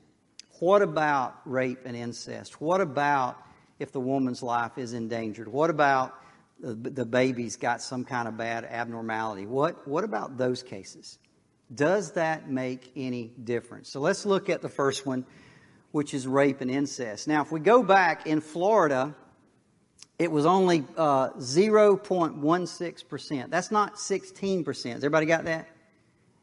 What 0.60 0.82
about 0.82 1.36
rape 1.46 1.80
and 1.86 1.98
incest? 1.98 2.62
What 2.62 2.82
about 2.82 3.38
if 3.80 3.92
the 3.92 4.00
woman's 4.00 4.44
life 4.44 4.78
is 4.78 4.94
endangered? 4.94 5.48
What 5.48 5.70
about 5.70 6.14
the, 6.60 6.74
the 6.74 7.06
baby's 7.06 7.58
got 7.58 7.82
some 7.82 8.06
kind 8.06 8.28
of 8.28 8.38
bad 8.38 8.64
abnormality? 8.66 9.48
What, 9.48 9.88
what 9.88 10.04
about 10.04 10.38
those 10.38 10.64
cases? 10.64 11.18
Does 11.74 12.12
that 12.14 12.50
make 12.50 12.92
any 12.96 13.32
difference? 13.44 13.90
So 13.90 14.02
let's 14.02 14.26
look 14.26 14.50
at 14.50 14.62
the 14.62 14.70
first 14.70 15.06
one, 15.06 15.26
which 15.92 16.14
is 16.14 16.28
rape 16.28 16.62
and 16.62 16.72
incest. 16.72 17.28
Now, 17.28 17.42
if 17.42 17.52
we 17.52 17.60
go 17.60 17.84
back 17.84 18.28
in 18.28 18.40
Florida, 18.42 19.16
it 20.18 20.32
was 20.32 20.46
only 20.46 20.86
uh, 20.98 21.32
0.16%. 21.32 23.50
That's 23.50 23.72
not 23.72 23.96
16%. 23.96 24.66
Has 24.68 24.88
everybody 24.98 25.26
got 25.26 25.44
that? 25.46 25.68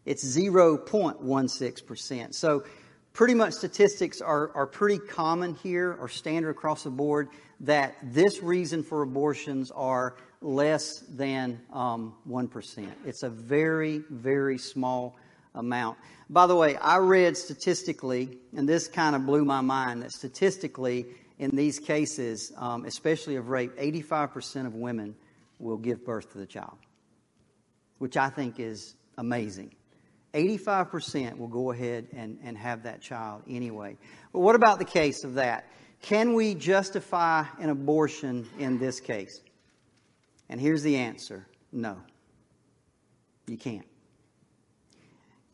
It's 0.05 0.25
0.16%. 0.25 2.35
So 2.35 2.65
pretty 3.13 3.35
much 3.35 3.53
statistics 3.53 4.21
are, 4.21 4.51
are 4.55 4.67
pretty 4.67 4.99
common 4.99 5.55
here 5.55 5.97
or 6.01 6.09
standard 6.09 6.51
across 6.51 6.83
the 6.85 6.91
board 6.91 7.29
that 7.61 7.97
this 8.03 8.43
reason 8.43 8.83
for 8.83 9.03
abortions 9.03 9.71
are 9.71 10.17
less 10.41 11.01
than 11.09 11.61
um, 11.73 12.15
1%. 12.29 12.89
It's 13.05 13.23
a 13.23 13.29
very, 13.29 14.03
very 14.11 14.59
small 14.59 15.17
amount. 15.55 15.99
By 16.31 16.47
the 16.47 16.57
way, 16.57 16.77
I 16.77 16.99
read 16.99 17.37
statistically, 17.37 18.39
and 18.57 18.69
this 18.69 18.89
kind 18.89 19.17
of 19.17 19.27
blew 19.27 19.45
my 19.45 19.61
mind, 19.61 20.03
that 20.03 20.13
statistically, 20.13 21.07
in 21.39 21.55
these 21.55 21.79
cases, 21.79 22.53
um, 22.57 22.85
especially 22.85 23.37
of 23.37 23.49
rape, 23.49 23.77
85% 23.77 24.67
of 24.67 24.75
women 24.75 25.15
will 25.59 25.77
give 25.77 26.05
birth 26.05 26.33
to 26.33 26.39
the 26.39 26.47
child, 26.47 26.77
which 27.99 28.17
I 28.17 28.29
think 28.29 28.61
is 28.61 28.95
amazing. 29.17 29.75
85% 30.35 31.39
will 31.39 31.49
go 31.49 31.73
ahead 31.73 32.09
and, 32.13 32.39
and 32.43 32.57
have 32.59 32.83
that 32.83 33.01
child 33.01 33.43
anyway. 33.49 33.97
But 34.33 34.41
what 34.41 34.55
about 34.55 34.79
the 34.79 34.85
case 34.85 35.25
of 35.25 35.35
that? 35.35 35.67
Can 36.03 36.35
we 36.35 36.55
justify 36.55 37.45
an 37.59 37.71
abortion 37.71 38.47
in 38.59 38.79
this 38.79 39.01
case? 39.01 39.41
And 40.49 40.61
here's 40.61 40.83
the 40.83 40.97
answer 40.97 41.47
no. 41.73 41.99
You 43.47 43.57
can't. 43.57 43.87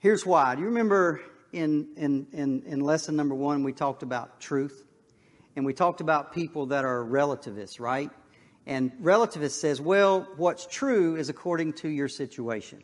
Here's 0.05 0.27
why. 0.27 0.55
Do 0.55 0.61
you 0.61 0.67
remember 0.67 1.23
in, 1.51 1.89
in, 1.97 2.27
in, 2.31 2.63
in 2.67 2.81
lesson 2.81 3.17
number 3.17 3.35
one, 3.35 3.65
we 3.65 3.73
talked 3.73 4.03
about 4.03 4.39
truth? 4.39 4.85
And 5.57 5.65
we 5.65 5.73
talked 5.73 6.03
about 6.03 6.35
people 6.35 6.67
that 6.67 6.85
are 6.85 7.03
relativists, 7.03 7.81
right? 7.81 8.11
And 8.67 8.93
relativist 9.03 9.53
says, 9.53 9.81
well, 9.81 10.29
what's 10.37 10.67
true 10.67 11.17
is 11.17 11.31
according 11.31 11.73
to 11.77 11.89
your 11.89 12.09
situation, 12.09 12.83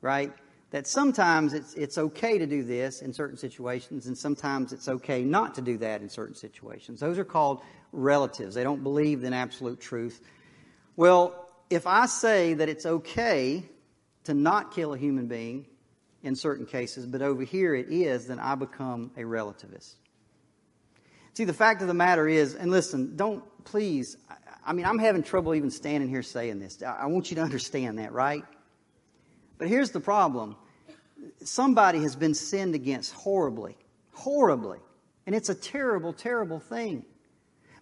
right? 0.00 0.32
That 0.72 0.88
sometimes 0.88 1.54
it's, 1.54 1.74
it's 1.74 1.98
okay 1.98 2.38
to 2.38 2.46
do 2.46 2.64
this 2.64 3.00
in 3.00 3.12
certain 3.12 3.36
situations, 3.36 4.08
and 4.08 4.18
sometimes 4.18 4.72
it's 4.72 4.88
okay 4.88 5.22
not 5.22 5.54
to 5.54 5.62
do 5.62 5.78
that 5.78 6.02
in 6.02 6.08
certain 6.08 6.34
situations. 6.34 6.98
Those 6.98 7.20
are 7.20 7.24
called 7.24 7.60
relatives. 7.92 8.56
They 8.56 8.64
don't 8.64 8.82
believe 8.82 9.22
in 9.22 9.32
absolute 9.32 9.80
truth. 9.80 10.20
Well, 10.96 11.48
if 11.70 11.86
I 11.86 12.06
say 12.06 12.54
that 12.54 12.68
it's 12.68 12.86
okay 12.86 13.62
to 14.24 14.34
not 14.34 14.74
kill 14.74 14.94
a 14.94 14.98
human 14.98 15.28
being 15.28 15.66
in 16.22 16.34
certain 16.34 16.66
cases, 16.66 17.06
but 17.06 17.22
over 17.22 17.42
here 17.42 17.74
it 17.74 17.90
is, 17.90 18.26
then 18.26 18.38
I 18.38 18.54
become 18.54 19.10
a 19.16 19.20
relativist. 19.20 19.94
See, 21.34 21.44
the 21.44 21.54
fact 21.54 21.80
of 21.80 21.88
the 21.88 21.94
matter 21.94 22.28
is, 22.28 22.54
and 22.54 22.70
listen, 22.70 23.16
don't 23.16 23.42
please, 23.64 24.16
I 24.66 24.72
mean, 24.72 24.84
I'm 24.84 24.98
having 24.98 25.22
trouble 25.22 25.54
even 25.54 25.70
standing 25.70 26.08
here 26.08 26.22
saying 26.22 26.58
this. 26.58 26.82
I 26.82 27.06
want 27.06 27.30
you 27.30 27.36
to 27.36 27.42
understand 27.42 27.98
that, 27.98 28.12
right? 28.12 28.44
But 29.58 29.68
here's 29.68 29.90
the 29.90 30.00
problem 30.00 30.56
somebody 31.44 32.00
has 32.00 32.16
been 32.16 32.34
sinned 32.34 32.74
against 32.74 33.12
horribly, 33.12 33.76
horribly. 34.12 34.78
And 35.26 35.34
it's 35.34 35.48
a 35.48 35.54
terrible, 35.54 36.12
terrible 36.12 36.60
thing. 36.60 37.04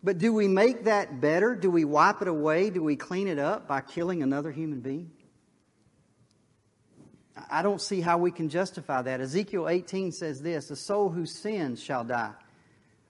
But 0.03 0.18
do 0.18 0.32
we 0.32 0.49
make 0.49 0.84
that 0.84 1.20
better? 1.20 1.55
Do 1.55 1.70
we 1.70 1.84
wipe 1.84 2.20
it 2.22 2.28
away? 2.28 2.70
Do 2.70 2.82
we 2.82 2.97
clean 2.97 3.26
it 3.26 3.39
up 3.39 3.66
by 3.66 3.80
killing 3.80 4.22
another 4.22 4.53
human 4.53 4.80
being? 4.80 5.11
I 7.51 7.62
don't 7.62 7.80
see 7.80 8.01
how 8.01 8.18
we 8.18 8.30
can 8.30 8.49
justify 8.49 9.03
that. 9.03 9.20
Ezekiel 9.20 9.68
18 9.68 10.12
says 10.12 10.41
this 10.43 10.68
The 10.68 10.76
soul 10.76 11.11
who 11.11 11.26
sins 11.26 11.82
shall 11.82 12.05
die. 12.05 12.32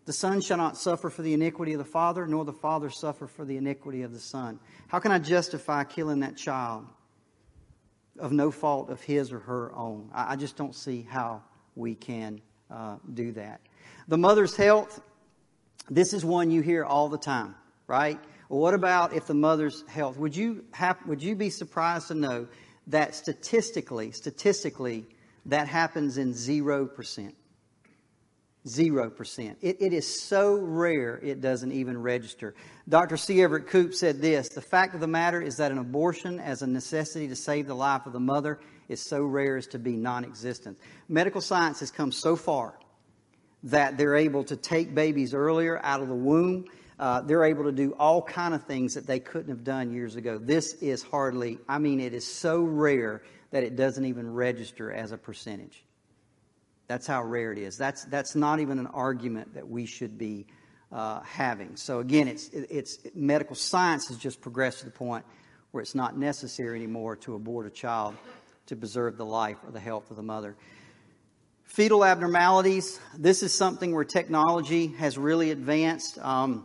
The 0.09 0.15
Son 0.15 0.41
shall 0.41 0.57
not 0.57 0.79
suffer 0.79 1.11
for 1.11 1.21
the 1.21 1.35
iniquity 1.35 1.75
of 1.75 1.79
the 1.79 1.85
Father, 1.85 2.27
nor 2.27 2.43
the 2.47 2.53
Father 2.53 2.89
suffer 2.89 3.27
for 3.27 3.45
the 3.45 3.59
iniquity 3.59 4.03
of 4.03 4.13
the 4.15 4.19
Son. 4.19 4.59
How 4.87 5.01
can 5.01 5.13
I 5.13 5.19
justify 5.19 5.85
killing 5.85 6.21
that 6.21 6.35
child 6.35 6.87
of 8.19 8.33
no 8.33 8.51
fault 8.51 8.89
of 8.89 9.03
his 9.03 9.33
or 9.33 9.41
her 9.41 9.71
own? 9.77 10.09
I 10.15 10.37
just 10.37 10.57
don't 10.57 10.75
see 10.75 11.07
how 11.07 11.43
we 11.77 11.95
can 11.95 12.41
uh, 12.71 12.97
do 13.13 13.33
that. 13.33 13.61
The 14.09 14.17
mother's 14.17 14.57
health, 14.57 14.99
this 15.91 16.15
is 16.15 16.25
one 16.25 16.51
you 16.51 16.63
hear 16.63 16.87
all 16.87 17.11
the 17.11 17.19
time, 17.19 17.55
right? 17.87 18.19
Well, 18.49 18.61
what 18.61 18.73
about 18.73 19.13
if 19.13 19.27
the 19.27 19.35
mother's 19.35 19.85
health? 19.89 20.17
Would 20.17 20.35
you 20.35 20.65
have, 20.73 20.97
would 21.07 21.23
you 21.23 21.37
be 21.37 21.51
surprised 21.51 22.09
to 22.09 22.15
know 22.15 22.49
that 22.89 23.15
statistically, 23.15 24.11
statistically, 24.13 25.07
that 25.47 25.69
happens 25.69 26.19
in 26.19 26.33
0%? 26.33 27.33
0%. 28.67 29.57
It, 29.61 29.77
it 29.81 29.93
is 29.93 30.21
so 30.21 30.57
rare 30.57 31.19
it 31.23 31.41
doesn't 31.41 31.73
even 31.73 32.01
register. 32.01 32.55
Dr. 32.89 33.17
C. 33.17 33.43
Everett 33.43 33.67
Koop 33.67 33.95
said 33.95 34.21
this 34.21 34.49
The 34.49 34.61
fact 34.61 34.95
of 34.95 35.01
the 35.01 35.07
matter 35.07 35.41
is 35.41 35.57
that 35.57 35.73
an 35.73 35.79
abortion 35.79 36.39
as 36.41 36.63
a 36.63 36.67
necessity 36.67 37.29
to 37.29 37.37
save 37.37 37.67
the 37.67 37.75
life 37.75 38.07
of 38.07 38.13
the 38.13 38.21
mother 38.21 38.61
is 38.89 39.01
so 39.01 39.23
rare 39.23 39.57
as 39.57 39.67
to 39.69 39.79
be 39.79 39.97
non 39.97 40.25
existent. 40.25 40.79
Medical 41.09 41.41
science 41.41 41.81
has 41.81 41.91
come 41.91 42.13
so 42.13 42.37
far 42.37 42.79
that 43.65 43.97
they're 43.99 44.17
able 44.17 44.45
to 44.45 44.57
take 44.57 44.95
babies 44.95 45.35
earlier 45.35 45.81
out 45.83 46.01
of 46.01 46.09
the 46.09 46.15
womb. 46.15 46.65
Uh, 46.99 47.21
they're 47.21 47.45
able 47.45 47.65
to 47.65 47.73
do 47.73 47.95
all 47.99 48.21
kind 48.21 48.55
of 48.55 48.65
things 48.65 48.95
that 48.95 49.07
they 49.07 49.21
couldn't 49.21 49.51
have 49.51 49.63
done 49.63 49.93
years 49.93 50.17
ago. 50.17 50.37
This 50.37 50.75
is 50.75 51.03
hardly, 51.03 51.59
I 51.69 51.79
mean, 51.79 52.01
it 52.01 52.13
is 52.13 52.27
so 52.27 52.61
rare 52.61 53.23
that 53.51 53.63
it 53.63 53.77
doesn't 53.77 54.05
even 54.05 54.33
register 54.33 54.93
as 54.93 55.13
a 55.13 55.19
percentage. 55.19 55.85
That's 56.89 57.07
how 57.07 57.23
rare 57.23 57.53
it 57.53 57.59
is. 57.59 57.77
That's, 57.77 58.05
that's 58.07 58.35
not 58.35 58.61
even 58.61 58.79
an 58.79 58.89
argument 58.89 59.55
that 59.55 59.69
we 59.69 59.87
should 59.87 60.19
be 60.19 60.47
uh, 60.91 61.21
having. 61.21 61.77
So 61.77 62.01
again, 62.01 62.29
it's, 62.29 62.49
it's, 62.49 62.99
medical 63.15 63.55
science 63.55 64.09
has 64.09 64.17
just 64.17 64.41
progressed 64.41 64.81
to 64.81 64.87
the 64.87 64.91
point 64.91 65.25
where 65.71 65.83
it's 65.83 65.95
not 65.95 66.19
necessary 66.19 66.77
anymore 66.77 67.17
to 67.17 67.35
abort 67.35 67.67
a 67.67 67.71
child 67.71 68.17
to 68.67 68.77
preserve 68.77 69.17
the 69.17 69.27
life 69.27 69.59
or 69.65 69.71
the 69.71 69.81
health 69.81 70.11
of 70.11 70.17
the 70.17 70.23
mother. 70.23 70.57
Fetal 71.65 72.05
abnormalities. 72.05 72.99
This 73.17 73.43
is 73.43 73.53
something 73.53 73.95
where 73.95 74.05
technology 74.05 74.89
has 74.99 75.19
really 75.19 75.51
advanced. 75.51 76.19
Um, 76.19 76.65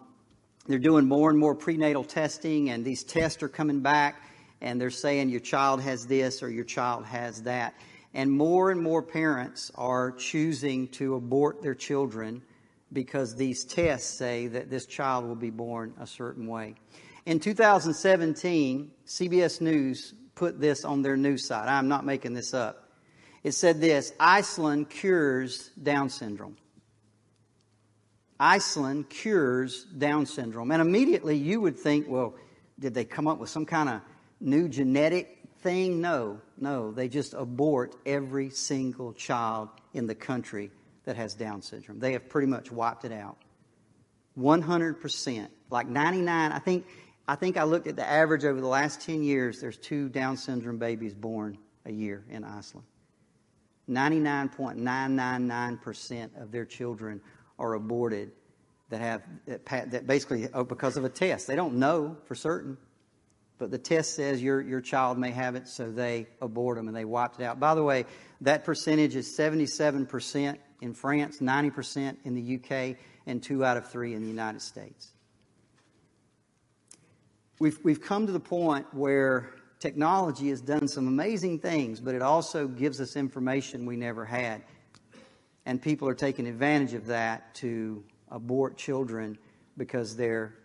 they're 0.65 0.79
doing 0.79 1.05
more 1.05 1.29
and 1.29 1.37
more 1.37 1.55
prenatal 1.55 2.03
testing, 2.03 2.69
and 2.69 2.85
these 2.85 3.03
tests 3.03 3.43
are 3.43 3.49
coming 3.49 3.81
back, 3.81 4.21
and 4.61 4.79
they're 4.79 4.89
saying 4.89 5.29
your 5.29 5.41
child 5.41 5.81
has 5.81 6.07
this 6.07 6.41
or 6.41 6.49
your 6.49 6.63
child 6.63 7.05
has 7.05 7.43
that. 7.43 7.73
And 8.13 8.31
more 8.31 8.71
and 8.71 8.81
more 8.81 9.01
parents 9.01 9.71
are 9.75 10.11
choosing 10.11 10.87
to 10.89 11.15
abort 11.15 11.61
their 11.61 11.75
children 11.75 12.41
because 12.93 13.35
these 13.35 13.65
tests 13.65 14.09
say 14.09 14.47
that 14.47 14.69
this 14.69 14.85
child 14.85 15.25
will 15.25 15.35
be 15.35 15.49
born 15.49 15.93
a 15.99 16.07
certain 16.07 16.47
way. 16.47 16.75
In 17.25 17.39
2017, 17.39 18.91
CBS 19.05 19.61
News 19.61 20.13
put 20.35 20.61
this 20.61 20.85
on 20.85 21.01
their 21.01 21.17
news 21.17 21.47
site. 21.47 21.67
I'm 21.67 21.87
not 21.87 22.05
making 22.05 22.33
this 22.33 22.53
up. 22.53 22.91
It 23.43 23.53
said 23.53 23.81
this 23.81 24.13
Iceland 24.19 24.89
cures 24.89 25.69
Down 25.81 26.09
syndrome. 26.09 26.57
Iceland 28.43 29.09
cures 29.09 29.85
Down 29.85 30.25
syndrome. 30.25 30.71
And 30.71 30.81
immediately 30.81 31.37
you 31.37 31.61
would 31.61 31.79
think, 31.79 32.09
well, 32.09 32.35
did 32.77 32.93
they 32.93 33.05
come 33.05 33.25
up 33.25 33.39
with 33.39 33.49
some 33.49 33.65
kind 33.65 33.87
of 33.87 34.01
new 34.41 34.67
genetic 34.67 35.39
thing? 35.61 36.01
No, 36.01 36.41
no. 36.57 36.91
They 36.91 37.07
just 37.07 37.33
abort 37.33 37.95
every 38.05 38.49
single 38.49 39.13
child 39.13 39.69
in 39.93 40.07
the 40.07 40.15
country 40.15 40.71
that 41.05 41.15
has 41.15 41.35
Down 41.35 41.61
syndrome. 41.61 41.99
They 41.99 42.11
have 42.11 42.27
pretty 42.27 42.47
much 42.47 42.69
wiped 42.69 43.05
it 43.05 43.13
out. 43.13 43.37
100%. 44.37 45.47
Like 45.69 45.87
99, 45.87 46.51
I 46.51 46.59
think, 46.59 46.85
I 47.29 47.35
think 47.35 47.55
I 47.55 47.63
looked 47.63 47.87
at 47.87 47.95
the 47.95 48.05
average 48.05 48.43
over 48.43 48.59
the 48.59 48.67
last 48.67 48.99
10 48.99 49.23
years, 49.23 49.61
there's 49.61 49.77
two 49.77 50.09
Down 50.09 50.35
syndrome 50.35 50.79
babies 50.79 51.13
born 51.13 51.57
a 51.85 51.93
year 51.93 52.25
in 52.29 52.43
Iceland. 52.43 52.85
99.999% 53.89 56.41
of 56.41 56.51
their 56.51 56.65
children 56.65 57.21
are 57.59 57.73
aborted 57.73 58.31
that 58.89 59.01
have 59.01 59.21
that, 59.45 59.91
that 59.91 60.07
basically 60.07 60.47
oh, 60.53 60.63
because 60.63 60.97
of 60.97 61.05
a 61.05 61.09
test. 61.09 61.47
They 61.47 61.55
don't 61.55 61.75
know 61.75 62.17
for 62.25 62.35
certain, 62.35 62.77
but 63.57 63.71
the 63.71 63.77
test 63.77 64.15
says 64.15 64.41
your 64.41 64.61
your 64.61 64.81
child 64.81 65.17
may 65.17 65.31
have 65.31 65.55
it, 65.55 65.67
so 65.67 65.91
they 65.91 66.27
abort 66.41 66.77
them 66.77 66.87
and 66.87 66.95
they 66.95 67.05
wiped 67.05 67.39
it 67.39 67.43
out. 67.43 67.59
By 67.59 67.75
the 67.75 67.83
way, 67.83 68.05
that 68.41 68.63
percentage 68.63 69.15
is 69.15 69.27
77% 69.37 70.57
in 70.81 70.93
France, 70.93 71.39
90% 71.39 72.17
in 72.25 72.35
the 72.35 72.55
UK, 72.55 72.97
and 73.25 73.41
two 73.41 73.63
out 73.63 73.77
of 73.77 73.89
three 73.89 74.13
in 74.13 74.21
the 74.21 74.27
United 74.27 74.61
States. 74.61 75.13
We've, 77.59 77.79
we've 77.83 78.01
come 78.01 78.25
to 78.25 78.33
the 78.33 78.39
point 78.39 78.85
where 78.93 79.51
technology 79.79 80.49
has 80.49 80.59
done 80.59 80.87
some 80.87 81.07
amazing 81.07 81.59
things, 81.59 82.01
but 82.01 82.15
it 82.15 82.21
also 82.21 82.67
gives 82.67 82.99
us 82.99 83.15
information 83.15 83.85
we 83.85 83.95
never 83.95 84.25
had. 84.25 84.61
And 85.65 85.81
people 85.81 86.09
are 86.09 86.15
taking 86.15 86.47
advantage 86.47 86.93
of 86.93 87.07
that 87.07 87.55
to 87.55 88.03
abort 88.29 88.77
children 88.77 89.37
because 89.77 90.15
there 90.15 90.55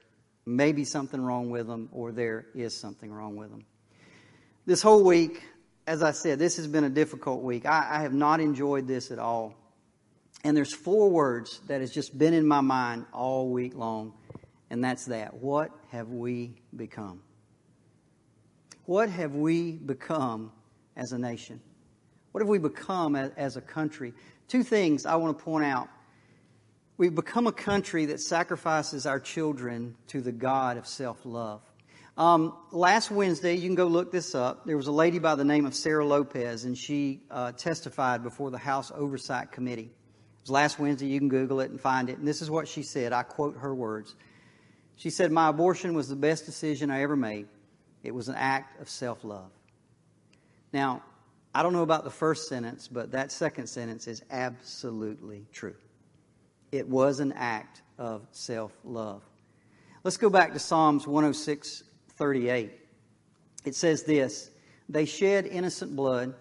may 0.45 0.73
be 0.73 0.85
something 0.85 1.21
wrong 1.21 1.51
with 1.51 1.67
them 1.67 1.89
or 1.93 2.11
there 2.11 2.47
is 2.55 2.79
something 2.81 3.13
wrong 3.13 3.37
with 3.37 3.51
them. 3.51 3.65
This 4.67 4.83
whole 4.83 5.05
week, 5.05 5.43
as 5.87 6.03
I 6.03 6.11
said, 6.11 6.39
this 6.39 6.57
has 6.57 6.67
been 6.67 6.85
a 6.85 6.91
difficult 6.91 7.43
week. 7.43 7.65
I, 7.65 7.87
I 7.91 8.03
have 8.03 8.13
not 8.13 8.41
enjoyed 8.41 8.87
this 8.87 9.11
at 9.11 9.19
all. 9.19 9.55
And 10.45 10.57
there's 10.57 10.75
four 10.75 11.11
words 11.11 11.61
that 11.67 11.81
has 11.81 11.91
just 11.91 12.17
been 12.17 12.35
in 12.35 12.47
my 12.47 12.61
mind 12.61 13.07
all 13.13 13.49
week 13.49 13.75
long, 13.75 14.15
and 14.71 14.85
that's 14.85 15.07
that. 15.07 15.35
What 15.35 15.71
have 15.91 16.09
we 16.11 16.61
become? 16.77 17.23
What 18.85 19.11
have 19.11 19.35
we 19.35 19.73
become 19.73 20.53
as 20.97 21.13
a 21.13 21.19
nation? 21.19 21.61
What 22.33 22.43
have 22.43 22.49
we 22.49 22.59
become 22.59 23.17
as, 23.17 23.57
a 23.57 23.61
country? 23.61 24.13
Two 24.49 24.63
things 24.63 25.07
I 25.07 25.17
want 25.17 25.39
to 25.39 25.45
point 25.45 25.65
out. 25.65 25.89
We've 26.97 27.15
become 27.15 27.47
a 27.47 27.53
country 27.53 28.07
that 28.07 28.21
sacrifices 28.21 29.07
our 29.07 29.21
children 29.21 29.95
to 30.09 30.21
the 30.21 30.33
God 30.33 30.77
of 30.77 30.87
self 30.87 31.25
love. 31.25 31.63
Um, 32.17 32.57
last 32.73 33.13
Wednesday, 33.13 33.55
you 33.55 33.69
can 33.69 33.77
go 33.77 33.87
look 33.87 34.11
this 34.11 34.35
up. 34.35 34.67
There 34.67 34.77
was 34.77 34.89
a 34.89 34.93
lady 34.93 35.21
by 35.21 35.37
the 35.37 35.45
name 35.45 35.65
of 35.65 35.75
Sarah 35.75 36.05
Lopez, 36.05 36.65
and 36.65 36.77
she 36.77 37.23
uh, 37.31 37.53
testified 37.53 38.25
before 38.25 38.51
the 38.51 38.59
House 38.59 38.91
Oversight 38.93 39.53
Committee. 39.53 39.83
It 39.83 40.43
was 40.43 40.51
last 40.51 40.81
Wednesday. 40.81 41.07
You 41.07 41.21
can 41.21 41.29
Google 41.29 41.61
it 41.61 41.71
and 41.71 41.81
find 41.81 42.11
it. 42.11 42.19
And 42.19 42.27
this 42.27 42.43
is 42.43 42.51
what 42.51 42.67
she 42.67 42.83
said. 42.83 43.13
I 43.13 43.23
quote 43.23 43.57
her 43.59 43.73
words. 43.73 44.17
She 44.97 45.11
said, 45.11 45.31
My 45.31 45.49
abortion 45.49 45.95
was 45.95 46.09
the 46.09 46.17
best 46.17 46.45
decision 46.45 46.91
I 46.91 47.03
ever 47.03 47.15
made. 47.15 47.47
It 48.03 48.13
was 48.13 48.29
an 48.29 48.35
act 48.37 48.81
of 48.81 48.89
self 48.89 49.23
love. 49.23 49.51
Now, 50.73 51.03
I 51.59 51.63
don't 51.65 51.73
know 51.73 51.83
about 51.83 52.05
the 52.05 52.11
first 52.11 52.49
sentence, 52.49 52.87
but 52.87 53.11
that 53.11 53.33
second 53.33 53.67
sentence 53.67 54.07
is 54.07 54.23
absolutely 54.31 55.45
true. 55.53 55.75
It 56.71 56.89
was 56.89 57.19
an 57.19 57.33
act 57.33 57.83
of 57.99 58.29
self 58.31 58.71
love. 58.85 59.25
Let's 60.05 60.19
go 60.19 60.31
back 60.31 60.53
to 60.53 60.61
Psalms 60.61 61.05
106 61.09 61.83
38. 62.11 62.71
It 63.65 63.75
says 63.75 64.05
this 64.05 64.51
They 64.89 65.05
shed 65.05 65.47
innocent 65.47 65.97
blood, 65.97 66.33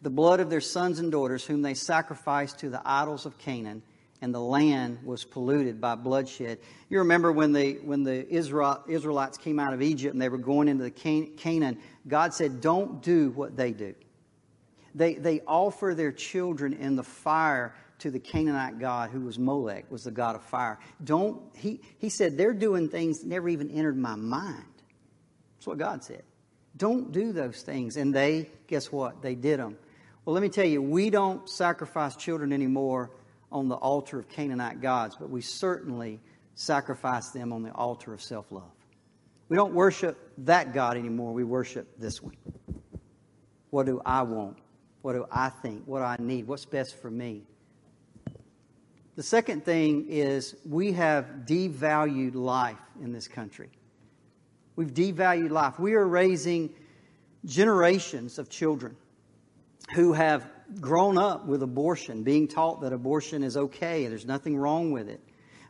the 0.00 0.08
blood 0.08 0.40
of 0.40 0.48
their 0.48 0.62
sons 0.62 0.98
and 0.98 1.12
daughters, 1.12 1.44
whom 1.44 1.60
they 1.60 1.74
sacrificed 1.74 2.60
to 2.60 2.70
the 2.70 2.80
idols 2.86 3.26
of 3.26 3.36
Canaan, 3.36 3.82
and 4.22 4.34
the 4.34 4.40
land 4.40 5.00
was 5.04 5.24
polluted 5.24 5.78
by 5.78 5.94
bloodshed. 5.94 6.58
You 6.88 7.00
remember 7.00 7.32
when 7.32 7.52
the, 7.52 7.74
when 7.84 8.02
the 8.02 8.26
Israel, 8.34 8.82
Israelites 8.88 9.36
came 9.36 9.60
out 9.60 9.74
of 9.74 9.82
Egypt 9.82 10.14
and 10.14 10.22
they 10.22 10.30
were 10.30 10.38
going 10.38 10.68
into 10.68 10.84
the 10.84 10.90
Can, 10.90 11.36
Canaan, 11.36 11.76
God 12.08 12.32
said, 12.32 12.62
Don't 12.62 13.02
do 13.02 13.28
what 13.32 13.58
they 13.58 13.72
do. 13.72 13.94
They, 14.94 15.14
they 15.14 15.40
offer 15.46 15.94
their 15.94 16.12
children 16.12 16.72
in 16.72 16.96
the 16.96 17.02
fire 17.02 17.74
to 18.00 18.10
the 18.10 18.18
Canaanite 18.20 18.78
god 18.78 19.10
who 19.10 19.20
was 19.20 19.38
Molech, 19.38 19.90
was 19.90 20.04
the 20.04 20.10
god 20.10 20.36
of 20.36 20.42
fire. 20.42 20.78
Don't, 21.02 21.42
he, 21.54 21.80
he 21.98 22.08
said, 22.08 22.36
they're 22.36 22.52
doing 22.52 22.88
things 22.88 23.20
that 23.20 23.28
never 23.28 23.48
even 23.48 23.70
entered 23.70 23.96
my 23.96 24.14
mind. 24.14 24.64
That's 25.56 25.66
what 25.66 25.78
God 25.78 26.04
said. 26.04 26.22
Don't 26.76 27.12
do 27.12 27.32
those 27.32 27.62
things. 27.62 27.96
And 27.96 28.14
they, 28.14 28.50
guess 28.66 28.90
what? 28.90 29.22
They 29.22 29.34
did 29.34 29.60
them. 29.60 29.78
Well, 30.24 30.34
let 30.34 30.42
me 30.42 30.48
tell 30.48 30.64
you, 30.64 30.82
we 30.82 31.10
don't 31.10 31.48
sacrifice 31.48 32.16
children 32.16 32.52
anymore 32.52 33.10
on 33.52 33.68
the 33.68 33.76
altar 33.76 34.18
of 34.18 34.28
Canaanite 34.28 34.80
gods, 34.80 35.16
but 35.18 35.30
we 35.30 35.40
certainly 35.40 36.20
sacrifice 36.54 37.30
them 37.30 37.52
on 37.52 37.62
the 37.62 37.72
altar 37.72 38.12
of 38.12 38.22
self 38.22 38.50
love. 38.50 38.70
We 39.48 39.56
don't 39.56 39.74
worship 39.74 40.18
that 40.38 40.72
God 40.72 40.96
anymore. 40.96 41.32
We 41.32 41.44
worship 41.44 41.98
this 41.98 42.22
one. 42.22 42.36
What 43.70 43.86
do 43.86 44.00
I 44.04 44.22
want? 44.22 44.58
What 45.04 45.12
do 45.12 45.26
I 45.30 45.50
think? 45.50 45.82
What 45.84 45.98
do 45.98 46.04
I 46.06 46.16
need? 46.18 46.46
What's 46.46 46.64
best 46.64 46.96
for 46.96 47.10
me? 47.10 47.42
The 49.16 49.22
second 49.22 49.62
thing 49.62 50.06
is 50.08 50.56
we 50.64 50.92
have 50.92 51.26
devalued 51.44 52.34
life 52.34 52.80
in 53.02 53.12
this 53.12 53.28
country. 53.28 53.68
We've 54.76 54.94
devalued 54.94 55.50
life. 55.50 55.78
We 55.78 55.92
are 55.92 56.08
raising 56.08 56.70
generations 57.44 58.38
of 58.38 58.48
children 58.48 58.96
who 59.94 60.14
have 60.14 60.48
grown 60.80 61.18
up 61.18 61.44
with 61.44 61.62
abortion, 61.62 62.22
being 62.22 62.48
taught 62.48 62.80
that 62.80 62.94
abortion 62.94 63.42
is 63.42 63.58
okay, 63.58 64.06
there's 64.06 64.24
nothing 64.24 64.56
wrong 64.56 64.90
with 64.90 65.10
it. 65.10 65.20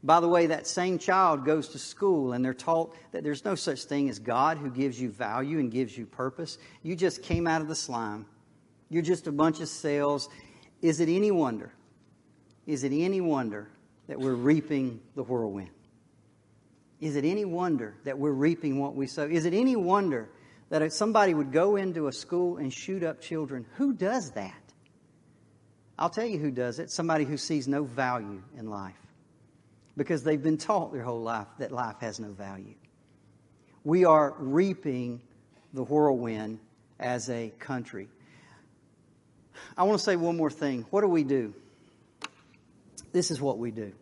By 0.04 0.20
the 0.20 0.28
way, 0.28 0.46
that 0.46 0.68
same 0.68 0.96
child 0.96 1.44
goes 1.44 1.70
to 1.70 1.78
school 1.80 2.34
and 2.34 2.44
they're 2.44 2.54
taught 2.54 2.94
that 3.10 3.24
there's 3.24 3.44
no 3.44 3.56
such 3.56 3.82
thing 3.82 4.08
as 4.08 4.20
God 4.20 4.58
who 4.58 4.70
gives 4.70 5.00
you 5.00 5.10
value 5.10 5.58
and 5.58 5.72
gives 5.72 5.98
you 5.98 6.06
purpose. 6.06 6.58
You 6.84 6.94
just 6.94 7.20
came 7.24 7.48
out 7.48 7.62
of 7.62 7.66
the 7.66 7.74
slime. 7.74 8.26
You're 8.88 9.02
just 9.02 9.26
a 9.26 9.32
bunch 9.32 9.60
of 9.60 9.68
cells. 9.68 10.28
Is 10.82 11.00
it 11.00 11.08
any 11.08 11.30
wonder 11.30 11.72
is 12.66 12.84
it 12.84 12.92
any 12.92 13.20
wonder 13.20 13.68
that 14.08 14.18
we're 14.18 14.34
reaping 14.34 15.00
the 15.14 15.22
whirlwind? 15.22 15.70
Is 17.00 17.16
it 17.16 17.24
any 17.24 17.44
wonder 17.44 17.94
that 18.04 18.18
we're 18.18 18.32
reaping 18.32 18.80
what 18.80 18.94
we 18.94 19.06
sow? 19.06 19.24
Is 19.24 19.44
it 19.44 19.52
any 19.52 19.76
wonder 19.76 20.30
that 20.70 20.90
somebody 20.92 21.34
would 21.34 21.52
go 21.52 21.76
into 21.76 22.08
a 22.08 22.12
school 22.12 22.56
and 22.56 22.72
shoot 22.72 23.02
up 23.02 23.20
children? 23.20 23.66
Who 23.76 23.92
does 23.92 24.30
that? 24.32 24.54
I'll 25.98 26.10
tell 26.10 26.24
you 26.24 26.38
who 26.38 26.50
does 26.50 26.78
it 26.78 26.90
somebody 26.90 27.24
who 27.24 27.36
sees 27.36 27.68
no 27.68 27.84
value 27.84 28.42
in 28.56 28.68
life 28.68 28.96
because 29.96 30.24
they've 30.24 30.42
been 30.42 30.58
taught 30.58 30.92
their 30.92 31.02
whole 31.02 31.22
life 31.22 31.46
that 31.58 31.70
life 31.70 31.96
has 32.00 32.18
no 32.18 32.32
value. 32.32 32.74
We 33.84 34.04
are 34.04 34.34
reaping 34.38 35.20
the 35.72 35.84
whirlwind 35.84 36.58
as 36.98 37.28
a 37.28 37.52
country. 37.58 38.08
I 39.76 39.84
want 39.84 39.98
to 39.98 40.04
say 40.04 40.16
one 40.16 40.36
more 40.36 40.50
thing. 40.50 40.86
What 40.90 41.00
do 41.00 41.08
we 41.08 41.24
do? 41.24 41.54
this 43.14 43.30
is 43.30 43.40
what 43.40 43.58
we 43.58 43.70
do, 43.70 43.92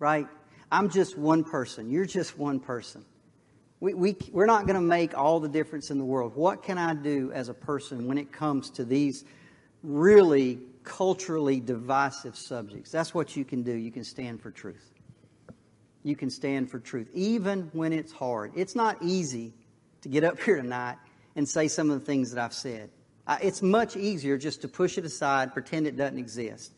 right? 0.00 0.26
I'm 0.72 0.88
just 0.88 1.16
one 1.16 1.44
person. 1.44 1.90
You're 1.90 2.06
just 2.06 2.36
one 2.36 2.58
person. 2.58 3.04
We, 3.78 3.94
we, 3.94 4.16
we're 4.32 4.46
not 4.46 4.66
going 4.66 4.74
to 4.74 4.80
make 4.80 5.16
all 5.16 5.38
the 5.38 5.48
difference 5.48 5.90
in 5.90 5.98
the 5.98 6.04
world. 6.04 6.34
What 6.34 6.64
can 6.64 6.78
I 6.78 6.94
do 6.94 7.30
as 7.32 7.48
a 7.48 7.54
person 7.54 8.08
when 8.08 8.18
it 8.18 8.32
comes 8.32 8.70
to 8.70 8.84
these 8.84 9.24
really 9.84 10.58
culturally 10.82 11.60
divisive 11.60 12.36
subjects? 12.36 12.90
That's 12.90 13.14
what 13.14 13.36
you 13.36 13.44
can 13.44 13.62
do. 13.62 13.72
You 13.72 13.92
can 13.92 14.02
stand 14.02 14.40
for 14.40 14.50
truth. 14.50 14.92
You 16.02 16.16
can 16.16 16.30
stand 16.30 16.70
for 16.70 16.78
truth, 16.78 17.10
even 17.12 17.68
when 17.74 17.92
it's 17.92 18.12
hard. 18.12 18.52
It's 18.56 18.74
not 18.74 18.96
easy 19.02 19.52
to 20.00 20.08
get 20.08 20.24
up 20.24 20.40
here 20.42 20.56
tonight 20.56 20.96
and 21.36 21.46
say 21.46 21.68
some 21.68 21.90
of 21.90 22.00
the 22.00 22.06
things 22.06 22.32
that 22.32 22.42
I've 22.42 22.54
said. 22.54 22.88
Uh, 23.28 23.36
it's 23.42 23.60
much 23.60 23.94
easier 23.94 24.38
just 24.38 24.62
to 24.62 24.68
push 24.68 24.96
it 24.96 25.04
aside, 25.04 25.52
pretend 25.52 25.86
it 25.86 25.96
doesn't 25.96 26.18
exist. 26.18 26.72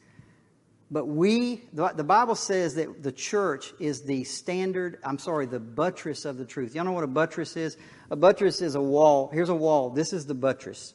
But 0.91 1.07
we, 1.07 1.63
the 1.73 2.03
Bible 2.03 2.35
says 2.35 2.75
that 2.75 3.01
the 3.01 3.13
church 3.13 3.73
is 3.79 4.03
the 4.03 4.25
standard, 4.25 4.99
I'm 5.05 5.21
sorry, 5.21 5.47
the 5.47 5.61
buttress 5.61 6.25
of 6.25 6.37
the 6.37 6.45
truth. 6.45 6.75
Y'all 6.75 6.85
know 6.85 6.91
what 6.91 7.05
a 7.05 7.07
buttress 7.07 7.57
is? 7.57 7.77
A 8.11 8.17
buttress 8.17 8.61
is 8.61 8.75
a 8.75 8.81
wall. 8.81 9.31
Here's 9.33 9.51
a 9.51 9.55
wall. 9.55 9.91
This 9.91 10.13
is 10.13 10.27
the 10.27 10.35
buttress. 10.35 10.95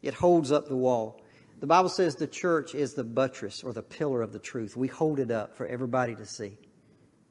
It 0.00 0.14
holds 0.14 0.50
up 0.50 0.68
the 0.68 0.76
wall. 0.76 1.20
The 1.60 1.66
Bible 1.66 1.90
says 1.90 2.16
the 2.16 2.26
church 2.26 2.74
is 2.74 2.94
the 2.94 3.04
buttress 3.04 3.62
or 3.62 3.74
the 3.74 3.82
pillar 3.82 4.22
of 4.22 4.32
the 4.32 4.38
truth. 4.38 4.78
We 4.78 4.88
hold 4.88 5.20
it 5.20 5.30
up 5.30 5.54
for 5.54 5.66
everybody 5.66 6.14
to 6.14 6.24
see. 6.24 6.56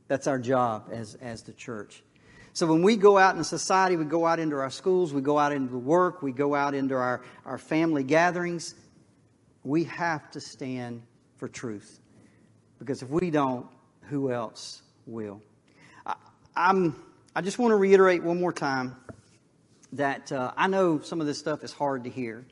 That's 0.08 0.28
our 0.28 0.38
job 0.38 0.90
as, 0.92 1.16
as 1.16 1.42
the 1.42 1.54
church. 1.54 2.04
So 2.54 2.68
when 2.68 2.84
we 2.84 2.98
go 2.98 3.18
out 3.18 3.36
in 3.36 3.44
society, 3.44 3.96
we 3.96 4.06
go 4.06 4.28
out 4.28 4.40
into 4.40 4.56
our 4.58 4.70
schools, 4.70 5.12
we 5.12 5.22
go 5.22 5.40
out 5.40 5.52
into 5.52 5.72
the 5.72 5.80
work, 5.80 6.22
we 6.22 6.32
go 6.32 6.54
out 6.54 6.76
into 6.76 6.94
our, 6.94 7.22
our 7.46 7.58
family 7.58 8.04
gatherings, 8.04 8.76
we 9.64 9.86
have 9.86 10.30
to 10.32 10.40
stand 10.40 11.02
for 11.38 11.48
truth. 11.48 12.00
Because 12.78 13.02
if 13.02 13.10
we 13.10 13.32
don't, 13.32 13.66
who 14.04 14.32
else 14.32 14.84
will? 15.08 15.42
I, 16.06 16.16
am 16.56 16.96
I 17.36 17.42
just 17.42 17.58
want 17.58 17.72
to 17.72 17.76
reiterate 17.76 18.22
one 18.22 18.40
more 18.40 18.54
time 18.54 18.98
that 19.94 20.32
uh, 20.32 20.52
I 20.56 20.68
know 20.68 21.00
some 21.00 21.22
of 21.22 21.28
this 21.28 21.40
stuff 21.40 21.64
is 21.64 21.74
hard 21.74 22.04
to 22.04 22.12
hear. 22.12 22.46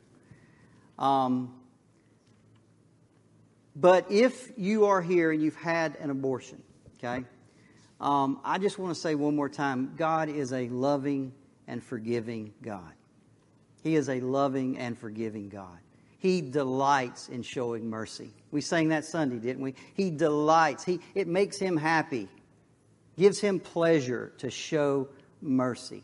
Um, 0.98 1.54
but 3.76 4.10
if 4.10 4.50
you 4.56 4.86
are 4.86 5.00
here 5.00 5.30
and 5.30 5.40
you've 5.40 5.56
had 5.56 5.96
an 6.00 6.10
abortion, 6.10 6.60
okay, 6.98 7.24
Um, 8.02 8.40
I 8.44 8.58
just 8.58 8.80
want 8.80 8.92
to 8.92 9.00
say 9.00 9.14
one 9.14 9.36
more 9.36 9.48
time 9.48 9.94
God 9.96 10.28
is 10.28 10.52
a 10.52 10.68
loving 10.68 11.32
and 11.68 11.82
forgiving 11.82 12.52
God. 12.60 12.92
He 13.84 13.94
is 13.94 14.08
a 14.08 14.20
loving 14.20 14.76
and 14.76 14.98
forgiving 14.98 15.48
God. 15.48 15.78
He 16.18 16.40
delights 16.40 17.28
in 17.28 17.42
showing 17.42 17.88
mercy. 17.88 18.30
We 18.50 18.60
sang 18.60 18.88
that 18.88 19.04
Sunday, 19.04 19.38
didn't 19.38 19.62
we? 19.62 19.74
He 19.94 20.10
delights. 20.10 20.84
He, 20.84 21.00
it 21.14 21.26
makes 21.26 21.58
him 21.58 21.76
happy, 21.76 22.28
gives 23.16 23.40
him 23.40 23.60
pleasure 23.60 24.32
to 24.38 24.50
show 24.50 25.08
mercy. 25.40 26.02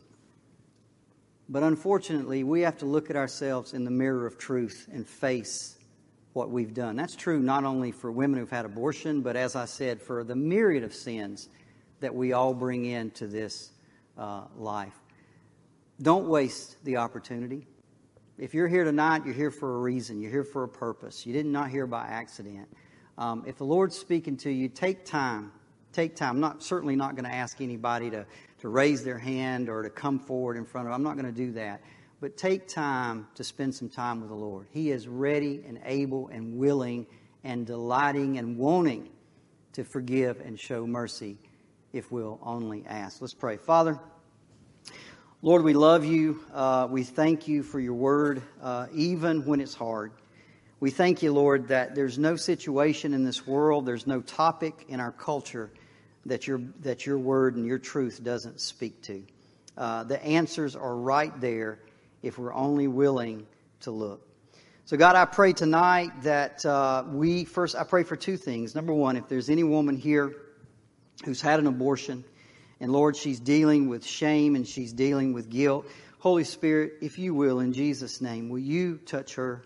But 1.48 1.62
unfortunately, 1.62 2.44
we 2.44 2.60
have 2.62 2.78
to 2.78 2.86
look 2.86 3.10
at 3.10 3.16
ourselves 3.16 3.74
in 3.74 3.84
the 3.84 3.90
mirror 3.90 4.26
of 4.26 4.38
truth 4.38 4.88
and 4.92 5.06
face 5.06 5.76
what 6.32 6.50
we've 6.50 6.74
done. 6.74 6.94
That's 6.94 7.16
true 7.16 7.40
not 7.40 7.64
only 7.64 7.90
for 7.90 8.12
women 8.12 8.38
who've 8.38 8.50
had 8.50 8.64
abortion, 8.64 9.22
but 9.22 9.34
as 9.34 9.56
I 9.56 9.64
said, 9.64 10.00
for 10.00 10.24
the 10.24 10.36
myriad 10.36 10.84
of 10.84 10.94
sins 10.94 11.48
that 12.00 12.14
we 12.14 12.32
all 12.32 12.54
bring 12.54 12.84
into 12.84 13.26
this 13.26 13.70
uh, 14.16 14.42
life. 14.56 14.94
Don't 16.00 16.28
waste 16.28 16.76
the 16.84 16.98
opportunity. 16.98 17.66
If 18.38 18.54
you're 18.54 18.68
here 18.68 18.84
tonight, 18.84 19.22
you're 19.24 19.34
here 19.34 19.50
for 19.50 19.76
a 19.76 19.78
reason. 19.78 20.20
You're 20.20 20.30
here 20.30 20.44
for 20.44 20.62
a 20.62 20.68
purpose. 20.68 21.26
You 21.26 21.32
did 21.32 21.46
not 21.46 21.70
hear 21.70 21.88
by 21.88 22.06
accident. 22.06 22.68
Um, 23.16 23.42
if 23.46 23.56
the 23.56 23.64
Lord's 23.64 23.98
speaking 23.98 24.36
to 24.38 24.50
you, 24.50 24.68
take 24.68 25.04
time. 25.04 25.50
Take 25.92 26.14
time. 26.14 26.36
I'm 26.36 26.40
not 26.40 26.62
certainly 26.62 26.94
not 26.94 27.16
going 27.16 27.24
to 27.24 27.34
ask 27.34 27.60
anybody 27.60 28.10
to, 28.10 28.26
to 28.60 28.68
raise 28.68 29.02
their 29.02 29.18
hand 29.18 29.68
or 29.68 29.82
to 29.82 29.90
come 29.90 30.20
forward 30.20 30.56
in 30.56 30.64
front 30.64 30.86
of. 30.86 30.94
I'm 30.94 31.02
not 31.02 31.14
going 31.14 31.26
to 31.26 31.32
do 31.32 31.52
that. 31.52 31.80
But 32.20 32.36
take 32.36 32.68
time 32.68 33.26
to 33.34 33.42
spend 33.42 33.74
some 33.74 33.88
time 33.88 34.20
with 34.20 34.28
the 34.28 34.36
Lord. 34.36 34.66
He 34.70 34.90
is 34.92 35.08
ready 35.08 35.64
and 35.66 35.80
able 35.84 36.28
and 36.28 36.58
willing 36.58 37.06
and 37.42 37.66
delighting 37.66 38.38
and 38.38 38.56
wanting 38.56 39.08
to 39.72 39.84
forgive 39.84 40.40
and 40.40 40.58
show 40.58 40.86
mercy 40.86 41.38
if 41.92 42.10
we'll 42.12 42.38
only 42.42 42.84
ask. 42.86 43.20
Let's 43.20 43.34
pray. 43.34 43.56
Father, 43.56 43.98
Lord, 45.40 45.62
we 45.62 45.72
love 45.72 46.04
you. 46.04 46.40
Uh, 46.52 46.88
we 46.90 47.04
thank 47.04 47.48
you 47.48 47.62
for 47.62 47.80
your 47.80 47.94
word, 47.94 48.42
uh, 48.62 48.86
even 48.92 49.44
when 49.46 49.60
it's 49.60 49.74
hard. 49.74 50.12
We 50.80 50.90
thank 50.90 51.22
you, 51.22 51.32
Lord, 51.32 51.68
that 51.68 51.94
there's 51.94 52.18
no 52.18 52.36
situation 52.36 53.14
in 53.14 53.24
this 53.24 53.46
world, 53.46 53.86
there's 53.86 54.06
no 54.06 54.20
topic 54.20 54.86
in 54.88 55.00
our 55.00 55.12
culture 55.12 55.70
that 56.26 56.46
your, 56.46 56.60
that 56.80 57.06
your 57.06 57.18
word 57.18 57.56
and 57.56 57.66
your 57.66 57.78
truth 57.78 58.22
doesn't 58.22 58.60
speak 58.60 59.00
to. 59.02 59.22
Uh, 59.76 60.04
the 60.04 60.22
answers 60.24 60.76
are 60.76 60.96
right 60.96 61.40
there 61.40 61.78
if 62.22 62.38
we're 62.38 62.54
only 62.54 62.88
willing 62.88 63.46
to 63.80 63.90
look. 63.90 64.26
So, 64.84 64.96
God, 64.96 65.16
I 65.16 65.24
pray 65.24 65.52
tonight 65.52 66.22
that 66.22 66.64
uh, 66.64 67.04
we 67.08 67.44
first, 67.44 67.76
I 67.76 67.84
pray 67.84 68.02
for 68.02 68.16
two 68.16 68.36
things. 68.36 68.74
Number 68.74 68.92
one, 68.92 69.16
if 69.16 69.28
there's 69.28 69.50
any 69.50 69.62
woman 69.62 69.96
here 69.96 70.34
who's 71.24 71.40
had 71.40 71.58
an 71.58 71.66
abortion, 71.66 72.24
and 72.80 72.92
Lord, 72.92 73.16
she's 73.16 73.40
dealing 73.40 73.88
with 73.88 74.04
shame 74.04 74.54
and 74.54 74.66
she's 74.66 74.92
dealing 74.92 75.32
with 75.32 75.50
guilt. 75.50 75.86
Holy 76.20 76.44
Spirit, 76.44 76.94
if 77.00 77.18
you 77.18 77.34
will, 77.34 77.60
in 77.60 77.72
Jesus' 77.72 78.20
name, 78.20 78.48
will 78.48 78.58
you 78.58 78.98
touch 78.98 79.34
her? 79.34 79.62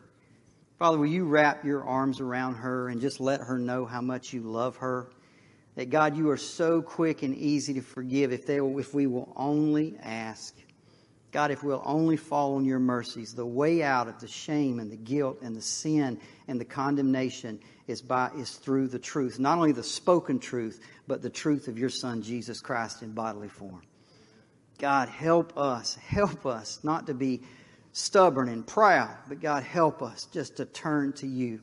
Father, 0.79 0.99
will 0.99 1.07
you 1.07 1.25
wrap 1.25 1.65
your 1.65 1.85
arms 1.85 2.21
around 2.21 2.55
her 2.57 2.89
and 2.89 3.01
just 3.01 3.21
let 3.21 3.41
her 3.41 3.59
know 3.59 3.85
how 3.85 4.01
much 4.01 4.33
you 4.33 4.43
love 4.43 4.77
her? 4.79 5.09
That 5.77 5.91
God, 5.91 6.17
you 6.17 6.31
are 6.31 6.37
so 6.37 6.83
quick 6.83 7.23
and 7.23 7.35
easy 7.35 7.75
to 7.75 7.81
forgive 7.81 8.33
if, 8.33 8.47
they, 8.47 8.59
if 8.59 8.93
we 8.93 9.07
will 9.07 9.33
only 9.37 9.97
ask. 10.03 10.55
God, 11.33 11.51
if 11.51 11.65
we'll 11.65 11.83
only 11.87 12.19
fall 12.19 12.57
on 12.57 12.67
your 12.67 12.79
mercies, 12.79 13.35
the 13.35 13.47
way 13.47 13.83
out 13.83 14.07
of 14.07 14.21
the 14.21 14.29
shame 14.29 14.79
and 14.79 14.93
the 14.93 14.97
guilt 14.97 15.39
and 15.41 15.57
the 15.57 15.63
sin 15.63 16.21
and 16.47 16.61
the 16.61 16.65
condemnation 16.67 17.59
is 17.87 18.03
by 18.03 18.31
is 18.37 18.51
through 18.51 18.89
the 18.89 18.99
truth, 18.99 19.39
not 19.39 19.57
only 19.57 19.73
the 19.73 19.83
spoken 19.83 20.39
truth, 20.39 20.79
but 21.09 21.23
the 21.23 21.31
truth 21.31 21.69
of 21.69 21.79
your 21.79 21.89
Son 21.89 22.21
Jesus 22.21 22.61
Christ 22.61 23.03
in 23.03 23.13
bodily 23.13 23.49
form. 23.49 23.83
God, 24.79 25.09
help 25.09 25.57
us, 25.57 25.95
help 25.95 26.45
us 26.45 26.81
not 26.83 27.07
to 27.07 27.15
be 27.15 27.41
stubborn 27.93 28.51
and 28.51 28.67
proud, 28.67 29.17
but 29.27 29.41
God, 29.41 29.63
help 29.63 30.03
us 30.03 30.29
just 30.33 30.59
to 30.59 30.67
turn 30.67 31.15
to 31.15 31.27
you. 31.27 31.61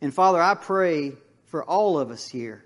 And 0.00 0.14
Father, 0.14 0.40
I 0.40 0.54
pray 0.54 1.12
for 1.46 1.62
all 1.62 1.98
of 1.98 2.10
us 2.10 2.26
here 2.26 2.64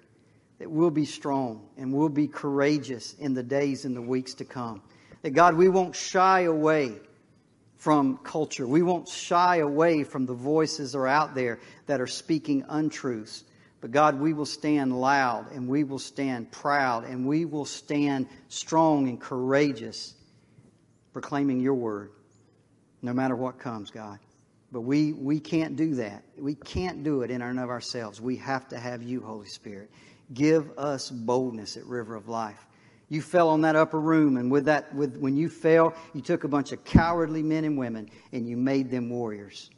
that 0.60 0.70
we'll 0.70 0.90
be 0.90 1.04
strong 1.04 1.68
and 1.76 1.92
we'll 1.92 2.08
be 2.08 2.28
courageous 2.28 3.14
in 3.14 3.34
the 3.34 3.42
days 3.42 3.84
and 3.84 3.96
the 3.96 4.02
weeks 4.02 4.34
to 4.34 4.44
come. 4.44 4.82
That 5.22 5.30
God, 5.30 5.54
we 5.54 5.68
won't 5.68 5.94
shy 5.94 6.42
away 6.42 6.94
from 7.76 8.18
culture. 8.18 8.66
We 8.66 8.82
won't 8.82 9.08
shy 9.08 9.56
away 9.56 10.04
from 10.04 10.26
the 10.26 10.34
voices 10.34 10.92
that 10.92 10.98
are 10.98 11.06
out 11.06 11.34
there 11.34 11.60
that 11.86 12.00
are 12.00 12.06
speaking 12.06 12.64
untruths. 12.68 13.44
But 13.80 13.90
God, 13.90 14.20
we 14.20 14.34
will 14.34 14.46
stand 14.46 14.98
loud 14.98 15.52
and 15.52 15.66
we 15.66 15.84
will 15.84 15.98
stand 15.98 16.52
proud 16.52 17.04
and 17.04 17.26
we 17.26 17.46
will 17.46 17.64
stand 17.64 18.28
strong 18.48 19.08
and 19.08 19.18
courageous 19.18 20.14
proclaiming 21.12 21.60
your 21.60 21.74
word 21.74 22.10
no 23.02 23.12
matter 23.12 23.34
what 23.34 23.58
comes, 23.58 23.90
God. 23.90 24.18
But 24.72 24.82
we, 24.82 25.12
we 25.12 25.40
can't 25.40 25.76
do 25.76 25.94
that. 25.96 26.22
We 26.38 26.54
can't 26.54 27.02
do 27.02 27.22
it 27.22 27.30
in 27.30 27.42
and 27.42 27.58
of 27.58 27.70
ourselves. 27.70 28.20
We 28.20 28.36
have 28.36 28.68
to 28.68 28.78
have 28.78 29.02
you, 29.02 29.20
Holy 29.20 29.48
Spirit. 29.48 29.90
Give 30.32 30.78
us 30.78 31.10
boldness 31.10 31.76
at 31.76 31.84
River 31.86 32.14
of 32.14 32.28
Life. 32.28 32.64
You 33.10 33.20
fell 33.20 33.48
on 33.48 33.60
that 33.62 33.74
upper 33.74 34.00
room, 34.00 34.36
and 34.36 34.50
with 34.50 34.64
that, 34.66 34.94
with, 34.94 35.16
when 35.16 35.36
you 35.36 35.50
fell, 35.50 35.94
you 36.14 36.22
took 36.22 36.44
a 36.44 36.48
bunch 36.48 36.70
of 36.70 36.84
cowardly 36.84 37.42
men 37.42 37.64
and 37.64 37.76
women 37.76 38.08
and 38.32 38.48
you 38.48 38.56
made 38.56 38.88
them 38.88 39.10
warriors. 39.10 39.68